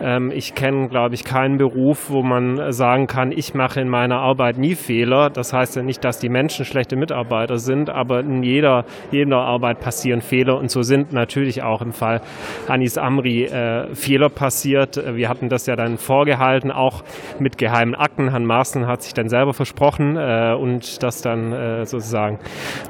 Ähm, 0.00 0.30
ich 0.30 0.54
kenne, 0.54 0.88
glaube 0.88 1.16
ich, 1.16 1.24
keinen 1.24 1.58
Beruf, 1.58 2.08
wo 2.08 2.22
man 2.22 2.70
sagen 2.70 3.08
kann, 3.08 3.32
ich 3.32 3.52
mache 3.52 3.80
in 3.80 3.88
meiner 3.88 4.20
Arbeit 4.20 4.58
nie 4.58 4.76
Fehler. 4.76 5.28
Das 5.28 5.52
heißt 5.52 5.74
ja 5.74 5.82
nicht, 5.82 6.04
dass 6.04 6.20
die 6.20 6.28
Menschen 6.28 6.64
schlechte 6.64 6.94
Mitarbeiter 6.94 7.58
sind, 7.58 7.90
aber 7.90 8.20
in 8.20 8.44
jeder, 8.44 8.84
jeder 9.10 9.23
in 9.24 9.30
der 9.30 9.40
Arbeit 9.40 9.80
passieren 9.80 10.20
Fehler 10.20 10.56
und 10.58 10.70
so 10.70 10.82
sind 10.82 11.12
natürlich 11.12 11.62
auch 11.62 11.82
im 11.82 11.92
Fall 11.92 12.20
Anis 12.68 12.96
Amri 12.96 13.44
äh, 13.44 13.94
Fehler 13.94 14.28
passiert. 14.28 14.96
Wir 15.16 15.28
hatten 15.28 15.48
das 15.48 15.66
ja 15.66 15.76
dann 15.76 15.98
vorgehalten, 15.98 16.70
auch 16.70 17.02
mit 17.38 17.58
geheimen 17.58 17.94
Akten. 17.94 18.30
Herrn 18.30 18.44
Maaßen 18.44 18.86
hat 18.86 19.02
sich 19.02 19.14
dann 19.14 19.28
selber 19.28 19.52
versprochen 19.52 20.16
äh, 20.16 20.54
und 20.54 21.02
das 21.02 21.22
dann 21.22 21.52
äh, 21.52 21.84
sozusagen 21.84 22.38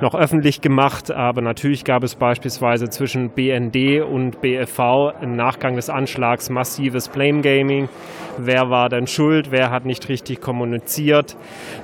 noch 0.01 0.15
öffentlich 0.15 0.61
gemacht. 0.61 1.11
Aber 1.11 1.41
natürlich 1.41 1.85
gab 1.85 2.03
es 2.03 2.15
beispielsweise 2.17 2.91
zwischen 2.91 3.31
BND 3.31 4.03
und 4.03 4.41
BFV 4.41 5.13
im 5.23 5.37
Nachgang 5.37 5.77
des 5.77 5.89
Anschlags 5.89 6.51
massives 6.51 7.09
Blame 7.09 7.41
Gaming. 7.41 7.89
Wer 8.37 8.69
war 8.69 8.89
denn 8.89 9.07
schuld? 9.07 9.53
Wer 9.53 9.71
hat 9.71 9.85
nicht 9.85 10.09
richtig 10.09 10.41
kommuniziert? 10.41 11.37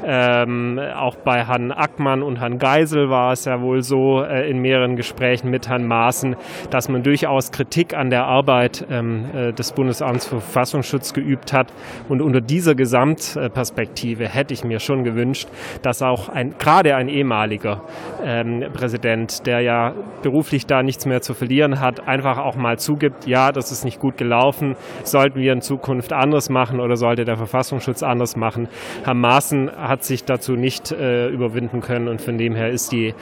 Ähm, 0.04 0.80
auch 0.96 1.16
bei 1.16 1.46
Herrn 1.46 1.70
Ackmann 1.70 2.22
und 2.22 2.40
Herrn 2.40 2.58
Geisel 2.58 3.08
war 3.08 3.32
es 3.32 3.44
ja 3.44 3.60
wohl 3.60 3.82
so, 3.82 4.22
äh, 4.22 4.39
in 4.46 4.60
mehreren 4.60 4.96
Gesprächen 4.96 5.50
mit 5.50 5.68
Herrn 5.68 5.86
Maaßen, 5.86 6.36
dass 6.70 6.88
man 6.88 7.02
durchaus 7.02 7.52
Kritik 7.52 7.94
an 7.94 8.10
der 8.10 8.24
Arbeit 8.24 8.86
ähm, 8.90 9.24
äh, 9.34 9.52
des 9.52 9.72
Bundesamts 9.72 10.26
für 10.26 10.40
Verfassungsschutz 10.40 11.12
geübt 11.12 11.52
hat. 11.52 11.72
Und 12.08 12.20
unter 12.20 12.40
dieser 12.40 12.74
Gesamtperspektive 12.74 14.28
hätte 14.28 14.54
ich 14.54 14.64
mir 14.64 14.80
schon 14.80 15.04
gewünscht, 15.04 15.48
dass 15.82 16.02
auch 16.02 16.28
ein, 16.28 16.54
gerade 16.58 16.94
ein 16.96 17.08
ehemaliger 17.08 17.82
ähm, 18.24 18.64
Präsident, 18.72 19.46
der 19.46 19.60
ja 19.60 19.94
beruflich 20.22 20.66
da 20.66 20.82
nichts 20.82 21.06
mehr 21.06 21.22
zu 21.22 21.34
verlieren 21.34 21.80
hat, 21.80 22.06
einfach 22.08 22.38
auch 22.38 22.56
mal 22.56 22.78
zugibt, 22.78 23.26
ja, 23.26 23.52
das 23.52 23.72
ist 23.72 23.84
nicht 23.84 24.00
gut 24.00 24.16
gelaufen, 24.16 24.76
sollten 25.04 25.40
wir 25.40 25.52
in 25.52 25.62
Zukunft 25.62 26.12
anders 26.12 26.50
machen 26.50 26.80
oder 26.80 26.96
sollte 26.96 27.24
der 27.24 27.36
Verfassungsschutz 27.36 28.02
anders 28.02 28.36
machen. 28.36 28.68
Herr 29.04 29.14
Maaßen 29.14 29.70
hat 29.76 30.04
sich 30.04 30.24
dazu 30.24 30.52
nicht 30.52 30.92
äh, 30.92 31.28
überwinden 31.28 31.80
können 31.80 32.08
und 32.08 32.20
von 32.20 32.38
dem 32.38 32.54
her 32.54 32.70
ist 32.70 32.92
die 32.92 33.14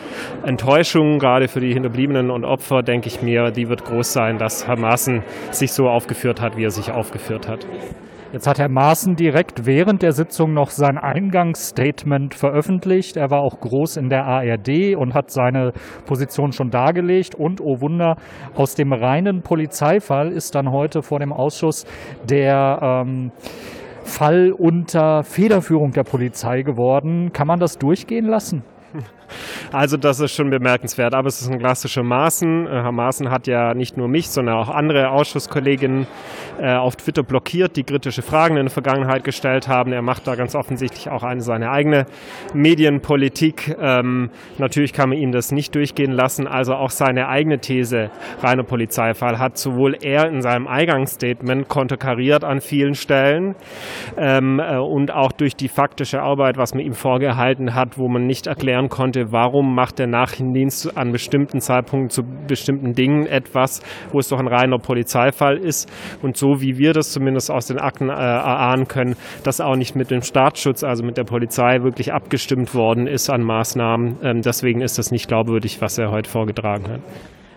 Enttäuschung 0.45 1.08
Enttäuschung, 1.09 1.19
gerade 1.19 1.49
für 1.49 1.61
die 1.61 1.73
Hinterbliebenen 1.73 2.31
und 2.31 2.45
Opfer, 2.45 2.83
denke 2.83 3.09
ich 3.09 3.23
mir, 3.23 3.51
die 3.51 3.69
wird 3.69 3.85
groß 3.85 4.13
sein, 4.13 4.39
dass 4.39 4.67
Herr 4.67 4.79
Maaßen 4.79 5.23
sich 5.51 5.73
so 5.73 5.89
aufgeführt 5.89 6.41
hat, 6.41 6.57
wie 6.57 6.65
er 6.65 6.71
sich 6.71 6.91
aufgeführt 6.91 7.49
hat. 7.49 7.67
Jetzt 8.33 8.47
hat 8.47 8.59
Herr 8.59 8.69
Maaßen 8.69 9.17
direkt 9.17 9.65
während 9.65 10.03
der 10.03 10.13
Sitzung 10.13 10.53
noch 10.53 10.69
sein 10.69 10.99
Eingangsstatement 10.99 12.35
veröffentlicht. 12.35 13.17
Er 13.17 13.31
war 13.31 13.41
auch 13.41 13.59
groß 13.59 13.97
in 13.97 14.11
der 14.11 14.27
ARD 14.27 14.97
und 14.97 15.15
hat 15.15 15.31
seine 15.31 15.73
Position 16.05 16.53
schon 16.53 16.69
dargelegt. 16.69 17.35
Und, 17.35 17.63
oh 17.63 17.81
Wunder, 17.81 18.17
aus 18.55 18.75
dem 18.75 18.93
reinen 18.93 19.41
Polizeifall 19.41 20.31
ist 20.31 20.55
dann 20.55 20.71
heute 20.71 21.01
vor 21.01 21.21
dem 21.21 21.33
Ausschuss 21.33 21.87
der 22.29 23.05
ähm, 23.07 23.33
Fall 24.03 24.53
unter 24.53 25.23
Federführung 25.23 25.93
der 25.93 26.05
Polizei 26.05 26.61
geworden. 26.61 27.33
Kann 27.33 27.47
man 27.47 27.61
das 27.61 27.79
durchgehen 27.79 28.27
lassen? 28.27 28.63
Also 29.73 29.97
das 29.97 30.21
ist 30.21 30.33
schon 30.35 30.51
bemerkenswert, 30.51 31.15
aber 31.15 31.29
es 31.29 31.41
ist 31.41 31.51
ein 31.51 31.59
klassischer 31.59 32.03
Maaßen. 32.03 32.67
Äh, 32.67 32.71
Herr 32.71 32.93
Maaßen 32.93 33.31
hat 33.31 33.47
ja 33.47 33.75
nicht 33.75 33.97
nur 33.97 34.09
mich, 34.09 34.31
sondern 34.31 34.57
auch 34.57 34.69
andere 34.69 35.11
Ausschusskolleginnen 35.11 36.07
äh, 36.61 36.75
auf 36.75 36.97
Twitter 36.97 37.23
blockiert, 37.23 37.77
die 37.77 37.85
kritische 37.85 38.23
Fragen 38.23 38.57
in 38.57 38.65
der 38.65 38.71
Vergangenheit 38.71 39.25
gestellt 39.25 39.69
haben. 39.69 39.93
Er 39.93 40.03
macht 40.03 40.27
da 40.27 40.35
ganz 40.35 40.55
offensichtlich 40.55 41.11
auch 41.11 41.23
eine 41.23 41.41
seine 41.41 41.71
eigene 41.71 42.07
Medienpolitik. 42.55 43.77
Ähm, 43.81 44.31
natürlich 44.59 44.93
kann 44.93 45.11
man 45.11 45.19
ihn 45.19 45.33
das 45.33 45.53
nicht 45.53 45.75
durchgehen 45.75 46.13
lassen. 46.13 46.47
Also 46.47 46.75
auch 46.75 46.91
seine 46.91 47.29
eigene 47.29 47.59
These, 47.59 48.11
reiner 48.43 48.63
Polizeifall, 48.63 49.39
hat 49.39 49.59
sowohl 49.59 49.97
er 50.01 50.29
in 50.29 50.43
seinem 50.43 50.67
Eingangsstatement 50.67 51.69
konterkariert 51.69 52.45
an 52.45 52.61
vielen 52.61 52.95
Stellen 52.95 53.55
ähm, 54.17 54.61
äh, 54.61 54.77
und 54.77 55.13
auch 55.13 55.33
durch 55.33 55.57
die 55.57 55.69
faktische 55.69 56.23
Arbeit, 56.23 56.57
was 56.57 56.75
man 56.75 56.85
ihm 56.85 56.95
vorgehalten 56.95 57.75
hat, 57.75 57.99
wo 57.99 58.09
man 58.09 58.27
nicht 58.27 58.47
erklären 58.47 58.89
konnte, 58.89 59.18
Leute, 59.19 59.33
warum 59.33 59.75
macht 59.75 59.99
der 59.99 60.07
Nachrichtendienst 60.07 60.97
an 60.97 61.13
bestimmten 61.13 61.61
Zeitpunkten 61.61 62.11
zu 62.11 62.23
bestimmten 62.47 62.93
Dingen 62.93 63.27
etwas, 63.27 63.83
wo 64.13 64.19
es 64.19 64.29
doch 64.29 64.39
ein 64.39 64.49
reiner 64.49 64.79
Polizeifall 64.79 65.57
ist 65.57 65.91
und 66.23 66.37
so 66.37 66.61
wie 66.61 66.79
wir 66.79 66.93
das 66.93 67.13
zumindest 67.13 67.51
aus 67.51 67.67
den 67.67 67.79
Akten 67.79 68.09
äh, 68.09 68.13
erahnen 68.13 68.87
können, 68.87 69.17
dass 69.45 69.61
auch 69.61 69.77
nicht 69.77 69.97
mit 69.97 70.11
dem 70.11 70.23
Staatsschutz, 70.23 70.85
also 70.85 71.05
mit 71.05 71.17
der 71.17 71.25
Polizei 71.25 71.83
wirklich 71.83 72.13
abgestimmt 72.13 72.75
worden 72.75 73.07
ist 73.07 73.31
an 73.31 73.43
Maßnahmen. 73.43 74.19
Ähm, 74.23 74.41
deswegen 74.43 74.81
ist 74.81 74.99
das 74.99 75.11
nicht 75.11 75.29
glaubwürdig, 75.29 75.81
was 75.81 75.99
er 75.99 76.11
heute 76.11 76.31
vorgetragen 76.31 76.89
hat. 76.89 77.01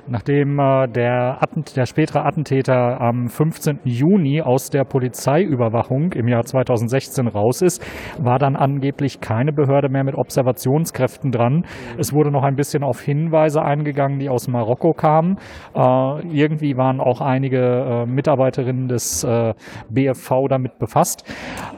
Nachdem 0.08 0.60
äh, 0.60 0.88
der, 0.88 1.40
der, 1.76 1.86
spätere 1.86 2.26
Attentäter 2.26 3.00
am 3.00 3.28
15. 3.28 3.80
Juni 3.84 4.42
aus 4.42 4.70
der 4.70 4.84
Polizeiüberwachung 4.84 6.14
im 6.14 6.28
Jahr 6.28 6.44
2016 6.44 7.28
raus 7.28 7.62
ist, 7.62 7.84
war 8.20 8.40
dann 8.40 8.56
angeblich 8.56 9.22
keine 9.22 9.54
Behörde 9.54 9.90
mehr 9.90 10.04
mit 10.04 10.16
Observationskräften 10.16 11.32
dran. 11.32 11.66
Es 11.98 12.14
wurde 12.14 12.32
noch 12.32 12.44
ein 12.44 12.56
bisschen 12.56 12.84
auf 12.84 13.02
Hinweise 13.02 13.62
eingegangen, 13.62 14.20
die 14.20 14.30
aus 14.30 14.48
Marokko 14.48 14.94
kamen. 14.94 15.38
Äh, 15.76 16.28
irgendwie 16.28 16.78
waren 16.78 17.00
auch 17.00 17.22
einige 17.22 17.60
äh, 17.60 18.06
Mitarbeiterinnen 18.06 18.88
des 18.88 19.24
äh, 19.24 19.54
BFV 19.90 20.48
damit 20.50 20.80
befasst. 20.80 21.24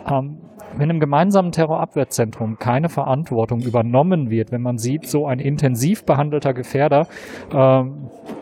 Ähm, 0.09 0.39
wenn 0.77 0.89
im 0.89 0.99
gemeinsamen 0.99 1.51
Terrorabwehrzentrum 1.51 2.57
keine 2.57 2.89
Verantwortung 2.89 3.59
übernommen 3.61 4.29
wird, 4.29 4.51
wenn 4.51 4.61
man 4.61 4.77
sieht, 4.77 5.07
so 5.07 5.27
ein 5.27 5.39
intensiv 5.39 6.03
behandelter 6.05 6.53
Gefährder, 6.53 7.07
äh, 7.51 7.83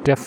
der 0.06 0.18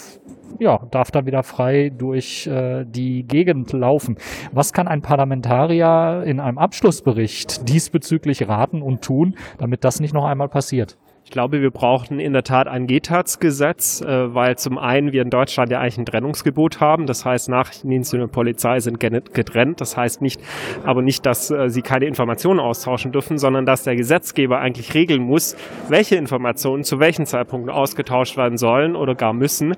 ja, 0.59 0.81
darf 0.91 1.11
da 1.11 1.27
wieder 1.27 1.43
frei 1.43 1.91
durch 1.91 2.47
äh, 2.47 2.85
die 2.85 3.25
Gegend 3.25 3.73
laufen. 3.73 4.17
Was 4.53 4.73
kann 4.73 4.89
ein 4.89 5.03
Parlamentarier 5.03 6.23
in 6.27 6.41
einem 6.41 6.59
Abschlussbericht 6.59 7.69
diesbezüglich 7.69 8.49
raten 8.49 8.83
und 8.83 9.03
tun, 9.03 9.35
damit 9.59 9.85
das 9.85 10.01
nicht 10.01 10.15
noch 10.15 10.25
einmal 10.25 10.49
passiert? 10.49 10.97
Ich 11.27 11.31
glaube, 11.31 11.63
wir 11.63 11.71
brauchen 11.71 12.21
in 12.21 12.35
der 12.35 12.45
Tat 12.45 12.69
ein 12.69 12.87
GTAZ-Gesetz, 12.87 14.03
äh, 14.03 14.35
weil 14.35 14.59
zum 14.59 14.77
einen 14.77 15.13
wir 15.13 15.23
in 15.23 15.31
Deutschland 15.31 15.71
ja 15.71 15.81
eigentlich 15.81 15.97
ein 15.97 16.05
Trennungsgebot 16.05 16.81
haben. 16.81 17.07
Das 17.07 17.25
heißt, 17.25 17.49
Nachrichtendienste 17.49 18.23
und 18.23 18.31
Polizei 18.31 18.79
sind 18.81 19.01
getrennt. 19.01 19.81
Das 19.81 19.97
heißt 19.97 20.21
nicht, 20.21 20.43
aber 20.85 21.01
nicht, 21.01 21.25
dass 21.25 21.51
äh, 21.51 21.71
sie 21.71 21.81
keine 21.81 22.05
Informationen 22.05 22.61
austauschen 22.61 23.11
dürfen, 23.11 23.39
sondern 23.39 23.65
dass 23.65 23.85
der 23.85 23.97
Gesetzgeber 23.97 24.59
eigentlich 24.59 24.93
regeln 24.93 25.23
muss, 25.23 25.57
welche 25.89 26.17
Informationen 26.17 26.85
zu 26.85 27.01
welchen 27.01 27.25
Zeitpunkten 27.25 27.73
ausgetauscht 27.73 28.37
werden 28.37 28.59
sollen 28.59 28.95
oder 28.95 29.15
gar 29.15 29.33
müssen. 29.33 29.75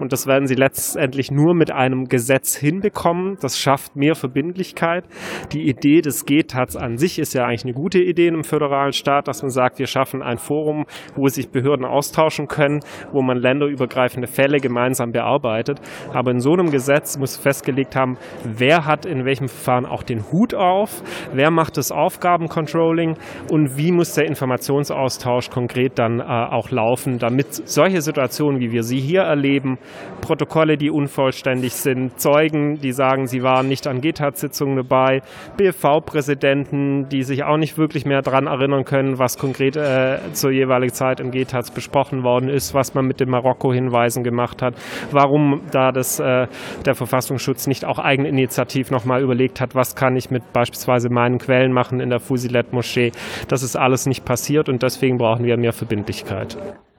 Und 0.00 0.12
das 0.12 0.26
werden 0.26 0.48
sie 0.48 0.56
letztendlich 0.56 1.30
nur 1.30 1.54
mit 1.54 1.70
einem 1.70 2.08
Gesetz 2.08 2.56
hinbekommen. 2.56 3.38
Das 3.40 3.56
schafft 3.56 3.94
mehr 3.94 4.16
Verbindlichkeit. 4.16 5.04
Die 5.52 5.68
Idee 5.68 6.00
des 6.00 6.26
GTAZ 6.26 6.74
an 6.74 6.98
sich 6.98 7.20
ist 7.20 7.34
ja 7.34 7.44
eigentlich 7.44 7.64
eine 7.64 7.74
gute 7.74 8.00
Idee 8.00 8.26
in 8.26 8.34
einem 8.34 8.44
föderalen 8.44 8.92
Staat, 8.92 9.28
dass 9.28 9.42
man 9.42 9.52
sagt, 9.52 9.78
wir 9.78 9.86
schaffen 9.86 10.22
ein 10.22 10.38
Forum, 10.38 10.86
wo 11.14 11.28
sich 11.28 11.50
Behörden 11.50 11.84
austauschen 11.84 12.48
können, 12.48 12.80
wo 13.12 13.22
man 13.22 13.38
länderübergreifende 13.38 14.26
Fälle 14.28 14.58
gemeinsam 14.58 15.12
bearbeitet. 15.12 15.80
Aber 16.12 16.30
in 16.30 16.40
so 16.40 16.52
einem 16.52 16.70
Gesetz 16.70 17.18
muss 17.18 17.36
festgelegt 17.36 17.96
haben, 17.96 18.16
wer 18.44 18.86
hat 18.86 19.06
in 19.06 19.24
welchem 19.24 19.48
Verfahren 19.48 19.86
auch 19.86 20.02
den 20.02 20.30
Hut 20.30 20.54
auf, 20.54 21.02
wer 21.32 21.50
macht 21.50 21.76
das 21.76 21.92
Aufgabencontrolling 21.92 23.16
und 23.50 23.76
wie 23.76 23.92
muss 23.92 24.14
der 24.14 24.26
Informationsaustausch 24.26 25.50
konkret 25.50 25.98
dann 25.98 26.20
äh, 26.20 26.24
auch 26.24 26.70
laufen, 26.70 27.18
damit 27.18 27.54
solche 27.68 28.00
Situationen, 28.00 28.60
wie 28.60 28.72
wir 28.72 28.82
sie 28.82 29.00
hier 29.00 29.22
erleben, 29.22 29.78
Protokolle, 30.20 30.76
die 30.76 30.90
unvollständig 30.90 31.74
sind, 31.74 32.20
Zeugen, 32.20 32.78
die 32.80 32.92
sagen, 32.92 33.26
sie 33.26 33.42
waren 33.42 33.68
nicht 33.68 33.86
an 33.86 34.00
GTAT-Sitzungen 34.00 34.76
dabei, 34.76 35.22
BFV-Präsidenten, 35.56 37.08
die 37.08 37.22
sich 37.22 37.44
auch 37.44 37.56
nicht 37.56 37.78
wirklich 37.78 38.04
mehr 38.04 38.22
daran 38.22 38.46
erinnern 38.46 38.84
können, 38.84 39.18
was 39.18 39.38
konkret 39.38 39.76
äh, 39.76 40.18
zur 40.32 40.50
jeweiligen 40.50 40.77
Zeit 40.86 41.20
im 41.20 41.30
GTAT 41.30 41.74
besprochen 41.74 42.22
worden 42.22 42.48
ist, 42.48 42.74
was 42.74 42.94
man 42.94 43.06
mit 43.06 43.20
den 43.20 43.28
Marokko-Hinweisen 43.28 44.22
gemacht 44.22 44.62
hat, 44.62 44.74
warum 45.10 45.62
da 45.70 45.92
das, 45.92 46.20
äh, 46.20 46.46
der 46.86 46.94
Verfassungsschutz 46.94 47.66
nicht 47.66 47.84
auch 47.84 47.98
eigeninitiativ 47.98 48.90
nochmal 48.90 49.22
überlegt 49.22 49.60
hat, 49.60 49.74
was 49.74 49.96
kann 49.96 50.16
ich 50.16 50.30
mit 50.30 50.52
beispielsweise 50.52 51.10
meinen 51.10 51.38
Quellen 51.38 51.72
machen 51.72 52.00
in 52.00 52.10
der 52.10 52.20
Fusilet-Moschee. 52.20 53.12
Das 53.48 53.62
ist 53.62 53.76
alles 53.76 54.06
nicht 54.06 54.24
passiert 54.24 54.68
und 54.68 54.82
deswegen 54.82 55.18
brauchen 55.18 55.44
wir 55.44 55.56
mehr 55.56 55.72
Verbindlichkeit. 55.72 56.56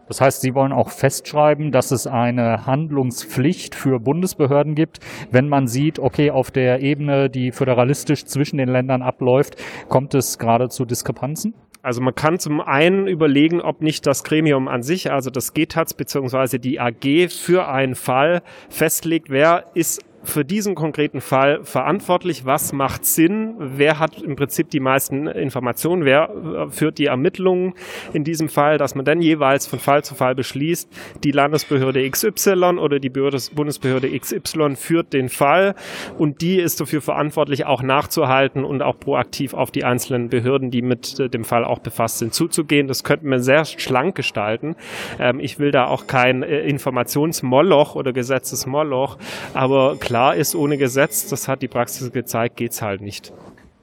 Das 0.10 0.22
heißt, 0.22 0.42
Sie 0.42 0.56
wollen 0.56 0.74
auch 0.74 0.90
festschreiben, 0.90 1.72
dass 1.72 1.92
es 1.92 2.08
eine 2.08 2.66
Handlungspflicht 2.66 3.76
für 3.76 4.00
Bundesbehörden 4.00 4.74
gibt, 4.74 5.00
wenn 5.30 5.48
man 5.48 5.68
sieht, 5.68 6.00
okay, 6.00 6.32
auf 6.32 6.50
der 6.50 6.82
Ebene, 6.82 7.30
die 7.30 7.52
föderalistisch 7.52 8.26
zwischen 8.26 8.58
den 8.58 8.70
Ländern 8.70 9.04
abläuft, 9.04 9.56
kommt 9.88 10.16
es 10.16 10.40
gerade 10.40 10.70
zu 10.70 10.86
Diskrepanzen? 10.86 11.54
Also 11.82 12.02
man 12.02 12.14
kann 12.14 12.40
zum 12.40 12.60
einen 12.60 13.08
überlegen, 13.08 13.62
ob 13.62 13.82
nicht 13.82 14.06
das 14.06 14.26
Gremium 14.26 14.68
an 14.68 14.84
sich, 14.84 15.12
also 15.12 15.30
das 15.30 15.54
GTAZ 15.54 15.94
bzw. 15.94 16.58
die 16.58 16.80
AG 16.80 17.30
für 17.30 17.70
einen 17.70 17.96
Fall 17.96 18.42
festlegt, 18.70 19.30
wer 19.30 19.66
ist 19.76 20.04
für 20.30 20.46
diesen 20.46 20.76
konkreten 20.76 21.22
Fall 21.22 21.64
verantwortlich? 21.64 22.46
Was 22.46 22.74
macht 22.74 23.06
Sinn? 23.06 23.56
Wer 23.58 24.00
hat 24.00 24.22
im 24.22 24.36
Prinzip 24.36 24.70
die 24.70 24.80
meisten 24.80 25.28
Informationen? 25.28 26.06
Wer 26.06 26.30
äh, 26.30 26.70
führt 26.70 26.98
die 26.98 27.08
Ermittlungen 27.08 27.74
in 28.14 28.24
diesem 28.24 28.50
Fall, 28.50 28.78
dass 28.78 28.96
man 28.96 29.06
dann 29.06 29.22
jeweils 29.22 29.68
von 29.68 29.80
Fall 29.80 30.04
zu 30.04 30.16
Fall 30.16 30.36
beschließt, 30.36 30.90
die 31.24 31.32
Landesbehörde 31.32 32.10
XY 32.10 32.78
oder 32.80 33.00
die 33.00 33.10
Bundesbehörde 33.10 34.18
XY 34.18 34.76
führt 34.76 35.14
den 35.14 35.30
Fall 35.30 35.76
und 36.18 36.42
die 36.42 36.60
ist 36.60 36.80
dafür 36.80 37.02
verantwortlich, 37.02 37.66
auch 37.66 37.82
nachzuhalten 37.82 38.64
und 38.64 38.82
auch 38.82 39.00
proaktiv 39.00 39.54
auf 39.54 39.72
die 39.72 39.84
einzelnen 39.84 40.30
Behörden, 40.30 40.72
die 40.72 40.82
mit 40.82 41.20
äh, 41.20 41.30
dem 41.30 41.44
Fall 41.44 41.66
auch 41.66 41.80
befasst 41.80 42.20
sind, 42.20 42.34
zuzugehen. 42.34 42.88
Das 42.88 43.04
könnten 43.04 43.30
wir 43.30 43.40
sehr 43.40 43.66
schlank 43.66 44.16
gestalten. 44.16 44.76
Ähm, 45.20 45.40
ich 45.40 45.60
will 45.60 45.72
da 45.72 45.88
auch 45.88 46.08
kein 46.08 46.44
äh, 46.44 46.62
Informationsmoloch 46.62 47.96
oder 47.96 48.14
Gesetzesmoloch, 48.14 49.18
aber 49.54 49.98
klar 50.00 50.19
ist, 50.28 50.56
ohne 50.56 50.78
Gesetz, 50.78 51.28
das 51.28 51.48
hat 51.48 51.62
die 51.62 51.68
Praxis 51.68 52.12
gezeigt, 52.12 52.58
geht 52.58 52.72
es 52.74 52.82
halt 52.82 53.02
nicht. 53.02 53.34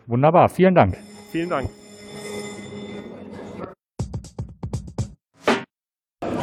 Wunderbar, 0.06 0.48
vielen 0.48 0.74
Dank. 0.74 0.96
Vielen 1.32 1.50
Dank. 1.50 1.70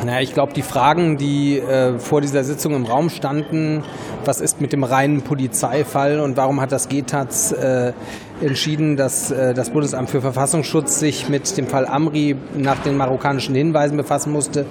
Naja, 0.05 0.19
ich 0.19 0.33
glaube, 0.33 0.51
die 0.53 0.63
Fragen, 0.63 1.17
die 1.17 1.59
äh, 1.59 1.97
vor 1.97 2.19
dieser 2.19 2.43
Sitzung 2.43 2.75
im 2.75 2.83
Raum 2.85 3.09
standen, 3.09 3.83
was 4.25 4.41
ist 4.41 4.59
mit 4.59 4.73
dem 4.73 4.83
reinen 4.83 5.21
Polizeifall 5.21 6.19
und 6.19 6.35
warum 6.35 6.59
hat 6.59 6.73
das 6.73 6.89
GTAZ 6.89 7.53
äh, 7.53 7.93
entschieden, 8.41 8.97
dass 8.97 9.31
äh, 9.31 9.53
das 9.53 9.69
Bundesamt 9.69 10.09
für 10.09 10.21
Verfassungsschutz 10.21 10.99
sich 10.99 11.29
mit 11.29 11.57
dem 11.57 11.67
Fall 11.67 11.85
Amri 11.85 12.35
nach 12.57 12.79
den 12.83 12.97
marokkanischen 12.97 13.55
Hinweisen 13.55 13.95
befassen 13.95 14.33
musste, 14.33 14.65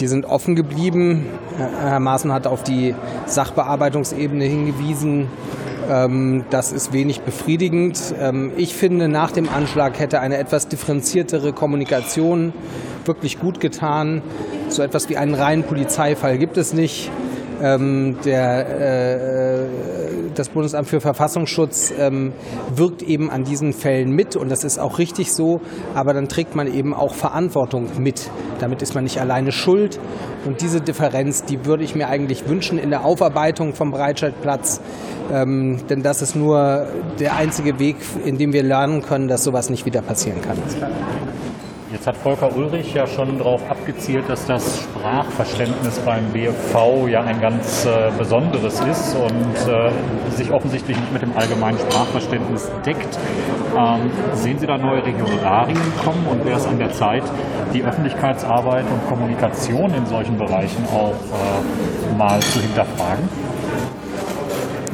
die 0.00 0.06
sind 0.06 0.24
offen 0.26 0.54
geblieben. 0.54 1.26
Herr 1.56 2.00
Maaßen 2.00 2.32
hat 2.32 2.46
auf 2.46 2.62
die 2.62 2.94
Sachbearbeitungsebene 3.26 4.44
hingewiesen. 4.44 5.28
Ähm, 5.90 6.44
das 6.50 6.72
ist 6.72 6.92
wenig 6.92 7.22
befriedigend. 7.22 8.14
Ähm, 8.20 8.52
ich 8.56 8.74
finde, 8.74 9.08
nach 9.08 9.32
dem 9.32 9.48
Anschlag 9.48 9.98
hätte 9.98 10.20
eine 10.20 10.36
etwas 10.38 10.68
differenziertere 10.68 11.52
Kommunikation 11.52 12.52
wirklich 13.04 13.38
gut 13.40 13.60
getan. 13.60 14.22
So 14.68 14.82
etwas 14.82 15.08
wie 15.08 15.16
einen 15.16 15.34
reinen 15.34 15.64
Polizeifall 15.64 16.38
gibt 16.38 16.56
es 16.56 16.72
nicht. 16.72 17.10
Ähm, 17.62 18.18
der, 18.24 18.80
äh, 18.80 19.66
das 20.38 20.48
Bundesamt 20.48 20.88
für 20.88 21.00
Verfassungsschutz 21.00 21.92
ähm, 21.98 22.32
wirkt 22.74 23.02
eben 23.02 23.30
an 23.30 23.44
diesen 23.44 23.72
Fällen 23.72 24.10
mit 24.10 24.36
und 24.36 24.50
das 24.50 24.64
ist 24.64 24.78
auch 24.78 24.98
richtig 24.98 25.32
so, 25.32 25.60
aber 25.94 26.14
dann 26.14 26.28
trägt 26.28 26.54
man 26.54 26.72
eben 26.72 26.94
auch 26.94 27.14
Verantwortung 27.14 27.88
mit. 27.98 28.30
Damit 28.60 28.82
ist 28.82 28.94
man 28.94 29.04
nicht 29.04 29.20
alleine 29.20 29.52
schuld 29.52 29.98
und 30.44 30.60
diese 30.60 30.80
Differenz, 30.80 31.44
die 31.44 31.64
würde 31.64 31.84
ich 31.84 31.94
mir 31.94 32.08
eigentlich 32.08 32.48
wünschen 32.48 32.78
in 32.78 32.90
der 32.90 33.04
Aufarbeitung 33.04 33.74
vom 33.74 33.90
Breitscheidplatz, 33.90 34.80
ähm, 35.32 35.82
denn 35.88 36.02
das 36.02 36.22
ist 36.22 36.36
nur 36.36 36.86
der 37.18 37.36
einzige 37.36 37.78
Weg, 37.78 37.96
in 38.24 38.38
dem 38.38 38.52
wir 38.52 38.62
lernen 38.62 39.02
können, 39.02 39.28
dass 39.28 39.44
sowas 39.44 39.70
nicht 39.70 39.86
wieder 39.86 40.02
passieren 40.02 40.40
kann. 40.40 40.58
Jetzt 41.90 42.06
hat 42.06 42.18
Volker 42.18 42.54
Ulrich 42.54 42.92
ja 42.92 43.06
schon 43.06 43.38
darauf 43.38 43.62
abgezielt, 43.70 44.28
dass 44.28 44.44
das 44.44 44.82
Sprachverständnis 44.82 45.98
beim 46.00 46.22
BFV 46.34 47.08
ja 47.08 47.22
ein 47.22 47.40
ganz 47.40 47.86
äh, 47.86 48.10
besonderes 48.18 48.80
ist 48.80 49.16
und 49.16 49.72
äh, 49.72 49.90
sich 50.36 50.50
offensichtlich 50.50 50.98
nicht 50.98 51.12
mit 51.14 51.22
dem 51.22 51.34
allgemeinen 51.34 51.78
Sprachverständnis 51.78 52.70
deckt. 52.84 53.18
Ähm, 53.74 54.10
sehen 54.34 54.58
Sie 54.58 54.66
da 54.66 54.76
neue 54.76 55.02
Regularien 55.02 55.80
kommen 56.04 56.26
und 56.30 56.44
wäre 56.44 56.58
es 56.58 56.66
an 56.66 56.78
der 56.78 56.92
Zeit, 56.92 57.22
die 57.72 57.82
Öffentlichkeitsarbeit 57.82 58.84
und 58.84 59.08
Kommunikation 59.08 59.94
in 59.94 60.04
solchen 60.04 60.36
Bereichen 60.36 60.84
auch 60.92 61.14
äh, 61.14 62.18
mal 62.18 62.38
zu 62.40 62.60
hinterfragen? 62.60 63.26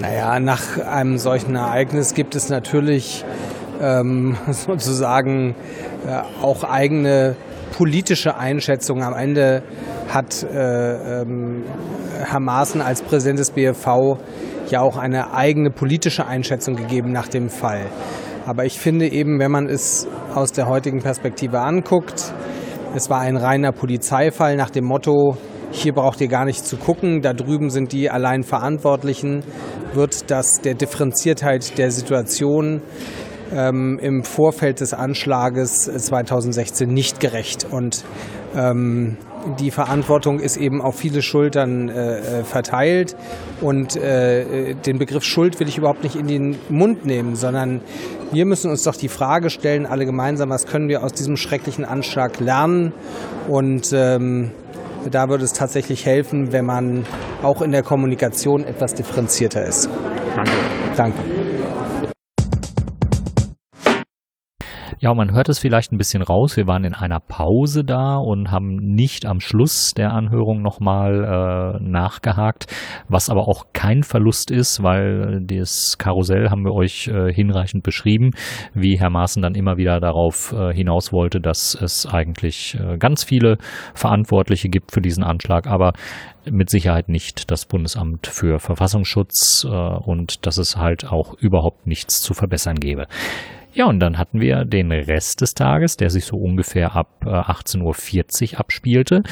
Naja, 0.01 0.39
nach 0.39 0.79
einem 0.79 1.19
solchen 1.19 1.57
Ereignis 1.57 2.15
gibt 2.15 2.37
es 2.37 2.51
natürlich 2.51 3.25
ähm, 3.81 4.37
sozusagen 4.51 5.55
äh, 6.07 6.20
auch 6.43 6.64
eigene 6.64 7.37
politische 7.77 8.37
Einschätzungen. 8.37 9.03
Am 9.03 9.14
Ende 9.14 9.62
hat 10.09 10.45
äh, 10.45 11.22
ähm, 11.22 11.64
Herr 12.25 12.41
Maaßen 12.41 12.81
als 12.81 13.03
Präsident 13.03 13.39
des 13.41 13.51
BFV 13.51 14.18
ja 14.70 14.81
auch 14.81 14.97
eine 14.97 15.35
eigene 15.35 15.70
politische 15.70 16.27
Einschätzung 16.27 16.77
gegeben 16.77 17.12
nach 17.12 17.29
dem 17.29 17.49
Fall. 17.49 17.87
Aber 18.47 18.64
ich 18.64 18.79
finde 18.79 19.09
eben, 19.09 19.39
wenn 19.39 19.51
man 19.51 19.66
es 19.66 20.07
aus 20.35 20.53
der 20.53 20.68
heutigen 20.68 21.01
Perspektive 21.01 21.61
anguckt, 21.61 22.33
es 22.95 23.11
war 23.11 23.20
ein 23.20 23.37
reiner 23.37 23.72
Polizeifall 23.72 24.57
nach 24.57 24.70
dem 24.70 24.85
Motto, 24.85 25.37
hier 25.70 25.93
braucht 25.93 26.20
ihr 26.20 26.29
gar 26.29 26.45
nicht 26.45 26.64
zu 26.64 26.77
gucken, 26.77 27.20
da 27.20 27.33
drüben 27.33 27.70
sind 27.70 27.93
die 27.93 28.09
allein 28.09 28.45
Verantwortlichen, 28.45 29.43
wird 29.95 30.31
das 30.31 30.61
der 30.62 30.75
Differenziertheit 30.75 31.77
der 31.79 31.91
Situation 31.91 32.81
ähm, 33.53 33.99
im 34.01 34.25
Vorfeld 34.25 34.81
des 34.81 34.95
Anschlages 34.95 35.85
2016 35.85 36.89
nicht 36.89 37.21
gerecht. 37.21 37.67
Und 37.71 38.05
ähm, 38.57 39.17
die 39.59 39.71
Verantwortung 39.71 40.41
ist 40.41 40.57
eben 40.57 40.81
auf 40.81 40.97
viele 40.97 41.23
Schultern 41.23 41.89
äh, 41.89 42.41
äh, 42.41 42.45
verteilt. 42.45 43.17
Und 43.61 43.97
äh, 43.97 44.75
den 44.75 44.99
Begriff 44.99 45.25
Schuld 45.25 45.61
will 45.61 45.69
ich 45.69 45.79
überhaupt 45.79 46.03
nicht 46.03 46.17
in 46.17 46.27
den 46.27 46.57
Mund 46.69 47.05
nehmen, 47.05 47.37
sondern 47.37 47.81
wir 48.33 48.47
müssen 48.47 48.71
uns 48.71 48.83
doch 48.85 48.97
die 48.97 49.09
Frage 49.09 49.51
stellen, 49.51 49.87
alle 49.87 50.07
gemeinsam, 50.07 50.51
was 50.51 50.67
können 50.67 50.89
wir 50.89 51.05
aus 51.05 51.13
diesem 51.13 51.37
schrecklichen 51.37 51.85
Anschlag 51.85 52.41
lernen? 52.41 52.93
Und 53.49 53.93
ähm, 53.93 54.51
da 55.11 55.29
würde 55.29 55.45
es 55.45 55.53
tatsächlich 55.53 56.07
helfen, 56.07 56.53
wenn 56.53 56.65
man 56.65 57.05
auch 57.43 57.61
in 57.61 57.73
der 57.73 57.83
Kommunikation 57.83 58.65
etwas 58.65 58.95
differenzierter 58.95 59.65
ist. 59.65 59.89
Danke. 60.35 60.53
Danke. 60.97 61.34
Ja, 65.05 65.13
man 65.13 65.35
hört 65.35 65.51
es 65.51 65.59
vielleicht 65.59 65.93
ein 65.93 65.99
bisschen 65.99 66.23
raus. 66.23 66.57
Wir 66.57 66.67
waren 66.67 66.83
in 66.85 66.95
einer 66.95 67.21
Pause 67.21 67.85
da 67.85 68.17
und 68.17 68.51
haben 68.51 68.77
nicht 68.77 69.27
am 69.27 69.39
Schluss 69.39 69.93
der 69.93 70.15
Anhörung 70.15 70.63
nochmal 70.63 71.77
äh, 71.79 71.83
nachgehakt, 71.83 72.75
was 73.07 73.29
aber 73.29 73.47
auch 73.47 73.67
kein 73.75 74.03
Verlust 74.03 74.51
ist, 74.51 74.83
weil 74.83 75.43
das 75.45 75.99
Karussell 75.99 76.49
haben 76.49 76.65
wir 76.65 76.73
euch 76.73 77.09
äh, 77.09 77.31
hinreichend 77.31 77.83
beschrieben, 77.83 78.31
wie 78.73 78.99
Herr 78.99 79.11
Maaßen 79.11 79.43
dann 79.43 79.55
immer 79.55 79.77
wieder 79.77 80.01
darauf 80.01 80.55
äh, 80.55 80.73
hinaus 80.73 81.13
wollte, 81.13 81.39
dass 81.39 81.75
es 81.79 82.07
eigentlich 82.07 82.79
äh, 82.81 82.97
ganz 82.97 83.25
viele 83.25 83.59
Verantwortliche 83.93 84.71
gibt 84.71 84.91
für 84.91 85.03
diesen 85.03 85.23
Anschlag, 85.23 85.67
aber 85.67 85.93
mit 86.51 86.71
Sicherheit 86.71 87.11
nicht 87.11 87.51
das 87.51 87.67
Bundesamt 87.67 88.27
für 88.27 88.59
Verfassungsschutz 88.59 89.67
äh, 89.67 89.69
und 89.69 90.47
dass 90.47 90.57
es 90.57 90.79
halt 90.79 91.05
auch 91.05 91.35
überhaupt 91.35 91.87
nichts 91.87 92.23
zu 92.23 92.33
verbessern 92.33 92.77
gäbe. 92.77 93.07
Ja, 93.75 93.87
und 93.87 93.99
dann 93.99 94.18
hatten 94.18 94.41
wir 94.41 94.64
den 94.64 94.93
Rest 94.93 95.41
des 95.41 95.55
Tages, 95.55 95.97
der 95.97 96.09
sich 96.09 96.27
so 96.27 96.37
ungefähr 96.37 96.95
ab 96.95 97.09
äh, 97.27 97.29
18.40 97.29 98.53
Uhr 98.53 98.61
abspielte. 98.61 99.25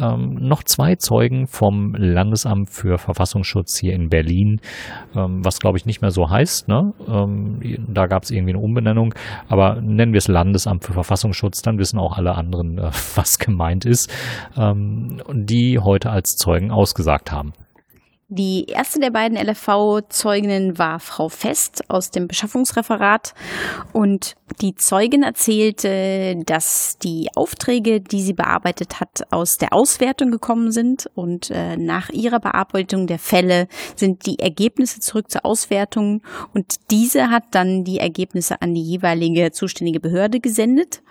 Ähm, 0.00 0.38
noch 0.40 0.62
zwei 0.62 0.96
Zeugen 0.96 1.46
vom 1.46 1.94
Landesamt 1.94 2.70
für 2.70 2.96
Verfassungsschutz 2.96 3.78
hier 3.78 3.92
in 3.92 4.08
Berlin, 4.08 4.60
ähm, 5.14 5.44
was 5.44 5.58
glaube 5.58 5.76
ich 5.76 5.84
nicht 5.84 6.00
mehr 6.00 6.12
so 6.12 6.30
heißt. 6.30 6.66
Ne? 6.66 6.94
Ähm, 7.06 7.60
da 7.88 8.06
gab 8.06 8.22
es 8.22 8.30
irgendwie 8.30 8.54
eine 8.54 8.62
Umbenennung, 8.62 9.14
aber 9.48 9.82
nennen 9.82 10.14
wir 10.14 10.18
es 10.18 10.28
Landesamt 10.28 10.82
für 10.82 10.94
Verfassungsschutz, 10.94 11.60
dann 11.60 11.78
wissen 11.78 11.98
auch 11.98 12.16
alle 12.16 12.34
anderen, 12.34 12.78
äh, 12.78 12.90
was 13.16 13.38
gemeint 13.38 13.84
ist, 13.84 14.10
ähm, 14.56 15.20
die 15.30 15.78
heute 15.78 16.08
als 16.08 16.36
Zeugen 16.36 16.70
ausgesagt 16.70 17.32
haben. 17.32 17.52
Die 18.32 18.66
erste 18.66 19.00
der 19.00 19.10
beiden 19.10 19.36
LFV-Zeuginnen 19.36 20.78
war 20.78 21.00
Frau 21.00 21.28
Fest 21.28 21.82
aus 21.88 22.12
dem 22.12 22.28
Beschaffungsreferat. 22.28 23.34
Und 23.92 24.36
die 24.60 24.76
Zeugin 24.76 25.24
erzählte, 25.24 26.36
dass 26.46 26.96
die 27.02 27.28
Aufträge, 27.34 28.00
die 28.00 28.22
sie 28.22 28.32
bearbeitet 28.32 29.00
hat, 29.00 29.26
aus 29.32 29.58
der 29.58 29.72
Auswertung 29.72 30.30
gekommen 30.30 30.70
sind. 30.70 31.10
Und 31.16 31.50
äh, 31.50 31.76
nach 31.76 32.10
ihrer 32.10 32.38
Bearbeitung 32.38 33.08
der 33.08 33.18
Fälle 33.18 33.66
sind 33.96 34.24
die 34.26 34.38
Ergebnisse 34.38 35.00
zurück 35.00 35.28
zur 35.28 35.44
Auswertung. 35.44 36.22
Und 36.54 36.76
diese 36.92 37.30
hat 37.30 37.46
dann 37.50 37.82
die 37.82 37.98
Ergebnisse 37.98 38.62
an 38.62 38.74
die 38.74 38.84
jeweilige 38.84 39.50
zuständige 39.50 39.98
Behörde 39.98 40.38
gesendet. 40.38 41.02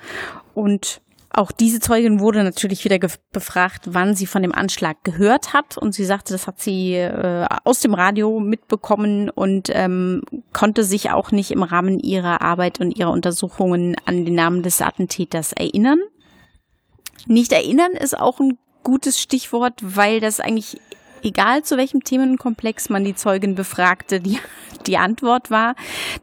Und 0.54 1.02
auch 1.32 1.52
diese 1.52 1.80
Zeugin 1.80 2.20
wurde 2.20 2.44
natürlich 2.44 2.84
wieder 2.84 2.98
befragt, 3.32 3.90
wann 3.92 4.16
sie 4.16 4.26
von 4.26 4.42
dem 4.42 4.54
Anschlag 4.54 5.04
gehört 5.04 5.54
hat. 5.54 5.78
Und 5.78 5.94
sie 5.94 6.06
sagte, 6.06 6.34
das 6.34 6.48
hat 6.48 6.60
sie 6.60 6.96
äh, 6.96 7.46
aus 7.64 7.80
dem 7.80 7.94
Radio 7.94 8.40
mitbekommen 8.40 9.30
und 9.30 9.70
ähm, 9.72 10.24
konnte 10.54 10.84
sich 10.84 11.12
auch 11.12 11.32
nicht 11.32 11.52
im 11.52 11.62
Rahmen 11.62 12.00
ihrer 12.00 12.42
Arbeit 12.42 12.80
und 12.80 12.98
ihrer 12.98 13.12
Untersuchungen 13.12 13.96
an 14.06 14.26
den 14.26 14.34
Namen 14.36 14.64
des 14.64 14.82
Attentäters 14.82 15.54
erinnern. 15.54 16.00
Nicht 17.28 17.52
erinnern 17.52 17.92
ist 17.92 18.18
auch 18.18 18.40
ein 18.40 18.58
gutes 18.84 19.20
Stichwort, 19.20 19.76
weil 19.82 20.20
das 20.20 20.40
eigentlich 20.40 20.80
egal 21.24 21.64
zu 21.64 21.78
welchem 21.78 22.04
Themenkomplex 22.04 22.90
man 22.90 23.04
die 23.04 23.16
Zeugin 23.16 23.56
befragte, 23.56 24.20
die, 24.20 24.40
die 24.88 24.98
Antwort 24.98 25.52
war. 25.52 25.76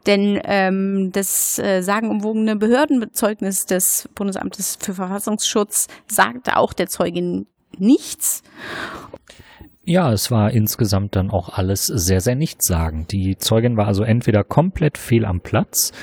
Denn 0.05 0.39
ähm, 0.43 1.11
das 1.11 1.59
äh, 1.59 1.81
sagenumwogene 1.81 2.55
Behördenbezeugnis 2.55 3.65
des 3.65 4.09
Bundesamtes 4.15 4.77
für 4.81 4.93
Verfassungsschutz 4.93 5.87
sagte 6.07 6.57
auch 6.57 6.73
der 6.73 6.87
Zeugin 6.87 7.47
nichts. 7.77 8.43
Ja, 9.89 10.11
es 10.11 10.31
war 10.31 10.51
insgesamt 10.51 11.15
dann 11.15 11.31
auch 11.31 11.47
alles 11.47 11.85
sehr, 11.85 12.19
sehr 12.19 12.35
nichtssagend. 12.35 13.13
Die 13.13 13.37
Zeugin 13.37 13.77
war 13.77 13.87
also 13.87 14.03
entweder 14.03 14.43
komplett 14.43 14.97
fehl 14.97 15.23
am 15.23 15.39
Platz, 15.39 15.93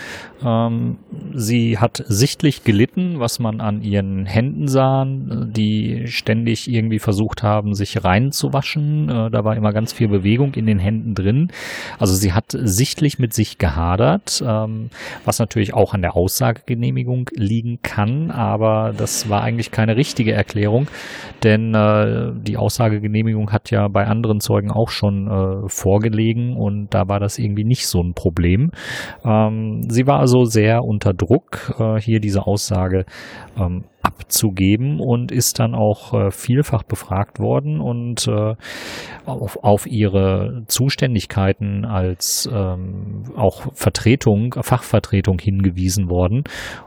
ähm, 0.45 0.99
sie 1.33 1.79
hat 1.79 2.03
sichtlich 2.07 2.65
gelitten, 2.65 3.19
was 3.19 3.39
man 3.39 3.61
an 3.61 3.83
ihren 3.83 4.27
Händen 4.27 4.69
sah, 4.69 5.07
die 5.07 6.07
ständig 6.07 6.71
irgendwie 6.71 6.99
versucht 6.99 7.43
haben, 7.43 7.75
sich 7.75 8.05
reinzuwaschen. 8.05 9.09
Äh, 9.09 9.31
da 9.31 9.45
war 9.45 9.57
immer 9.57 9.73
ganz 9.73 9.93
viel 9.93 10.09
Bewegung 10.09 10.55
in 10.55 10.67
den 10.67 10.79
Händen 10.79 11.15
drin. 11.15 11.51
Also 11.99 12.15
sie 12.15 12.33
hat 12.33 12.47
sichtlich 12.51 13.19
mit 13.19 13.33
sich 13.33 13.59
gehadert, 13.59 14.43
ähm, 14.47 14.91
was 15.25 15.39
natürlich 15.39 15.73
auch 15.73 15.95
an 15.95 16.03
der 16.03 16.15
Aussagegenehmigung 16.15 17.31
liegen 17.35 17.79
kann, 17.83 18.31
aber 18.31 18.93
das 18.97 19.29
war 19.29 19.43
eigentlich 19.43 19.71
keine 19.71 19.97
richtige 19.97 20.33
Erklärung, 20.33 20.89
denn 21.43 21.75
äh, 21.75 22.33
die 22.35 22.57
Aussagegenehmigung 22.57 23.51
hat 23.51 23.71
ja 23.75 23.89
bei 23.89 24.07
anderen 24.07 24.41
Zeugen 24.41 24.71
auch 24.71 24.89
schon 24.89 25.27
äh, 25.29 25.69
vorgelegen 25.69 26.57
und 26.57 26.95
da 26.95 27.09
war 27.09 27.21
das 27.21 27.39
irgendwie 27.39 27.65
nicht 27.65 27.87
so 27.87 28.01
ein 28.01 28.15
Problem. 28.15 28.71
Ähm, 29.25 29.83
sie 29.89 30.07
war 30.07 30.21
also 30.21 30.45
sehr 30.45 30.85
unter 30.85 31.13
Druck, 31.13 31.75
äh, 31.79 32.01
hier 32.01 32.21
diese 32.21 32.47
Aussage 32.47 33.05
ähm, 33.59 33.85
abzugeben 34.15 35.01
und 35.01 35.33
ist 35.33 35.59
dann 35.59 35.75
auch 35.75 36.15
äh, 36.15 36.31
vielfach 36.31 36.83
befragt 36.83 37.41
worden 37.41 37.81
und 37.81 38.29
äh, 38.29 38.55
auf, 39.27 39.63
auf 39.63 39.87
ihre 39.87 40.65
Zuständigkeiten 40.67 41.85
als 41.85 42.49
ähm, 42.53 43.25
auch 43.37 43.73
Vertretung, 43.75 44.55
Fachvertretung 44.61 45.39
hingewiesen 45.39 46.09
worden 46.09 46.45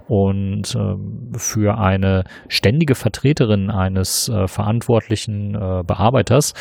und 0.08 0.76
äh, 0.76 1.38
für 1.38 1.78
eine 1.78 2.24
ständige 2.48 2.96
Vertreterin 2.96 3.70
eines 3.70 4.30
äh, 4.30 4.48
verantwortlichen 4.48 5.56
äh, 5.56 5.84
Bearbeiters 5.86 6.54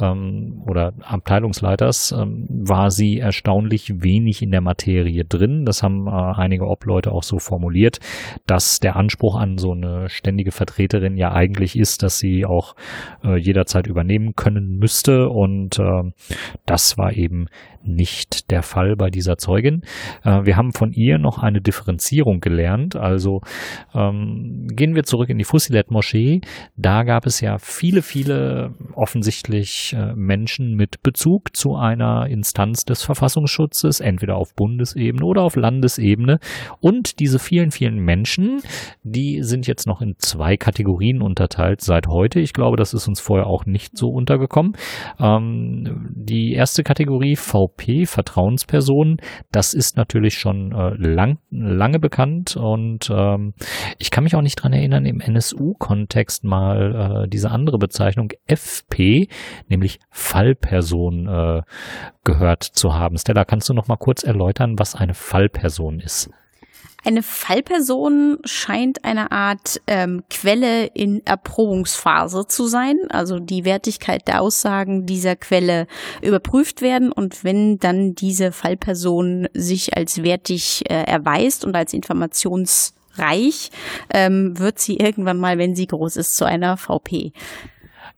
ähm, 0.00 0.62
oder 0.66 0.92
Abteilungsleiters 1.02 2.12
ähm, 2.12 2.46
war 2.48 2.90
sie 2.90 3.18
erstaunlich 3.18 4.02
wenig 4.02 4.42
in 4.42 4.50
der 4.50 4.60
Materie 4.60 5.24
drin. 5.24 5.64
Das 5.64 5.82
haben 5.82 6.06
äh, 6.06 6.10
einige 6.10 6.66
Obleute 6.66 7.10
auch 7.12 7.22
so 7.24 7.38
formuliert, 7.38 7.98
dass 8.46 8.78
der 8.78 8.96
Anspruch 8.96 9.36
an 9.36 9.58
so 9.58 9.72
eine 9.72 10.08
ständige 10.12 10.52
Vertreterin 10.52 11.16
ja 11.16 11.32
eigentlich 11.32 11.76
ist, 11.76 12.02
dass 12.02 12.18
sie 12.18 12.44
auch 12.44 12.74
äh, 13.24 13.36
jederzeit 13.36 13.86
übernehmen 13.86 14.34
können 14.36 14.78
müsste. 14.78 15.28
Und 15.28 15.78
äh, 15.78 16.12
das 16.66 16.98
war 16.98 17.12
eben 17.12 17.46
nicht 17.84 18.50
der 18.50 18.62
Fall 18.62 18.96
bei 18.96 19.10
dieser 19.10 19.36
Zeugin. 19.36 19.82
Äh, 20.24 20.44
wir 20.44 20.56
haben 20.56 20.72
von 20.72 20.92
ihr 20.92 21.18
noch 21.18 21.38
eine 21.38 21.60
Differenzierung 21.60 22.40
gelernt. 22.40 22.96
Also 22.96 23.40
ähm, 23.94 24.66
gehen 24.72 24.94
wir 24.94 25.04
zurück 25.04 25.30
in 25.30 25.38
die 25.38 25.44
Fusilet-Moschee. 25.44 26.40
Da 26.76 27.02
gab 27.02 27.26
es 27.26 27.40
ja 27.40 27.58
viele, 27.58 28.02
viele 28.02 28.74
offensichtlich 28.94 29.94
äh, 29.96 30.14
Menschen 30.14 30.74
mit 30.74 31.02
Bezug 31.02 31.56
zu 31.56 31.76
einer 31.76 32.26
Instanz 32.28 32.84
des 32.84 33.02
Verfassungsschutzes, 33.02 34.00
entweder 34.00 34.36
auf 34.36 34.54
Bundesebene 34.54 35.24
oder 35.24 35.42
auf 35.42 35.56
Landesebene. 35.56 36.38
Und 36.80 37.20
diese 37.20 37.38
vielen, 37.38 37.70
vielen 37.70 37.98
Menschen, 37.98 38.62
die 39.02 39.42
sind 39.42 39.66
jetzt 39.66 39.86
noch 39.86 40.00
in 40.00 40.14
zwei 40.18 40.56
Kategorien 40.56 41.22
unterteilt 41.22 41.80
seit 41.80 42.06
heute. 42.06 42.40
Ich 42.40 42.52
glaube, 42.52 42.76
das 42.76 42.94
ist 42.94 43.08
uns 43.08 43.20
vorher 43.20 43.46
auch 43.46 43.66
nicht 43.66 43.96
so 43.96 44.10
untergekommen. 44.10 44.76
Ähm, 45.18 46.10
die 46.14 46.52
erste 46.52 46.82
Kategorie 46.82 47.36
VP 47.36 47.71
VP, 47.72 48.06
Vertrauenspersonen, 48.06 49.18
das 49.50 49.74
ist 49.74 49.96
natürlich 49.96 50.38
schon 50.38 50.72
äh, 50.72 50.94
lang, 50.96 51.38
lange 51.50 51.98
bekannt 51.98 52.56
und 52.56 53.10
ähm, 53.10 53.54
ich 53.98 54.10
kann 54.10 54.24
mich 54.24 54.34
auch 54.36 54.42
nicht 54.42 54.56
dran 54.56 54.72
erinnern, 54.72 55.04
im 55.06 55.20
NSU-Kontext 55.20 56.44
mal 56.44 57.24
äh, 57.24 57.28
diese 57.28 57.50
andere 57.50 57.78
Bezeichnung 57.78 58.30
FP, 58.46 59.28
nämlich 59.68 59.98
Fallperson, 60.10 61.28
äh, 61.28 61.62
gehört 62.24 62.62
zu 62.62 62.94
haben. 62.94 63.16
Stella, 63.16 63.44
kannst 63.44 63.68
du 63.68 63.74
noch 63.74 63.88
mal 63.88 63.96
kurz 63.96 64.22
erläutern, 64.22 64.78
was 64.78 64.94
eine 64.94 65.14
Fallperson 65.14 66.00
ist? 66.00 66.30
Eine 67.04 67.22
Fallperson 67.22 68.38
scheint 68.44 69.04
eine 69.04 69.32
Art 69.32 69.80
ähm, 69.88 70.22
Quelle 70.30 70.86
in 70.86 71.20
Erprobungsphase 71.26 72.46
zu 72.46 72.66
sein, 72.66 72.96
also 73.08 73.40
die 73.40 73.64
Wertigkeit 73.64 74.28
der 74.28 74.40
Aussagen 74.40 75.04
dieser 75.04 75.34
Quelle 75.34 75.88
überprüft 76.22 76.80
werden. 76.80 77.10
Und 77.10 77.42
wenn 77.42 77.78
dann 77.78 78.14
diese 78.14 78.52
Fallperson 78.52 79.48
sich 79.52 79.96
als 79.96 80.22
wertig 80.22 80.84
äh, 80.88 81.02
erweist 81.02 81.64
und 81.64 81.74
als 81.74 81.92
informationsreich, 81.92 83.70
ähm, 84.14 84.58
wird 84.58 84.78
sie 84.78 84.96
irgendwann 84.96 85.38
mal, 85.38 85.58
wenn 85.58 85.74
sie 85.74 85.88
groß 85.88 86.16
ist, 86.16 86.36
zu 86.36 86.44
einer 86.44 86.76
VP. 86.76 87.32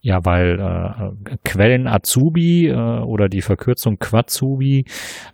Ja, 0.03 0.23
weil 0.27 0.61
äh, 0.61 1.37
Quellen 1.49 1.87
Azubi 1.87 2.69
äh, 2.69 2.75
oder 2.75 3.31
die 3.31 3.41
Verkürzung 3.41 3.99
Quazubi 3.99 4.85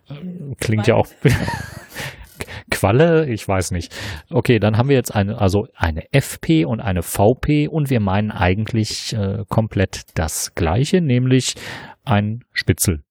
äh, 0.09 0.55
klingt 0.61 0.87
ja 0.87 0.95
auch 0.95 1.09
Qualle, 2.71 3.29
ich 3.29 3.47
weiß 3.47 3.71
nicht. 3.71 3.95
Okay, 4.31 4.59
dann 4.59 4.77
haben 4.77 4.89
wir 4.89 4.97
jetzt 4.97 5.15
eine, 5.15 5.39
also 5.39 5.67
eine 5.75 6.13
FP 6.13 6.65
und 6.65 6.81
eine 6.81 7.03
VP 7.03 7.69
und 7.69 7.91
wir 7.91 8.01
meinen 8.01 8.31
eigentlich 8.31 9.13
äh, 9.13 9.45
komplett 9.49 10.03
das 10.15 10.55
Gleiche, 10.55 11.01
nämlich 11.01 11.55
ein 12.05 12.45
Spitzel. 12.53 13.03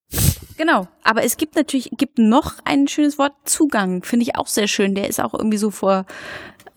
Genau, 0.56 0.88
aber 1.04 1.24
es 1.24 1.36
gibt 1.36 1.54
natürlich, 1.56 1.90
gibt 1.96 2.18
noch 2.18 2.54
ein 2.64 2.88
schönes 2.88 3.18
Wort, 3.18 3.32
Zugang, 3.44 4.02
finde 4.02 4.24
ich 4.24 4.36
auch 4.36 4.48
sehr 4.48 4.66
schön. 4.66 4.94
Der 4.94 5.08
ist 5.08 5.20
auch 5.20 5.34
irgendwie 5.34 5.56
so 5.56 5.70
vor 5.70 6.04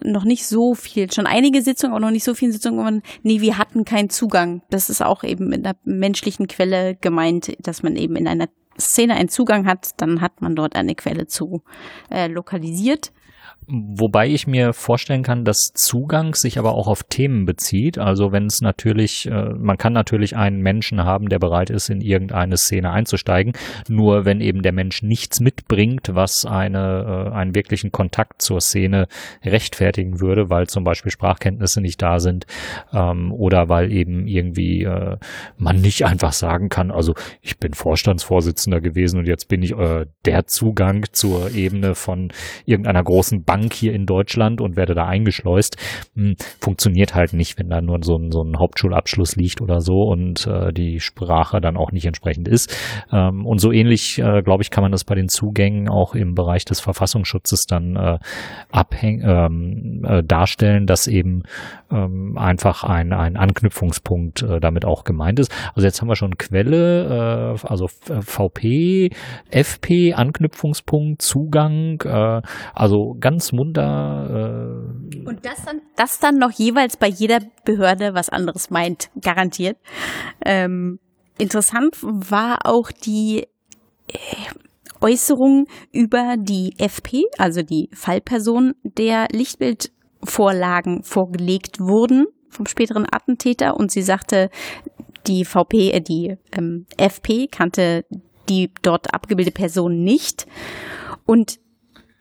noch 0.03 0.23
nicht 0.23 0.45
so 0.45 0.75
viel, 0.75 1.11
schon 1.11 1.27
einige 1.27 1.61
Sitzungen, 1.61 1.93
aber 1.93 2.05
noch 2.05 2.11
nicht 2.11 2.23
so 2.23 2.33
viele 2.33 2.51
Sitzungen, 2.51 3.01
nee, 3.23 3.41
wir 3.41 3.57
hatten 3.57 3.85
keinen 3.85 4.09
Zugang. 4.09 4.61
Das 4.69 4.89
ist 4.89 5.01
auch 5.01 5.23
eben 5.23 5.47
mit 5.47 5.65
einer 5.65 5.75
menschlichen 5.83 6.47
Quelle 6.47 6.95
gemeint, 6.95 7.55
dass 7.59 7.83
man 7.83 7.95
eben 7.95 8.15
in 8.15 8.27
einer 8.27 8.47
Szene 8.77 9.15
einen 9.15 9.29
Zugang 9.29 9.65
hat, 9.65 9.91
dann 9.97 10.21
hat 10.21 10.41
man 10.41 10.55
dort 10.55 10.75
eine 10.75 10.95
Quelle 10.95 11.27
zu 11.27 11.63
äh, 12.09 12.27
lokalisiert. 12.27 13.11
Wobei 13.67 14.27
ich 14.27 14.47
mir 14.47 14.73
vorstellen 14.73 15.23
kann, 15.23 15.45
dass 15.45 15.71
Zugang 15.73 16.35
sich 16.35 16.59
aber 16.59 16.73
auch 16.73 16.87
auf 16.87 17.03
Themen 17.03 17.45
bezieht. 17.45 17.97
Also 17.97 18.31
wenn 18.31 18.45
es 18.45 18.61
natürlich, 18.61 19.27
äh, 19.27 19.49
man 19.57 19.77
kann 19.77 19.93
natürlich 19.93 20.35
einen 20.35 20.59
Menschen 20.59 21.03
haben, 21.03 21.29
der 21.29 21.39
bereit 21.39 21.69
ist, 21.69 21.89
in 21.89 22.01
irgendeine 22.01 22.57
Szene 22.57 22.91
einzusteigen. 22.91 23.53
Nur 23.87 24.25
wenn 24.25 24.41
eben 24.41 24.61
der 24.61 24.73
Mensch 24.73 25.01
nichts 25.01 25.39
mitbringt, 25.39 26.09
was 26.13 26.45
eine, 26.45 27.29
äh, 27.29 27.33
einen 27.33 27.55
wirklichen 27.55 27.91
Kontakt 27.91 28.41
zur 28.41 28.59
Szene 28.59 29.07
rechtfertigen 29.43 30.19
würde, 30.19 30.49
weil 30.49 30.67
zum 30.67 30.83
Beispiel 30.83 31.11
Sprachkenntnisse 31.11 31.81
nicht 31.81 32.01
da 32.01 32.19
sind 32.19 32.45
ähm, 32.91 33.31
oder 33.31 33.69
weil 33.69 33.91
eben 33.91 34.27
irgendwie 34.27 34.83
äh, 34.83 35.17
man 35.57 35.79
nicht 35.79 36.05
einfach 36.05 36.33
sagen 36.33 36.69
kann, 36.69 36.91
also 36.91 37.13
ich 37.41 37.57
bin 37.57 37.73
Vorstandsvorsitzender 37.73 38.81
gewesen 38.81 39.19
und 39.19 39.27
jetzt 39.27 39.47
bin 39.47 39.61
ich 39.63 39.71
äh, 39.71 40.05
der 40.25 40.47
Zugang 40.47 41.05
zur 41.11 41.51
Ebene 41.53 41.95
von 41.95 42.31
irgendeiner 42.65 43.03
großen 43.03 43.43
Bank 43.43 43.52
hier 43.73 43.93
in 43.93 44.05
Deutschland 44.05 44.61
und 44.61 44.75
werde 44.75 44.95
da 44.95 45.05
eingeschleust. 45.05 45.77
Hm, 46.15 46.35
funktioniert 46.59 47.15
halt 47.15 47.33
nicht, 47.33 47.59
wenn 47.59 47.69
da 47.69 47.81
nur 47.81 47.99
so 48.01 48.17
ein, 48.17 48.31
so 48.31 48.41
ein 48.41 48.57
Hauptschulabschluss 48.57 49.35
liegt 49.35 49.61
oder 49.61 49.81
so 49.81 50.03
und 50.03 50.47
äh, 50.47 50.71
die 50.73 50.99
Sprache 50.99 51.61
dann 51.61 51.77
auch 51.77 51.91
nicht 51.91 52.05
entsprechend 52.05 52.47
ist. 52.47 52.75
Ähm, 53.11 53.45
und 53.45 53.59
so 53.59 53.71
ähnlich, 53.71 54.19
äh, 54.19 54.41
glaube 54.41 54.63
ich, 54.63 54.69
kann 54.69 54.83
man 54.83 54.91
das 54.91 55.03
bei 55.03 55.15
den 55.15 55.29
Zugängen 55.29 55.89
auch 55.89 56.15
im 56.15 56.35
Bereich 56.35 56.65
des 56.65 56.79
Verfassungsschutzes 56.79 57.65
dann 57.65 57.95
äh, 57.95 58.19
abhäng 58.71 59.21
ähm, 59.25 60.05
äh, 60.07 60.23
darstellen, 60.23 60.85
dass 60.85 61.07
eben 61.07 61.43
ähm, 61.91 62.37
einfach 62.37 62.83
ein, 62.83 63.13
ein 63.13 63.37
Anknüpfungspunkt 63.37 64.41
äh, 64.43 64.59
damit 64.59 64.85
auch 64.85 65.03
gemeint 65.03 65.39
ist. 65.39 65.51
Also 65.75 65.85
jetzt 65.85 66.01
haben 66.01 66.07
wir 66.07 66.15
schon 66.15 66.37
Quelle, 66.37 67.57
äh, 67.63 67.67
also 67.67 67.87
VP, 67.87 69.11
FP, 69.49 70.13
Anknüpfungspunkt, 70.13 71.21
Zugang, 71.21 72.01
äh, 72.05 72.41
also 72.73 73.15
ganz 73.19 73.42
munter. 73.51 74.83
Äh 75.13 75.27
Und 75.27 75.45
das 75.45 75.65
dann, 75.65 75.81
das 75.95 76.19
dann 76.19 76.37
noch 76.37 76.51
jeweils 76.51 76.97
bei 76.97 77.07
jeder 77.07 77.39
Behörde 77.65 78.13
was 78.13 78.29
anderes 78.29 78.69
meint, 78.69 79.09
garantiert. 79.21 79.77
Ähm, 80.45 80.99
interessant 81.37 81.97
war 82.01 82.59
auch 82.65 82.91
die 82.91 83.47
äh, 84.07 84.17
Äußerung 85.01 85.67
über 85.91 86.35
die 86.37 86.75
FP, 86.77 87.23
also 87.37 87.61
die 87.61 87.89
Fallperson, 87.93 88.73
der 88.83 89.27
Lichtbildvorlagen 89.31 91.03
vorgelegt 91.03 91.79
wurden 91.79 92.27
vom 92.49 92.67
späteren 92.67 93.05
Attentäter 93.11 93.75
und 93.75 93.91
sie 93.91 94.03
sagte, 94.03 94.49
die 95.27 95.43
VP, 95.43 95.91
äh, 95.91 96.01
die 96.01 96.37
ähm, 96.51 96.85
FP 96.97 97.47
kannte 97.47 98.05
die 98.49 98.71
dort 98.81 99.13
abgebildete 99.13 99.55
Person 99.55 100.03
nicht. 100.03 100.45
Und 101.25 101.59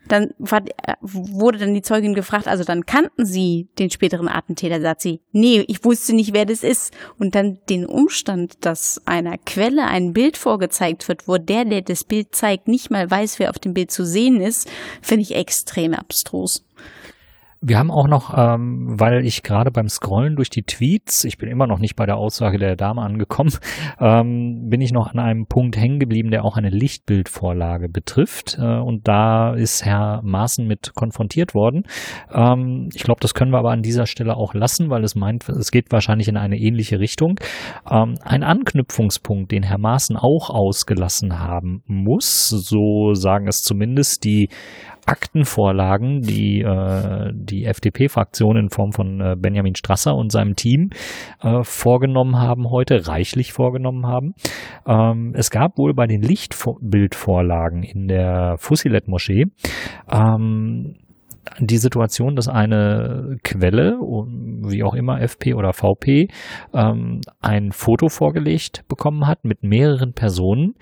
dann 0.09 0.31
war, 0.39 0.63
wurde 1.01 1.59
dann 1.59 1.75
die 1.75 1.83
Zeugin 1.83 2.15
gefragt, 2.15 2.49
also 2.49 2.65
dann 2.65 2.87
kannten 2.87 3.25
sie 3.25 3.69
den 3.79 3.91
späteren 3.91 4.29
Attentäter, 4.29 4.81
sagt 4.81 5.01
sie, 5.01 5.21
nee, 5.33 5.65
ich 5.69 5.85
wusste 5.85 6.15
nicht, 6.15 6.35
wer 6.35 6.45
das 6.45 6.63
ist. 6.63 6.93
Und 7.19 7.35
dann 7.35 7.59
den 7.69 7.87
Umstand, 7.87 8.65
dass 8.65 9.01
einer 9.07 9.39
Quelle 9.39 9.87
ein 9.87 10.13
Bild 10.13 10.37
vorgezeigt 10.37 11.09
wird, 11.09 11.29
wo 11.29 11.39
der, 11.39 11.65
der 11.65 11.83
das 11.83 12.05
Bild 12.05 12.35
zeigt, 12.35 12.69
nicht 12.69 12.91
mal 12.91 13.11
weiß, 13.11 13.39
wer 13.39 13.51
auf 13.51 13.59
dem 13.59 13.75
Bild 13.75 13.91
zu 13.91 14.05
sehen 14.05 14.41
ist, 14.41 14.69
finde 15.01 15.23
ich 15.23 15.35
extrem 15.35 15.95
abstrus. 15.95 16.65
Wir 17.65 17.79
haben 17.79 17.93
auch 17.93 18.09
noch, 18.09 18.37
ähm, 18.37 18.99
weil 18.99 19.25
ich 19.25 19.45
gerade 19.45 19.71
beim 19.71 19.89
Scrollen 19.89 20.35
durch 20.35 20.51
die 20.51 20.65
Tweets, 20.65 21.23
ich 21.23 21.39
bin 21.39 21.49
immer 21.49 21.69
noch 21.69 21.79
nicht 21.79 21.95
bei 21.95 22.07
der 22.07 22.17
Aussage 22.17 22.59
der 22.59 22.75
Dame 22.75 23.03
angekommen, 23.03 23.53
ähm, 24.01 24.69
bin 24.69 24.81
ich 24.81 24.91
noch 24.91 25.13
an 25.13 25.21
einem 25.21 25.47
Punkt 25.47 25.77
hängen 25.77 26.01
geblieben, 26.01 26.33
der 26.33 26.45
auch 26.45 26.57
eine 26.57 26.71
Lichtbildvorlage 26.71 27.89
betrifft. 27.89 28.59
Äh, 28.61 28.81
und 28.81 29.07
da 29.07 29.55
ist 29.55 29.85
Herr 29.85 30.23
Maaßen 30.25 30.67
mit 30.67 30.95
konfrontiert 30.97 31.55
worden. 31.55 31.85
Ähm, 32.33 32.89
ich 32.95 33.05
glaube, 33.05 33.21
das 33.21 33.33
können 33.33 33.53
wir 33.53 33.59
aber 33.59 33.71
an 33.71 33.83
dieser 33.83 34.07
Stelle 34.07 34.37
auch 34.37 34.55
lassen, 34.55 34.91
weil 34.91 35.05
es 35.05 35.15
meint, 35.15 35.49
es 35.49 35.71
geht 35.71 35.93
wahrscheinlich 35.93 36.27
in 36.27 36.37
eine 36.37 36.59
ähnliche 36.59 36.99
Richtung. 36.99 37.39
Ähm, 37.89 38.17
ein 38.25 38.43
Anknüpfungspunkt, 38.43 39.53
den 39.53 39.63
Herr 39.63 39.79
Maaßen 39.79 40.17
auch 40.17 40.51
ausgelassen 40.51 41.39
haben 41.39 41.85
muss, 41.87 42.49
so 42.49 43.15
sagen 43.15 43.47
es 43.47 43.63
zumindest 43.63 44.25
die 44.25 44.49
Aktenvorlagen, 45.07 46.21
die 46.21 46.61
äh, 46.61 47.33
die 47.35 47.65
FDP-Fraktion 47.65 48.57
in 48.57 48.71
Form 48.71 48.93
von 48.93 49.21
äh, 49.21 49.37
Benjamin 49.37 49.75
Strasser 49.75 50.15
und 50.15 50.31
seinem 50.31 50.55
Team 50.55 50.91
äh, 51.43 51.63
vorgenommen 51.63 52.39
haben 52.39 52.71
heute, 52.71 53.09
reichlich 53.09 53.53
vorgenommen 53.53 54.07
haben. 54.07 54.35
Ähm, 54.87 55.33
es 55.35 55.51
gab 55.51 55.79
wohl 55.79 55.95
bei 55.95 56.07
den 56.07 56.23
Lichtbildvorlagen 56.23 57.83
in 57.83 58.07
der 58.07 58.57
Fusilet-Moschee 58.59 59.47
ähm, 60.11 60.97
die 61.59 61.79
Situation, 61.79 62.37
dass 62.37 62.49
eine 62.49 63.37
Quelle, 63.43 63.99
wie 63.99 64.85
auch 64.85 64.95
immer 64.95 65.21
FP 65.21 65.55
oder 65.55 65.73
VP, 65.73 66.29
ähm, 66.73 67.21
ein 67.41 67.73
Foto 67.73 68.09
vorgelegt 68.09 68.85
bekommen 68.89 69.27
hat 69.27 69.45
mit 69.45 69.63
mehreren 69.63 70.13
Personen, 70.13 70.75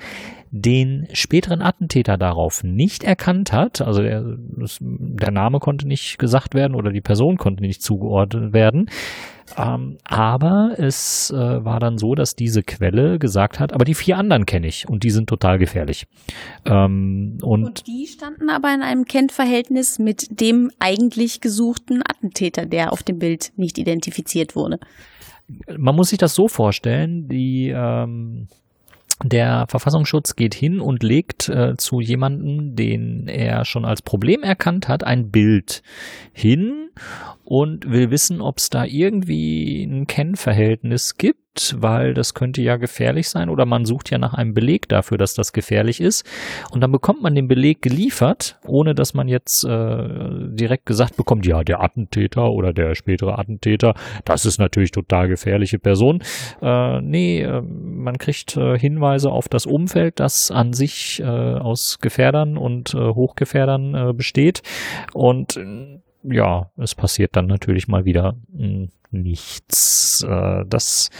den 0.50 1.06
späteren 1.12 1.62
Attentäter 1.62 2.18
darauf 2.18 2.64
nicht 2.64 3.04
erkannt 3.04 3.52
hat, 3.52 3.80
also 3.80 4.02
der, 4.02 4.24
der 4.26 5.30
Name 5.30 5.60
konnte 5.60 5.86
nicht 5.86 6.18
gesagt 6.18 6.54
werden 6.54 6.74
oder 6.74 6.90
die 6.90 7.00
Person 7.00 7.36
konnte 7.36 7.62
nicht 7.62 7.82
zugeordnet 7.82 8.52
werden, 8.52 8.90
ähm, 9.56 9.98
aber 10.04 10.74
es 10.76 11.30
äh, 11.30 11.36
war 11.36 11.78
dann 11.80 11.98
so, 11.98 12.14
dass 12.14 12.34
diese 12.34 12.62
Quelle 12.62 13.18
gesagt 13.18 13.60
hat, 13.60 13.72
aber 13.72 13.84
die 13.84 13.94
vier 13.94 14.18
anderen 14.18 14.46
kenne 14.46 14.66
ich 14.66 14.88
und 14.88 15.04
die 15.04 15.10
sind 15.10 15.28
total 15.28 15.58
gefährlich. 15.58 16.06
Ähm, 16.64 17.38
und, 17.42 17.64
und, 17.64 17.86
die 17.86 18.06
standen 18.06 18.50
aber 18.50 18.72
in 18.74 18.82
einem 18.82 19.04
Kennverhältnis 19.04 19.98
mit 19.98 20.40
dem 20.40 20.70
eigentlich 20.78 21.40
gesuchten 21.40 22.02
Attentäter, 22.02 22.66
der 22.66 22.92
auf 22.92 23.02
dem 23.02 23.18
Bild 23.18 23.52
nicht 23.56 23.78
identifiziert 23.78 24.56
wurde. 24.56 24.78
Man 25.76 25.96
muss 25.96 26.10
sich 26.10 26.18
das 26.18 26.34
so 26.34 26.46
vorstellen, 26.46 27.28
die 27.28 27.72
ähm, 27.74 28.46
der 29.22 29.66
Verfassungsschutz 29.68 30.36
geht 30.36 30.54
hin 30.54 30.80
und 30.80 31.02
legt 31.02 31.48
äh, 31.48 31.76
zu 31.76 32.00
jemanden, 32.00 32.76
den 32.76 33.28
er 33.28 33.64
schon 33.64 33.84
als 33.84 34.02
Problem 34.02 34.42
erkannt 34.42 34.88
hat, 34.88 35.04
ein 35.04 35.30
Bild 35.30 35.82
hin 36.32 36.89
und 37.44 37.90
will 37.90 38.10
wissen, 38.10 38.40
ob 38.40 38.58
es 38.58 38.70
da 38.70 38.84
irgendwie 38.84 39.82
ein 39.84 40.06
Kennverhältnis 40.06 41.16
gibt 41.16 41.40
weil 41.76 42.14
das 42.14 42.34
könnte 42.34 42.62
ja 42.62 42.76
gefährlich 42.76 43.28
sein 43.28 43.48
oder 43.48 43.66
man 43.66 43.84
sucht 43.84 44.10
ja 44.10 44.18
nach 44.18 44.34
einem 44.34 44.54
Beleg 44.54 44.88
dafür, 44.88 45.18
dass 45.18 45.34
das 45.34 45.52
gefährlich 45.52 46.00
ist 46.00 46.24
und 46.70 46.80
dann 46.80 46.92
bekommt 46.92 47.22
man 47.22 47.34
den 47.34 47.48
Beleg 47.48 47.82
geliefert, 47.82 48.58
ohne 48.66 48.94
dass 48.94 49.14
man 49.14 49.28
jetzt 49.28 49.64
äh, 49.64 50.08
direkt 50.52 50.86
gesagt 50.86 51.16
bekommt, 51.16 51.46
ja, 51.46 51.64
der 51.64 51.82
Attentäter 51.82 52.50
oder 52.50 52.72
der 52.72 52.94
spätere 52.94 53.38
Attentäter, 53.38 53.94
das 54.24 54.46
ist 54.46 54.58
natürlich 54.58 54.92
total 54.92 55.28
gefährliche 55.28 55.78
Person. 55.78 56.22
Äh, 56.62 57.00
nee, 57.00 57.42
äh, 57.42 57.62
man 57.62 58.18
kriegt 58.18 58.56
äh, 58.56 58.78
Hinweise 58.78 59.30
auf 59.30 59.48
das 59.48 59.66
Umfeld, 59.66 60.20
das 60.20 60.50
an 60.50 60.72
sich 60.72 61.20
äh, 61.20 61.24
aus 61.24 61.98
Gefährdern 62.00 62.56
und 62.56 62.94
äh, 62.94 62.98
Hochgefährdern 62.98 63.94
äh, 63.94 64.12
besteht 64.12 64.62
und 65.12 65.58
ja, 66.22 66.70
es 66.76 66.94
passiert 66.94 67.36
dann 67.36 67.46
natürlich 67.46 67.88
mal 67.88 68.04
wieder 68.04 68.36
hm, 68.54 68.90
nichts. 69.10 70.24
Äh, 70.28 70.64
das 70.68 71.10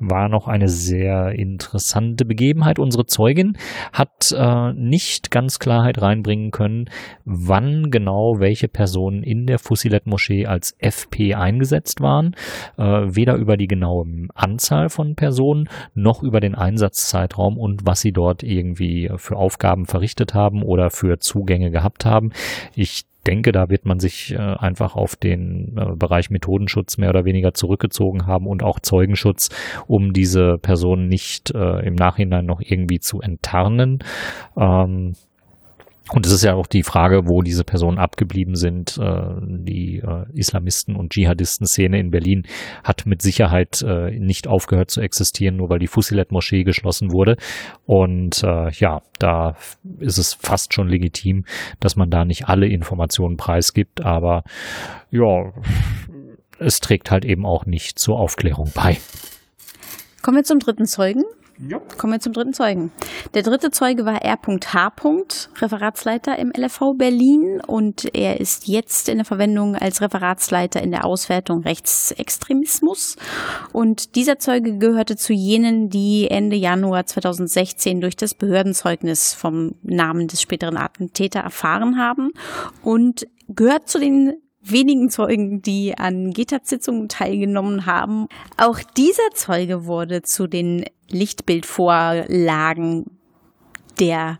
war 0.00 0.28
noch 0.28 0.46
eine 0.46 0.68
sehr 0.68 1.32
interessante 1.32 2.24
Begebenheit. 2.24 2.78
Unsere 2.78 3.06
Zeugin 3.06 3.56
hat 3.92 4.32
äh, 4.36 4.72
nicht 4.72 5.30
ganz 5.30 5.58
Klarheit 5.58 6.00
reinbringen 6.00 6.50
können, 6.52 6.88
wann 7.24 7.90
genau 7.90 8.38
welche 8.38 8.68
Personen 8.68 9.22
in 9.22 9.46
der 9.46 9.58
Fusilet-Moschee 9.58 10.46
als 10.46 10.76
FP 10.78 11.34
eingesetzt 11.34 12.00
waren. 12.00 12.36
Äh, 12.76 12.82
weder 12.84 13.34
über 13.34 13.56
die 13.56 13.66
genaue 13.66 14.28
Anzahl 14.34 14.88
von 14.88 15.16
Personen 15.16 15.68
noch 15.94 16.22
über 16.22 16.40
den 16.40 16.54
Einsatzzeitraum 16.54 17.58
und 17.58 17.84
was 17.84 18.00
sie 18.00 18.12
dort 18.12 18.42
irgendwie 18.42 19.10
für 19.16 19.36
Aufgaben 19.36 19.86
verrichtet 19.86 20.34
haben 20.34 20.62
oder 20.62 20.90
für 20.90 21.18
Zugänge 21.18 21.70
gehabt 21.70 22.04
haben. 22.04 22.30
Ich 22.74 23.07
denke, 23.28 23.52
da 23.52 23.68
wird 23.68 23.84
man 23.84 24.00
sich 24.00 24.32
äh, 24.32 24.38
einfach 24.38 24.96
auf 24.96 25.14
den 25.14 25.76
äh, 25.76 25.94
Bereich 25.94 26.30
Methodenschutz 26.30 26.96
mehr 26.96 27.10
oder 27.10 27.26
weniger 27.26 27.52
zurückgezogen 27.52 28.26
haben 28.26 28.46
und 28.46 28.62
auch 28.62 28.80
Zeugenschutz, 28.80 29.50
um 29.86 30.14
diese 30.14 30.56
Personen 30.56 31.08
nicht 31.08 31.50
äh, 31.54 31.86
im 31.86 31.94
Nachhinein 31.94 32.46
noch 32.46 32.62
irgendwie 32.62 33.00
zu 33.00 33.20
enttarnen. 33.20 33.98
Ähm, 34.56 35.12
und 36.10 36.24
es 36.24 36.32
ist 36.32 36.42
ja 36.42 36.54
auch 36.54 36.66
die 36.66 36.82
Frage, 36.82 37.26
wo 37.26 37.42
diese 37.42 37.64
Personen 37.64 37.98
abgeblieben 37.98 38.54
sind. 38.54 38.98
Äh, 38.98 39.34
die 39.40 39.98
äh, 39.98 40.24
Islamisten- 40.32 40.96
und 40.96 41.12
Dschihadisten-Szene 41.12 41.98
in 41.98 42.10
Berlin 42.10 42.46
hat 42.82 43.04
mit 43.04 43.20
Sicherheit 43.20 43.82
äh, 43.82 44.18
nicht 44.18 44.46
aufgehört 44.46 44.90
zu 44.90 45.00
existieren, 45.00 45.56
nur 45.56 45.68
weil 45.68 45.78
die 45.78 45.86
Fusilet-Moschee 45.86 46.64
geschlossen 46.64 47.12
wurde. 47.12 47.36
Und 47.84 48.42
ja, 48.42 49.02
da 49.18 49.56
ist 49.98 50.18
es 50.18 50.34
fast 50.34 50.74
schon 50.74 50.88
legitim, 50.88 51.44
dass 51.80 51.96
man 51.96 52.10
da 52.10 52.24
nicht 52.24 52.48
alle 52.48 52.66
Informationen 52.66 53.36
preisgibt. 53.36 54.02
Aber 54.02 54.44
ja, 55.10 55.52
es 56.58 56.80
trägt 56.80 57.10
halt 57.10 57.24
eben 57.24 57.46
auch 57.46 57.66
nicht 57.66 57.98
zur 57.98 58.18
Aufklärung 58.18 58.70
bei. 58.74 58.98
Kommen 60.22 60.38
wir 60.38 60.44
zum 60.44 60.58
dritten 60.58 60.86
Zeugen. 60.86 61.24
Ja. 61.60 61.80
Kommen 61.96 62.12
wir 62.12 62.20
zum 62.20 62.32
dritten 62.32 62.52
Zeugen. 62.52 62.92
Der 63.34 63.42
dritte 63.42 63.70
Zeuge 63.72 64.04
war 64.04 64.22
R.H. 64.22 64.92
Referatsleiter 65.60 66.38
im 66.38 66.52
LFV 66.56 66.94
Berlin 66.96 67.60
und 67.66 68.14
er 68.14 68.38
ist 68.38 68.68
jetzt 68.68 69.08
in 69.08 69.16
der 69.16 69.24
Verwendung 69.24 69.74
als 69.74 70.00
Referatsleiter 70.00 70.80
in 70.80 70.92
der 70.92 71.04
Auswertung 71.04 71.62
Rechtsextremismus. 71.62 73.16
Und 73.72 74.14
dieser 74.14 74.38
Zeuge 74.38 74.78
gehörte 74.78 75.16
zu 75.16 75.32
jenen, 75.32 75.90
die 75.90 76.30
Ende 76.30 76.54
Januar 76.54 77.06
2016 77.06 78.00
durch 78.00 78.14
das 78.14 78.34
Behördenzeugnis 78.34 79.34
vom 79.34 79.74
Namen 79.82 80.28
des 80.28 80.40
späteren 80.40 80.76
Attentäter 80.76 81.40
erfahren 81.40 81.98
haben 81.98 82.30
und 82.82 83.26
gehört 83.48 83.88
zu 83.88 83.98
den 83.98 84.34
wenigen 84.60 85.10
Zeugen, 85.10 85.62
die 85.62 85.96
an 85.96 86.32
GTAT-Sitzungen 86.32 87.08
teilgenommen 87.08 87.86
haben. 87.86 88.26
Auch 88.56 88.78
dieser 88.96 89.30
Zeuge 89.34 89.86
wurde 89.86 90.22
zu 90.22 90.46
den 90.46 90.84
Lichtbildvorlagen 91.10 93.06
der 93.98 94.38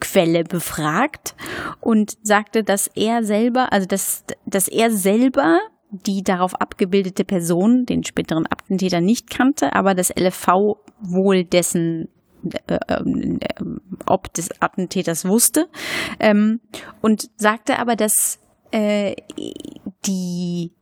Quelle 0.00 0.44
befragt 0.44 1.34
und 1.80 2.16
sagte, 2.22 2.64
dass 2.64 2.88
er 2.88 3.22
selber, 3.22 3.72
also 3.72 3.86
dass, 3.86 4.24
dass 4.46 4.68
er 4.68 4.90
selber 4.90 5.60
die 5.90 6.22
darauf 6.22 6.54
abgebildete 6.60 7.24
Person, 7.24 7.86
den 7.86 8.02
späteren 8.02 8.46
Attentäter, 8.46 9.00
nicht 9.00 9.30
kannte, 9.30 9.74
aber 9.74 9.94
das 9.94 10.10
LFV 10.10 10.76
wohl 11.00 11.44
dessen 11.44 12.08
äh, 12.66 12.78
äh, 12.88 13.02
ob 14.06 14.32
des 14.34 14.50
Attentäters 14.60 15.24
wusste. 15.26 15.68
Ähm, 16.18 16.60
und 17.00 17.30
sagte 17.36 17.78
aber, 17.78 17.94
dass 17.94 18.40
äh, 18.72 19.14
die, 20.06 20.72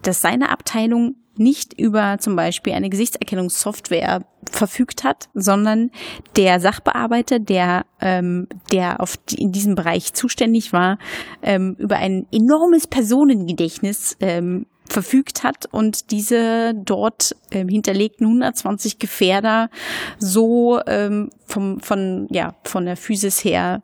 dass 0.00 0.22
seine 0.22 0.48
Abteilung 0.50 1.16
nicht 1.38 1.78
über 1.78 2.18
zum 2.18 2.36
Beispiel 2.36 2.72
eine 2.72 2.90
Gesichtserkennungssoftware 2.90 4.24
verfügt 4.50 5.04
hat, 5.04 5.28
sondern 5.34 5.90
der 6.36 6.60
Sachbearbeiter, 6.60 7.38
der, 7.38 7.84
ähm, 8.00 8.48
der 8.72 9.00
auf 9.00 9.16
die, 9.16 9.42
in 9.42 9.52
diesem 9.52 9.74
Bereich 9.74 10.14
zuständig 10.14 10.72
war, 10.72 10.98
ähm, 11.42 11.76
über 11.78 11.96
ein 11.96 12.26
enormes 12.32 12.86
Personengedächtnis 12.86 14.16
ähm, 14.20 14.66
verfügt 14.88 15.42
hat 15.42 15.66
und 15.66 16.10
diese 16.10 16.72
dort 16.74 17.34
ähm, 17.50 17.68
hinterlegten 17.68 18.26
120 18.26 18.98
Gefährder 18.98 19.68
so 20.18 20.80
ähm, 20.86 21.30
vom, 21.46 21.80
von, 21.80 22.28
ja, 22.30 22.54
von 22.64 22.86
der 22.86 22.96
Physis 22.96 23.44
her 23.44 23.82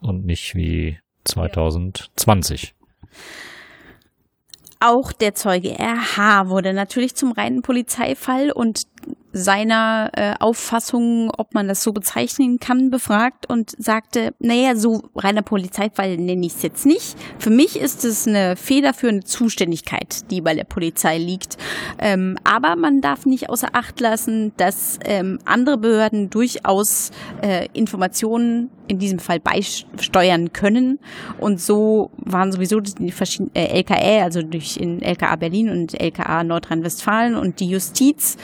und 0.00 0.24
nicht 0.24 0.54
wie 0.54 0.98
2020. 1.24 2.74
Auch 4.78 5.12
der 5.12 5.34
Zeuge 5.34 5.78
RH 5.78 6.48
wurde 6.48 6.74
natürlich 6.74 7.14
zum 7.14 7.32
reinen 7.32 7.62
Polizeifall 7.62 8.52
und 8.52 8.82
seiner 9.36 10.10
äh, 10.14 10.34
Auffassung, 10.40 11.30
ob 11.36 11.52
man 11.52 11.68
das 11.68 11.82
so 11.82 11.92
bezeichnen 11.92 12.58
kann, 12.58 12.90
befragt 12.90 13.48
und 13.48 13.74
sagte, 13.78 14.32
naja, 14.38 14.76
so 14.76 15.02
reiner 15.14 15.42
Polizeifall 15.42 16.16
nenne 16.16 16.46
ich 16.46 16.54
es 16.54 16.62
jetzt 16.62 16.86
nicht. 16.86 17.16
Für 17.38 17.50
mich 17.50 17.78
ist 17.78 18.04
es 18.04 18.26
eine 18.26 18.56
federführende 18.56 19.24
Zuständigkeit, 19.24 20.30
die 20.30 20.40
bei 20.40 20.54
der 20.54 20.64
Polizei 20.64 21.18
liegt. 21.18 21.58
Ähm, 21.98 22.38
aber 22.44 22.76
man 22.76 23.02
darf 23.02 23.26
nicht 23.26 23.50
außer 23.50 23.68
Acht 23.72 24.00
lassen, 24.00 24.52
dass 24.56 24.98
ähm, 25.04 25.38
andere 25.44 25.76
Behörden 25.76 26.30
durchaus 26.30 27.10
äh, 27.42 27.68
Informationen 27.74 28.70
in 28.88 28.98
diesem 28.98 29.18
Fall 29.18 29.40
beisteuern 29.40 30.52
können. 30.52 30.98
Und 31.38 31.60
so 31.60 32.10
waren 32.18 32.52
sowieso 32.52 32.80
die 32.80 33.10
verschiedenen 33.10 33.54
äh, 33.54 33.78
LKA, 33.78 34.22
also 34.24 34.42
durch 34.42 34.76
in 34.76 35.02
LKA 35.02 35.36
Berlin 35.36 35.70
und 35.70 36.00
LKA 36.00 36.44
Nordrhein-Westfalen 36.44 37.34
und 37.34 37.60
die 37.60 37.68
Justiz 37.68 38.36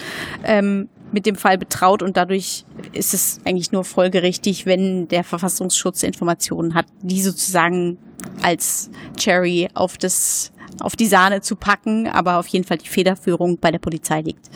ähm, 0.44 0.88
mit 1.12 1.26
dem 1.26 1.36
Fall 1.36 1.58
betraut 1.58 2.02
und 2.02 2.16
dadurch 2.16 2.64
ist 2.92 3.12
es 3.12 3.38
eigentlich 3.44 3.70
nur 3.70 3.84
folgerichtig, 3.84 4.64
wenn 4.64 5.08
der 5.08 5.24
Verfassungsschutz 5.24 6.02
Informationen 6.02 6.74
hat, 6.74 6.86
die 7.02 7.20
sozusagen 7.20 7.98
als 8.42 8.90
Cherry 9.18 9.68
auf 9.74 9.98
das 9.98 10.52
auf 10.80 10.96
die 10.96 11.06
Sahne 11.06 11.42
zu 11.42 11.54
packen, 11.54 12.08
aber 12.08 12.38
auf 12.38 12.46
jeden 12.48 12.64
Fall 12.64 12.78
die 12.78 12.88
Federführung 12.88 13.58
bei 13.58 13.70
der 13.70 13.78
Polizei 13.78 14.22
liegt. 14.22 14.48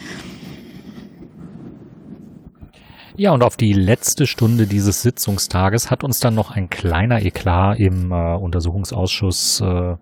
Ja, 3.19 3.33
und 3.33 3.43
auf 3.43 3.57
die 3.57 3.73
letzte 3.73 4.27
Stunde 4.27 4.67
dieses 4.67 5.01
Sitzungstages 5.01 5.91
hat 5.91 6.05
uns 6.05 6.21
dann 6.21 6.35
noch 6.35 6.51
ein 6.51 6.69
kleiner 6.69 7.23
Eklat 7.23 7.79
im 7.79 8.13
äh, 8.13 8.35
Untersuchungsausschuss 8.35 9.61
äh, 9.63 9.97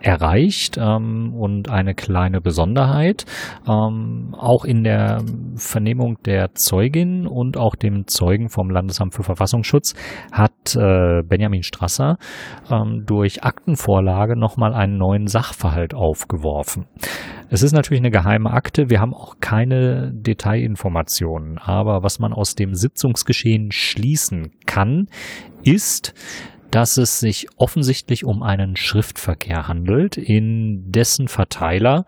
erreicht 0.00 0.78
ähm, 0.78 1.34
und 1.34 1.68
eine 1.68 1.94
kleine 1.94 2.40
Besonderheit. 2.40 3.24
Ähm, 3.66 4.34
auch 4.36 4.64
in 4.64 4.84
der 4.84 5.22
Vernehmung 5.56 6.18
der 6.24 6.54
Zeugin 6.54 7.26
und 7.26 7.56
auch 7.56 7.74
dem 7.74 8.06
Zeugen 8.06 8.48
vom 8.48 8.70
Landesamt 8.70 9.14
für 9.14 9.22
Verfassungsschutz 9.22 9.94
hat 10.32 10.76
äh, 10.76 11.22
Benjamin 11.22 11.62
Strasser 11.62 12.16
ähm, 12.70 13.04
durch 13.06 13.44
Aktenvorlage 13.44 14.36
nochmal 14.36 14.74
einen 14.74 14.98
neuen 14.98 15.26
Sachverhalt 15.26 15.94
aufgeworfen. 15.94 16.86
Es 17.50 17.62
ist 17.62 17.72
natürlich 17.72 18.00
eine 18.02 18.10
geheime 18.10 18.50
Akte, 18.50 18.90
wir 18.90 19.00
haben 19.00 19.14
auch 19.14 19.36
keine 19.40 20.12
Detailinformationen, 20.12 21.58
aber 21.58 22.02
was 22.02 22.18
man 22.18 22.34
aus 22.34 22.54
dem 22.54 22.74
Sitzungsgeschehen 22.74 23.72
schließen 23.72 24.52
kann, 24.66 25.06
ist, 25.64 26.14
dass 26.70 26.96
es 26.96 27.20
sich 27.20 27.48
offensichtlich 27.56 28.24
um 28.24 28.42
einen 28.42 28.76
Schriftverkehr 28.76 29.68
handelt, 29.68 30.16
in 30.16 30.90
dessen 30.90 31.28
Verteiler, 31.28 32.04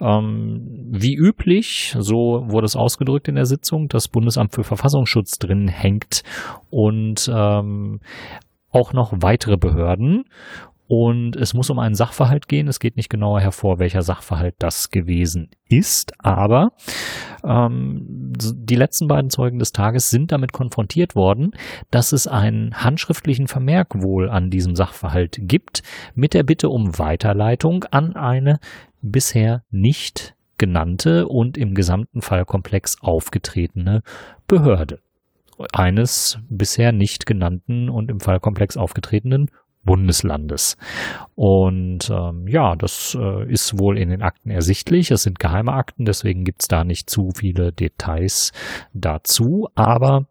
ähm, 0.00 0.88
wie 0.90 1.14
üblich, 1.14 1.96
so 1.98 2.44
wurde 2.46 2.66
es 2.66 2.76
ausgedrückt 2.76 3.28
in 3.28 3.34
der 3.34 3.46
Sitzung, 3.46 3.88
das 3.88 4.08
Bundesamt 4.08 4.54
für 4.54 4.64
Verfassungsschutz 4.64 5.38
drin 5.38 5.68
hängt 5.68 6.22
und 6.70 7.30
ähm, 7.32 8.00
auch 8.70 8.92
noch 8.92 9.12
weitere 9.16 9.56
Behörden. 9.56 10.24
Und 10.86 11.34
es 11.36 11.54
muss 11.54 11.70
um 11.70 11.78
einen 11.78 11.94
Sachverhalt 11.94 12.46
gehen. 12.46 12.68
Es 12.68 12.78
geht 12.78 12.96
nicht 12.96 13.08
genauer 13.08 13.40
hervor, 13.40 13.78
welcher 13.78 14.02
Sachverhalt 14.02 14.54
das 14.58 14.90
gewesen 14.90 15.50
ist. 15.66 16.12
Aber 16.18 16.72
ähm, 17.44 18.32
die 18.36 18.76
letzten 18.76 19.06
beiden 19.06 19.30
Zeugen 19.30 19.58
des 19.58 19.72
Tages 19.72 20.10
sind 20.10 20.32
damit 20.32 20.52
konfrontiert 20.52 21.14
worden, 21.14 21.52
dass 21.90 22.12
es 22.12 22.26
einen 22.26 22.74
handschriftlichen 22.74 23.48
Vermerk 23.48 24.02
wohl 24.02 24.28
an 24.28 24.50
diesem 24.50 24.74
Sachverhalt 24.74 25.38
gibt, 25.42 25.82
mit 26.14 26.34
der 26.34 26.42
Bitte 26.42 26.68
um 26.68 26.98
Weiterleitung 26.98 27.84
an 27.90 28.16
eine 28.16 28.58
bisher 29.02 29.62
nicht 29.70 30.34
genannte 30.58 31.28
und 31.28 31.58
im 31.58 31.74
gesamten 31.74 32.22
Fallkomplex 32.22 33.02
aufgetretene 33.02 34.02
Behörde. 34.46 35.00
Eines 35.72 36.38
bisher 36.48 36.92
nicht 36.92 37.26
genannten 37.26 37.88
und 37.88 38.10
im 38.10 38.20
Fallkomplex 38.20 38.76
aufgetretenen 38.76 39.50
Bundeslandes. 39.84 40.76
Und 41.34 42.10
ähm, 42.10 42.46
ja, 42.48 42.76
das 42.76 43.16
äh, 43.20 43.50
ist 43.50 43.78
wohl 43.78 43.98
in 43.98 44.10
den 44.10 44.22
Akten 44.22 44.50
ersichtlich. 44.50 45.10
Es 45.10 45.22
sind 45.22 45.38
geheime 45.38 45.72
Akten, 45.72 46.04
deswegen 46.04 46.44
gibt's 46.44 46.68
da 46.68 46.84
nicht 46.84 47.10
zu 47.10 47.30
viele 47.34 47.72
Details 47.72 48.52
dazu. 48.92 49.68
Aber 49.74 50.26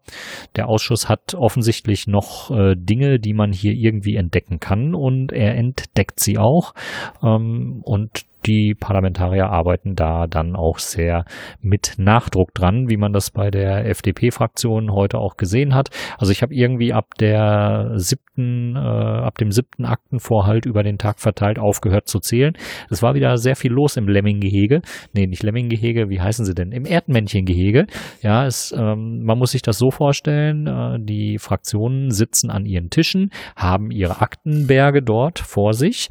der 0.56 0.68
Ausschuss 0.68 1.08
hat 1.08 1.34
offensichtlich 1.34 2.06
noch 2.06 2.50
äh, 2.50 2.74
Dinge, 2.76 3.18
die 3.20 3.34
man 3.34 3.52
hier 3.52 3.72
irgendwie 3.72 4.16
entdecken 4.16 4.60
kann 4.60 4.94
und 4.94 5.32
er 5.32 5.54
entdeckt 5.56 6.20
sie 6.20 6.38
auch. 6.38 6.74
Ähm, 7.22 7.80
und 7.84 8.24
die 8.46 8.74
Parlamentarier 8.74 9.46
arbeiten 9.46 9.94
da 9.94 10.26
dann 10.26 10.56
auch 10.56 10.78
sehr 10.78 11.24
mit 11.60 11.94
Nachdruck 11.96 12.54
dran, 12.54 12.88
wie 12.88 12.96
man 12.96 13.12
das 13.12 13.30
bei 13.30 13.50
der 13.50 13.86
FDP-Fraktion 13.86 14.92
heute 14.92 15.18
auch 15.18 15.36
gesehen 15.36 15.74
hat. 15.74 15.90
Also 16.18 16.32
ich 16.32 16.42
habe 16.42 16.54
irgendwie 16.54 16.92
ab 16.92 17.14
der 17.18 17.92
siebten, 17.94 18.76
äh, 18.76 18.78
ab 18.78 19.38
dem 19.38 19.50
siebten 19.50 19.84
Aktenvorhalt 19.84 20.66
über 20.66 20.82
den 20.82 20.98
Tag 20.98 21.20
verteilt 21.20 21.58
aufgehört 21.58 22.08
zu 22.08 22.20
zählen. 22.20 22.54
Es 22.90 23.02
war 23.02 23.14
wieder 23.14 23.36
sehr 23.36 23.56
viel 23.56 23.72
los 23.72 23.96
im 23.96 24.08
Lemminggehege. 24.08 24.82
Nee, 25.12 25.26
nicht 25.26 25.42
Lemminggehege, 25.42 26.10
wie 26.10 26.20
heißen 26.20 26.44
sie 26.44 26.54
denn? 26.54 26.72
Im 26.72 26.84
Erdmännchengehege. 26.84 27.86
Ja, 28.20 28.46
es, 28.46 28.72
ähm, 28.76 29.22
man 29.24 29.38
muss 29.38 29.52
sich 29.52 29.62
das 29.62 29.78
so 29.78 29.90
vorstellen, 29.90 30.66
äh, 30.66 30.98
die 31.00 31.38
Fraktionen 31.38 32.10
sitzen 32.10 32.50
an 32.50 32.66
ihren 32.66 32.90
Tischen, 32.90 33.30
haben 33.56 33.90
ihre 33.90 34.20
Aktenberge 34.20 35.02
dort 35.02 35.38
vor 35.38 35.72
sich 35.72 36.10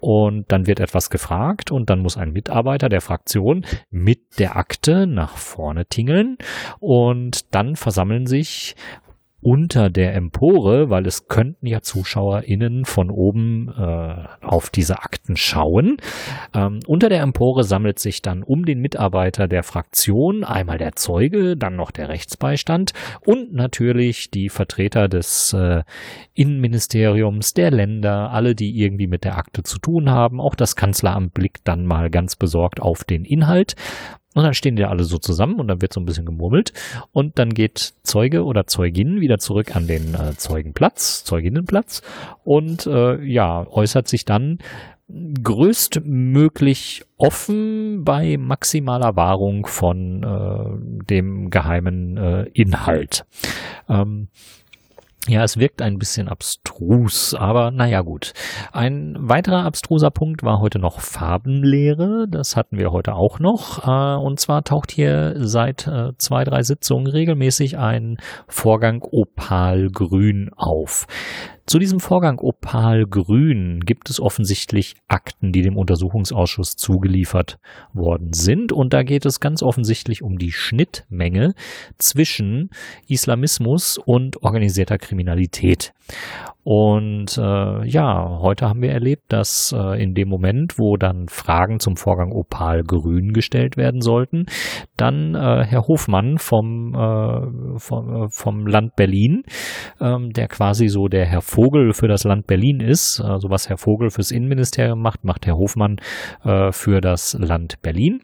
und 0.00 0.50
dann 0.52 0.66
wird 0.66 0.80
etwas 0.80 1.10
gefragt 1.10 1.71
und 1.72 1.90
dann 1.90 2.00
muss 2.00 2.16
ein 2.16 2.32
Mitarbeiter 2.32 2.88
der 2.88 3.00
Fraktion 3.00 3.64
mit 3.90 4.38
der 4.38 4.56
Akte 4.56 5.06
nach 5.06 5.36
vorne 5.36 5.86
tingeln 5.86 6.38
und 6.78 7.54
dann 7.54 7.76
versammeln 7.76 8.26
sich 8.26 8.76
unter 9.42 9.90
der 9.90 10.14
Empore, 10.14 10.88
weil 10.88 11.04
es 11.06 11.26
könnten 11.26 11.66
ja 11.66 11.82
ZuschauerInnen 11.82 12.84
von 12.84 13.10
oben 13.10 13.68
äh, 13.76 14.14
auf 14.40 14.70
diese 14.70 15.00
Akten 15.00 15.36
schauen. 15.36 15.96
Ähm, 16.54 16.78
unter 16.86 17.08
der 17.08 17.22
Empore 17.22 17.64
sammelt 17.64 17.98
sich 17.98 18.22
dann 18.22 18.44
um 18.44 18.64
den 18.64 18.80
Mitarbeiter 18.80 19.48
der 19.48 19.64
Fraktion 19.64 20.44
einmal 20.44 20.78
der 20.78 20.92
Zeuge, 20.92 21.56
dann 21.56 21.74
noch 21.74 21.90
der 21.90 22.08
Rechtsbeistand 22.08 22.92
und 23.26 23.52
natürlich 23.52 24.30
die 24.30 24.48
Vertreter 24.48 25.08
des 25.08 25.52
äh, 25.52 25.82
Innenministeriums, 26.34 27.52
der 27.52 27.72
Länder, 27.72 28.30
alle, 28.30 28.54
die 28.54 28.78
irgendwie 28.80 29.08
mit 29.08 29.24
der 29.24 29.36
Akte 29.36 29.64
zu 29.64 29.78
tun 29.78 30.08
haben. 30.08 30.40
Auch 30.40 30.54
das 30.54 30.76
Kanzleramt 30.76 31.34
blickt 31.34 31.66
dann 31.66 31.84
mal 31.84 32.10
ganz 32.10 32.36
besorgt 32.36 32.80
auf 32.80 33.02
den 33.02 33.24
Inhalt. 33.24 33.74
Und 34.34 34.44
dann 34.44 34.54
stehen 34.54 34.76
die 34.76 34.84
alle 34.84 35.04
so 35.04 35.18
zusammen 35.18 35.60
und 35.60 35.68
dann 35.68 35.82
wird 35.82 35.92
so 35.92 36.00
ein 36.00 36.06
bisschen 36.06 36.24
gemurmelt. 36.24 36.72
Und 37.12 37.38
dann 37.38 37.50
geht 37.50 37.94
Zeuge 38.02 38.44
oder 38.44 38.66
Zeugin 38.66 39.20
wieder 39.20 39.38
zurück 39.38 39.76
an 39.76 39.86
den 39.86 40.14
äh, 40.14 40.36
Zeugenplatz, 40.36 41.24
Zeuginnenplatz 41.24 42.02
und 42.44 42.86
äh, 42.86 43.22
ja, 43.22 43.66
äußert 43.68 44.08
sich 44.08 44.24
dann 44.24 44.58
größtmöglich 45.42 47.04
offen 47.18 48.04
bei 48.04 48.36
maximaler 48.38 49.16
Wahrung 49.16 49.66
von 49.66 50.22
äh, 50.22 51.04
dem 51.04 51.50
geheimen 51.50 52.16
äh, 52.16 52.44
Inhalt. 52.54 53.26
Ähm, 53.88 54.28
ja, 55.28 55.44
es 55.44 55.56
wirkt 55.56 55.82
ein 55.82 55.98
bisschen 55.98 56.28
abstrus, 56.28 57.32
aber 57.34 57.70
naja 57.70 58.00
gut. 58.00 58.32
Ein 58.72 59.14
weiterer 59.20 59.64
abstruser 59.64 60.10
Punkt 60.10 60.42
war 60.42 60.58
heute 60.58 60.80
noch 60.80 60.98
Farbenlehre. 60.98 62.26
Das 62.28 62.56
hatten 62.56 62.76
wir 62.76 62.90
heute 62.90 63.14
auch 63.14 63.38
noch. 63.38 63.86
Äh, 63.86 64.20
und 64.20 64.40
zwar 64.40 64.64
taucht 64.64 64.90
hier 64.90 65.34
seit 65.36 65.86
äh, 65.86 66.10
zwei, 66.18 66.42
drei 66.42 66.64
Sitzungen 66.64 67.06
regelmäßig 67.06 67.78
ein 67.78 68.16
Vorgang 68.48 69.00
Opalgrün 69.02 70.50
auf. 70.56 71.06
Zu 71.64 71.78
diesem 71.78 72.00
Vorgang 72.00 72.38
Opalgrün 72.40 73.80
gibt 73.80 74.10
es 74.10 74.18
offensichtlich 74.18 74.96
Akten, 75.06 75.52
die 75.52 75.62
dem 75.62 75.76
Untersuchungsausschuss 75.76 76.76
zugeliefert 76.76 77.58
worden 77.92 78.32
sind. 78.32 78.72
Und 78.72 78.92
da 78.92 79.04
geht 79.04 79.24
es 79.24 79.38
ganz 79.38 79.62
offensichtlich 79.62 80.22
um 80.22 80.38
die 80.38 80.50
Schnittmenge 80.50 81.54
zwischen 81.98 82.70
Islamismus 83.06 83.96
und 83.96 84.42
organisierter 84.42 84.98
Kriminalität. 84.98 85.94
Und 86.64 87.36
äh, 87.38 87.86
ja, 87.88 88.38
heute 88.40 88.68
haben 88.68 88.82
wir 88.82 88.92
erlebt, 88.92 89.24
dass 89.32 89.74
äh, 89.76 90.00
in 90.00 90.14
dem 90.14 90.28
Moment, 90.28 90.78
wo 90.78 90.96
dann 90.96 91.26
Fragen 91.28 91.80
zum 91.80 91.96
Vorgang 91.96 92.30
Opal 92.30 92.84
Grün 92.84 93.32
gestellt 93.32 93.76
werden 93.76 94.00
sollten, 94.00 94.46
dann 94.96 95.34
äh, 95.34 95.64
Herr 95.64 95.88
Hofmann 95.88 96.38
vom, 96.38 96.94
äh, 96.94 97.78
vom, 97.78 98.24
äh, 98.24 98.28
vom 98.30 98.66
Land 98.66 98.94
Berlin, 98.94 99.42
ähm, 100.00 100.30
der 100.30 100.46
quasi 100.46 100.86
so 100.86 101.08
der 101.08 101.26
Herr 101.26 101.40
Vogel 101.40 101.92
für 101.94 102.06
das 102.06 102.22
Land 102.22 102.46
Berlin 102.46 102.78
ist, 102.78 103.20
also 103.20 103.50
was 103.50 103.68
Herr 103.68 103.78
Vogel 103.78 104.10
fürs 104.10 104.30
Innenministerium 104.30 105.00
macht, 105.00 105.24
macht 105.24 105.46
Herr 105.46 105.56
Hofmann 105.56 105.96
äh, 106.44 106.70
für 106.70 107.00
das 107.00 107.36
Land 107.40 107.82
Berlin. 107.82 108.20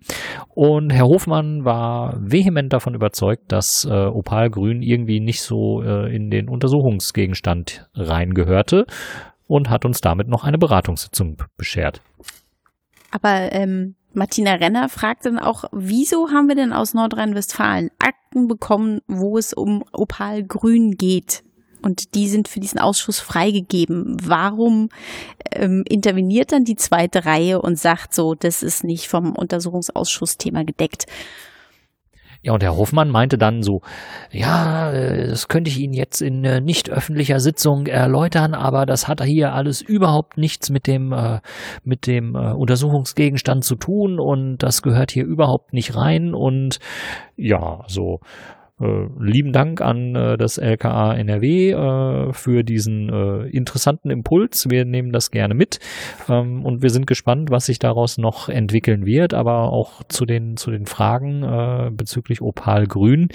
Und 0.55 0.91
Herr 0.91 1.07
Hofmann 1.07 1.65
war 1.65 2.17
vehement 2.21 2.73
davon 2.73 2.95
überzeugt, 2.95 3.51
dass 3.51 3.85
äh, 3.85 3.93
Opal 3.93 4.49
Grün 4.51 4.83
irgendwie 4.83 5.19
nicht 5.19 5.43
so 5.43 5.83
äh, 5.83 6.15
in 6.15 6.31
den 6.31 6.49
Untersuchungsgegenstand 6.49 7.89
rein 7.95 8.28
gehörte 8.35 8.87
und 9.47 9.71
hat 9.71 9.85
uns 9.85 10.01
damit 10.01 10.29
noch 10.29 10.45
eine 10.45 10.59
Beratungssitzung 10.59 11.39
beschert. 11.57 12.03
Aber 13.11 13.53
ähm, 13.53 13.95
Martina 14.13 14.55
Renner 14.55 14.89
fragt 14.89 15.27
dann 15.27 15.39
auch, 15.39 15.65
wieso 15.73 16.31
haben 16.31 16.49
wir 16.49 16.55
denn 16.55 16.73
aus 16.73 16.95
Nordrhein-Westfalen 16.95 17.91
Akten 17.99 18.49
bekommen, 18.49 19.01
wo 19.07 19.39
es 19.39 19.53
um 19.53 19.85
Opal 19.93 20.45
Grün 20.45 20.93
geht? 20.93 21.43
Und 21.81 22.15
die 22.15 22.29
sind 22.29 22.49
für 22.49 22.61
diesen 22.61 22.81
Ausschuss 22.81 23.21
freigegeben. 23.21 24.17
Warum 24.23 24.89
ähm, 25.53 25.85
interveniert 25.89 26.51
dann 26.51 26.65
die 26.65 26.77
zweite 26.77 27.25
Reihe 27.25 27.63
und 27.63 27.79
sagt 27.79 28.15
so, 28.15 28.35
das 28.35 28.63
ist 28.65 28.83
nicht 28.83 29.09
vom 29.09 29.37
Untersuchungsausschussthema 29.37 30.65
gedeckt? 30.65 31.07
Ja, 32.41 32.53
und 32.53 32.63
Herr 32.63 32.77
Hofmann 32.77 33.11
meinte 33.11 33.37
dann 33.37 33.63
so, 33.63 33.83
ja, 34.31 34.93
äh, 34.93 35.29
das 35.29 35.49
könnte 35.49 35.71
ich 35.71 35.81
Ihnen 35.81 35.93
jetzt 35.93 36.23
in 36.23 36.45
äh, 36.45 36.61
nicht 36.61 36.89
öffentlicher 36.89 37.41
Sitzung 37.41 37.87
erläutern, 37.87 38.55
aber 38.55 38.87
das 38.87 39.09
hat 39.09 39.23
hier 39.23 39.53
alles 39.55 39.81
überhaupt 39.81 40.39
nichts 40.39 40.71
mit 40.71 40.87
dem, 40.87 41.13
äh, 41.13 41.41
mit 41.83 42.07
dem 42.07 42.37
Untersuchungsgegenstand 42.37 43.65
zu 43.65 43.75
tun 43.75 44.21
und 44.21 44.59
das 44.59 44.83
gehört 44.83 45.11
hier 45.11 45.25
überhaupt 45.25 45.73
nicht 45.73 45.97
rein. 45.97 46.33
Und 46.33 46.79
ja, 47.37 47.85
so 47.89 48.21
äh, 48.81 49.07
lieben 49.19 49.53
Dank 49.53 49.81
an 49.81 50.15
äh, 50.15 50.37
das 50.37 50.59
LKA 50.59 51.15
NRW 51.15 51.71
äh, 51.73 52.33
für 52.33 52.63
diesen 52.63 53.09
äh, 53.09 53.49
interessanten 53.49 54.11
Impuls. 54.11 54.67
Wir 54.71 54.85
nehmen 54.85 55.13
das 55.13 55.31
gerne 55.31 55.55
mit 55.55 55.81
ähm, 56.29 56.65
und 56.65 56.83
wir 56.83 56.91
sind 56.91 57.07
gespannt, 57.07 57.51
was 57.51 57.67
sich 57.67 57.79
daraus 57.79 58.19
noch 58.19 58.49
entwickeln 58.49 59.05
wird. 59.05 59.35
Aber 59.35 59.73
auch 59.73 60.03
zu 60.09 60.25
den 60.25 60.57
zu 60.57 60.71
den 60.71 60.87
Fragen 60.87 61.43
äh, 61.43 61.91
bezüglich 61.93 62.41
Opal 62.41 62.87
Grün 62.87 63.29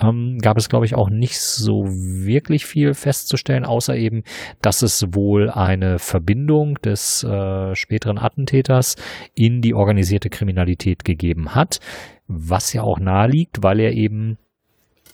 ähm, 0.00 0.38
gab 0.40 0.56
es, 0.56 0.68
glaube 0.68 0.86
ich, 0.86 0.94
auch 0.94 1.10
nicht 1.10 1.40
so 1.40 1.84
wirklich 1.86 2.64
viel 2.64 2.94
festzustellen, 2.94 3.64
außer 3.64 3.96
eben, 3.96 4.22
dass 4.62 4.82
es 4.82 5.14
wohl 5.14 5.50
eine 5.50 5.98
Verbindung 5.98 6.76
des 6.76 7.26
späteren 7.74 8.18
Attentäters 8.18 8.96
in 9.34 9.60
die 9.60 9.74
organisierte 9.74 10.30
Kriminalität 10.30 11.04
gegeben 11.04 11.54
hat 11.54 11.80
was 12.28 12.72
ja 12.72 12.82
auch 12.82 12.98
nahe 12.98 13.28
liegt, 13.28 13.62
weil 13.62 13.80
er 13.80 13.92
eben 13.92 14.38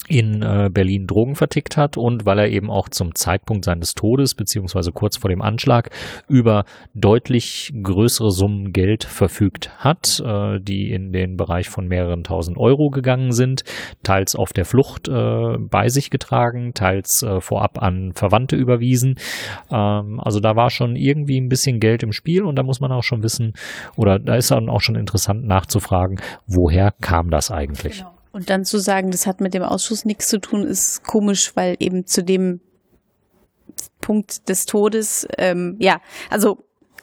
in 0.09 0.43
äh, 0.43 0.69
Berlin 0.73 1.07
Drogen 1.07 1.37
vertickt 1.37 1.77
hat 1.77 1.97
und 1.97 2.27
weil 2.27 2.39
er 2.39 2.49
eben 2.49 2.71
auch 2.71 2.89
zum 2.89 3.15
Zeitpunkt 3.15 3.65
seines 3.65 3.95
Todes 3.95 4.35
beziehungsweise 4.35 4.91
kurz 4.91 5.17
vor 5.17 5.31
dem 5.31 5.41
Anschlag 5.41 5.91
über 6.29 6.65
deutlich 6.93 7.73
größere 7.83 8.33
Summen 8.33 8.73
Geld 8.73 9.05
verfügt 9.05 9.71
hat, 9.79 10.21
äh, 10.25 10.59
die 10.61 10.91
in 10.91 11.13
den 11.13 11.37
Bereich 11.37 11.69
von 11.69 11.87
mehreren 11.87 12.25
tausend 12.25 12.59
Euro 12.59 12.91
gegangen 12.91 13.33
sind, 13.33 13.63
teils 14.03 14.35
auf 14.35 14.53
der 14.53 14.65
Flucht 14.65 15.09
äh, 15.09 15.57
bei 15.59 15.89
sich 15.89 16.11
getragen, 16.11 16.75
teils 16.75 17.23
äh, 17.23 17.41
vorab 17.41 17.81
an 17.81 18.13
Verwandte 18.13 18.57
überwiesen. 18.57 19.17
Ähm, 19.71 20.19
also 20.21 20.41
da 20.41 20.57
war 20.57 20.71
schon 20.71 20.97
irgendwie 20.97 21.41
ein 21.41 21.49
bisschen 21.49 21.79
Geld 21.79 22.03
im 22.03 22.13
Spiel 22.13 22.43
und 22.43 22.57
da 22.57 22.65
muss 22.65 22.81
man 22.81 22.91
auch 22.91 23.05
schon 23.05 23.23
wissen, 23.23 23.55
oder 23.97 24.19
da 24.19 24.35
ist 24.35 24.51
dann 24.51 24.69
auch 24.69 24.81
schon 24.81 24.97
interessant 24.97 25.47
nachzufragen, 25.47 26.21
woher 26.47 26.93
kam 27.01 27.31
das 27.31 27.51
eigentlich? 27.53 27.99
Genau. 27.99 28.12
Und 28.33 28.49
dann 28.49 28.65
zu 28.65 28.79
sagen, 28.79 29.11
das 29.11 29.27
hat 29.27 29.41
mit 29.41 29.55
dem 29.55 29.63
Ausschuss 29.63 30.05
nichts 30.05 30.29
zu 30.29 30.41
tun, 30.41 30.65
ist 30.65 31.05
komisch, 31.05 31.53
weil 31.55 31.77
eben 31.79 32.07
zu 32.07 32.25
dem 32.25 32.61
Punkt 34.01 34.49
des 34.49 34.67
Todes, 34.67 35.29
ähm, 35.39 35.77
ja, 35.79 36.01
also 36.31 36.59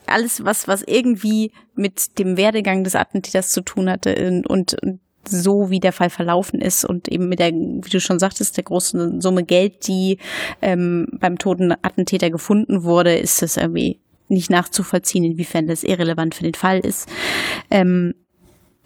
alles, 0.08 0.44
was, 0.44 0.68
was 0.68 0.84
irgendwie 0.84 1.52
mit 1.76 2.18
dem 2.18 2.36
Werdegang 2.36 2.84
des 2.84 2.96
Attentäters 2.96 3.52
zu 3.52 3.62
tun 3.62 3.90
hatte 3.90 4.42
und, 4.48 4.74
und, 4.82 5.00
so 5.28 5.70
wie 5.70 5.82
der 5.82 5.92
Fall 5.92 6.10
verlaufen 6.10 6.62
ist 6.62 6.86
und 6.86 7.08
eben 7.10 7.30
mit 7.30 7.40
der, 7.40 7.52
wie 7.52 7.90
du 7.90 8.00
schon 8.00 8.20
sagtest, 8.20 8.56
der 8.56 8.64
großen 8.64 9.22
Summe 9.22 9.44
Geld, 9.44 9.88
die 9.88 10.18
ähm, 10.62 11.08
beim 11.20 11.38
toten 11.38 11.72
Attentäter 11.72 12.32
gefunden 12.32 12.84
wurde, 12.84 13.16
ist 13.16 13.44
es 13.44 13.58
irgendwie 13.58 14.00
nicht 14.30 14.50
nachzuvollziehen, 14.50 15.26
inwiefern 15.26 15.68
das 15.68 15.84
irrelevant 15.84 16.36
für 16.36 16.44
den 16.44 16.54
Fall 16.54 16.80
ist. 16.80 17.10
Ähm, 17.70 18.16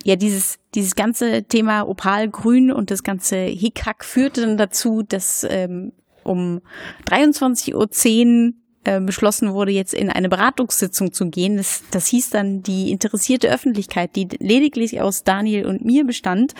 ja, 0.03 0.15
dieses, 0.15 0.59
dieses 0.75 0.95
ganze 0.95 1.43
Thema 1.43 1.87
Opalgrün 1.87 2.71
und 2.71 2.91
das 2.91 3.03
ganze 3.03 3.37
Hickhack 3.37 4.03
führte 4.03 4.41
dann 4.41 4.57
dazu, 4.57 5.01
dass 5.01 5.45
ähm, 5.49 5.93
um 6.23 6.61
23.10 7.07 7.73
Uhr 7.73 8.53
äh, 8.83 8.99
beschlossen 8.99 9.53
wurde, 9.53 9.71
jetzt 9.71 9.93
in 9.93 10.09
eine 10.09 10.29
Beratungssitzung 10.29 11.13
zu 11.13 11.29
gehen. 11.29 11.57
Das, 11.57 11.83
das 11.91 12.07
hieß 12.07 12.29
dann, 12.31 12.63
die 12.63 12.91
interessierte 12.91 13.49
Öffentlichkeit, 13.49 14.15
die 14.15 14.27
lediglich 14.39 15.01
aus 15.01 15.23
Daniel 15.23 15.65
und 15.65 15.85
mir 15.85 16.05
bestand, 16.05 16.53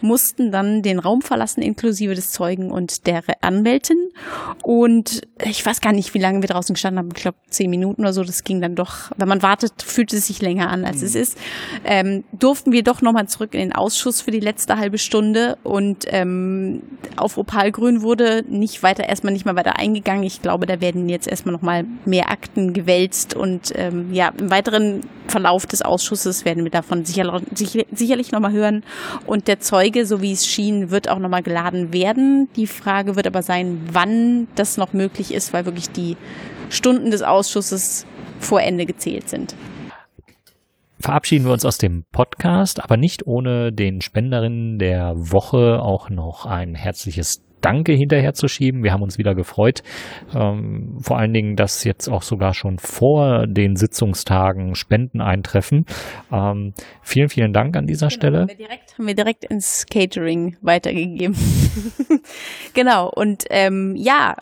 mussten 0.00 0.50
dann 0.50 0.82
den 0.82 0.98
Raum 0.98 1.22
verlassen, 1.22 1.62
inklusive 1.62 2.14
des 2.14 2.30
Zeugen 2.32 2.70
und 2.70 3.06
der 3.06 3.22
Anwältin. 3.40 4.10
Und 4.62 5.22
ich 5.44 5.64
weiß 5.64 5.80
gar 5.80 5.92
nicht, 5.92 6.14
wie 6.14 6.18
lange 6.18 6.42
wir 6.42 6.48
draußen 6.48 6.74
gestanden 6.74 6.98
haben. 6.98 7.10
Ich 7.14 7.22
glaube, 7.22 7.38
zehn 7.48 7.70
Minuten 7.70 8.02
oder 8.02 8.12
so. 8.12 8.24
Das 8.24 8.44
ging 8.44 8.60
dann 8.60 8.74
doch, 8.74 9.10
wenn 9.16 9.28
man 9.28 9.42
wartet, 9.42 9.82
fühlt 9.82 10.12
es 10.12 10.26
sich 10.26 10.42
länger 10.42 10.70
an, 10.70 10.84
als 10.84 11.00
mhm. 11.00 11.06
es 11.06 11.14
ist. 11.14 11.38
Ähm, 11.84 12.24
durften 12.32 12.72
wir 12.72 12.82
doch 12.82 13.02
nochmal 13.02 13.28
zurück 13.28 13.54
in 13.54 13.60
den 13.60 13.72
Ausschuss 13.72 14.20
für 14.20 14.30
die 14.30 14.40
letzte 14.40 14.78
halbe 14.78 14.98
Stunde 14.98 15.58
und 15.62 16.06
ähm, 16.08 16.82
auf 17.16 17.38
Opalgrün 17.38 18.02
wurde 18.02 18.44
nicht 18.48 18.82
weiter, 18.82 19.08
erstmal 19.08 19.32
nicht 19.32 19.44
mal 19.44 19.56
weiter 19.56 19.78
eingegangen. 19.78 20.24
Ich 20.24 20.42
glaube, 20.42 20.66
da 20.66 20.80
werden 20.80 21.08
jetzt 21.08 21.28
erstmal 21.28 21.52
noch 21.52 21.62
mal 21.68 21.84
mehr 22.06 22.30
Akten 22.30 22.72
gewälzt 22.72 23.36
und 23.36 23.72
ähm, 23.76 24.12
ja, 24.12 24.32
im 24.38 24.50
weiteren 24.50 25.02
Verlauf 25.26 25.66
des 25.66 25.82
Ausschusses 25.82 26.46
werden 26.46 26.64
wir 26.64 26.70
davon 26.70 27.04
sicher, 27.04 27.42
sicher, 27.54 27.84
sicherlich 27.92 28.32
nochmal 28.32 28.52
hören. 28.52 28.84
Und 29.26 29.48
der 29.48 29.60
Zeuge, 29.60 30.06
so 30.06 30.22
wie 30.22 30.32
es 30.32 30.46
schien, 30.46 30.90
wird 30.90 31.10
auch 31.10 31.18
nochmal 31.18 31.42
geladen 31.42 31.92
werden. 31.92 32.48
Die 32.56 32.66
Frage 32.66 33.16
wird 33.16 33.26
aber 33.26 33.42
sein, 33.42 33.82
wann 33.92 34.48
das 34.54 34.78
noch 34.78 34.94
möglich 34.94 35.34
ist, 35.34 35.52
weil 35.52 35.66
wirklich 35.66 35.90
die 35.90 36.16
Stunden 36.70 37.10
des 37.10 37.22
Ausschusses 37.22 38.06
vor 38.40 38.62
Ende 38.62 38.86
gezählt 38.86 39.28
sind 39.28 39.54
verabschieden 41.00 41.44
wir 41.44 41.52
uns 41.52 41.64
aus 41.64 41.78
dem 41.78 42.04
Podcast, 42.10 42.82
aber 42.82 42.96
nicht 42.96 43.24
ohne 43.24 43.72
den 43.72 44.00
Spenderinnen 44.00 44.78
der 44.78 45.14
Woche 45.14 45.80
auch 45.80 46.10
noch 46.10 46.44
ein 46.44 46.74
herzliches 46.74 47.47
Danke 47.60 47.92
hinterherzuschieben. 47.92 48.82
Wir 48.82 48.92
haben 48.92 49.02
uns 49.02 49.18
wieder 49.18 49.34
gefreut. 49.34 49.82
Ähm, 50.34 50.98
vor 51.00 51.18
allen 51.18 51.32
Dingen, 51.32 51.56
dass 51.56 51.84
jetzt 51.84 52.08
auch 52.08 52.22
sogar 52.22 52.54
schon 52.54 52.78
vor 52.78 53.46
den 53.46 53.76
Sitzungstagen 53.76 54.74
Spenden 54.74 55.20
eintreffen. 55.20 55.84
Ähm, 56.32 56.74
vielen, 57.02 57.28
vielen 57.28 57.52
Dank 57.52 57.76
an 57.76 57.86
dieser 57.86 58.08
genau, 58.08 58.16
Stelle. 58.16 58.40
Haben 58.40 58.48
wir, 58.48 58.56
direkt, 58.56 58.98
haben 58.98 59.06
wir 59.06 59.14
direkt 59.14 59.44
ins 59.44 59.86
Catering 59.86 60.56
weitergegeben. 60.60 61.36
genau. 62.74 63.10
Und 63.10 63.44
ähm, 63.50 63.94
ja, 63.96 64.36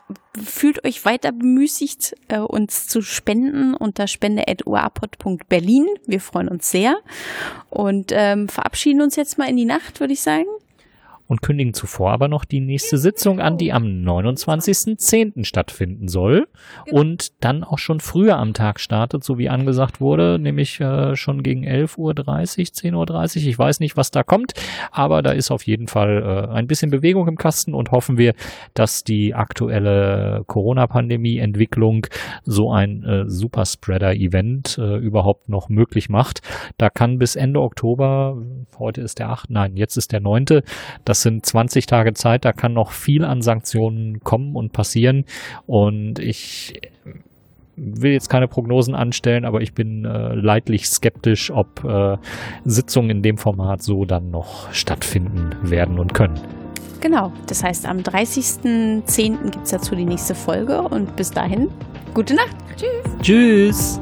fühlt 0.45 0.85
euch 0.85 1.05
weiter 1.05 1.33
bemüßigt, 1.33 2.15
äh, 2.29 2.39
uns 2.39 2.87
zu 2.89 3.01
spenden 3.01 3.75
unter 3.75 4.07
spende.uapod.berlin. 4.07 5.87
Wir 6.07 6.21
freuen 6.21 6.49
uns 6.49 6.71
sehr 6.71 6.97
und 7.71 8.13
ähm, 8.13 8.49
verabschieden 8.49 9.01
uns 9.01 9.17
jetzt 9.17 9.39
mal 9.39 9.49
in 9.49 9.57
die 9.57 9.65
Nacht, 9.65 10.01
würde 10.01 10.13
ich 10.13 10.21
sagen 10.21 10.47
und 11.27 11.43
kündigen 11.43 11.75
zuvor 11.75 12.13
aber 12.13 12.29
noch 12.29 12.45
die 12.45 12.61
nächste 12.61 12.99
Sitzung 12.99 13.41
an, 13.41 13.59
die 13.59 13.73
am 13.73 13.85
29.10. 13.85 15.45
stattfinden 15.45 16.09
soll 16.09 16.47
genau. 16.85 17.01
und 17.01 17.45
dann 17.45 17.65
auch 17.65 17.79
schon 17.79 18.01
früher 18.01 18.37
am 18.37 18.55
Tag 18.55 18.81
startet, 18.81 19.25
so 19.25 19.39
wie 19.39 19.49
angesagt 19.49 20.01
wurde, 20.01 20.39
nämlich 20.39 20.81
äh, 20.81 21.17
schon 21.17 21.43
gegen 21.43 21.65
11.30 21.65 21.99
Uhr, 21.99 22.13
10.30 22.13 22.95
Uhr. 22.95 23.49
Ich 23.49 23.59
weiß 23.59 23.81
nicht, 23.81 23.97
was 23.97 24.11
da 24.11 24.23
kommt, 24.23 24.53
aber 24.91 25.23
da 25.23 25.33
ist 25.33 25.51
auf 25.51 25.67
jeden 25.67 25.89
Fall 25.89 26.49
äh, 26.51 26.55
ein 26.55 26.67
bisschen 26.67 26.91
Bewegung 26.91 27.29
im 27.29 27.37
Kasten 27.37 27.75
und 27.75 27.91
hoffen 27.91 28.19
wir, 28.19 28.35
dass 28.75 29.05
die 29.05 29.35
aktuelle 29.35 30.45
Corona-Pandemie-Entwicklung 30.47 32.07
so 32.45 32.73
ein 32.73 33.03
äh, 33.05 33.25
Superspreader-Event 33.29 34.79
äh, 34.79 34.97
überhaupt 34.97 35.49
noch 35.49 35.69
möglich 35.69 36.09
macht. 36.09 36.41
Da 36.79 36.91
kann 36.91 37.19
bis 37.19 37.37
Ende 37.37 37.61
Oktober, 37.61 38.43
heute 38.79 39.01
ist 39.01 39.19
der 39.19 39.31
8., 39.31 39.51
nein, 39.51 39.77
jetzt 39.77 39.97
ist 39.97 40.13
der 40.13 40.21
9., 40.21 40.47
das 41.05 41.16
das 41.17 41.23
sind 41.23 41.47
20 41.47 41.87
Tage 41.87 42.13
Zeit, 42.13 42.45
da 42.45 42.53
kann 42.53 42.75
noch 42.75 42.93
viel 42.93 43.25
an 43.25 43.41
Sanktionen 43.41 44.21
kommen 44.21 44.55
und 44.55 44.75
passieren. 44.75 45.25
Und 45.67 46.19
ich 46.19 46.79
will 47.77 48.13
jetzt 48.13 48.29
keine 48.29 48.49
Prognosen 48.49 48.95
anstellen, 48.95 49.47
aber 49.47 49.63
ich 49.63 49.73
bin 49.73 50.05
äh, 50.05 50.35
leidlich 50.35 50.89
skeptisch, 50.89 51.51
ob 51.51 51.83
äh, 51.85 52.19
Sitzungen 52.67 53.11
in 53.11 53.23
dem 53.23 53.39
Format 53.39 53.83
so 53.83 54.05
dann 54.05 54.31
noch 54.31 54.71
stattfinden 54.75 55.57
werden 55.63 55.99
und 55.99 56.13
können. 56.13 56.39
Genau, 57.01 57.33
das 57.47 57.65
heißt, 57.65 57.87
am 57.87 57.99
30.10. 57.99 59.51
gibt 59.51 59.65
es 59.65 59.71
dazu 59.71 59.95
die 59.95 60.05
nächste 60.05 60.35
Folge 60.35 60.83
und 60.83 61.17
bis 61.17 61.31
dahin, 61.31 61.69
gute 62.13 62.35
Nacht. 62.35 62.57
Tschüss. 62.77 63.23
Tschüss. 63.23 64.01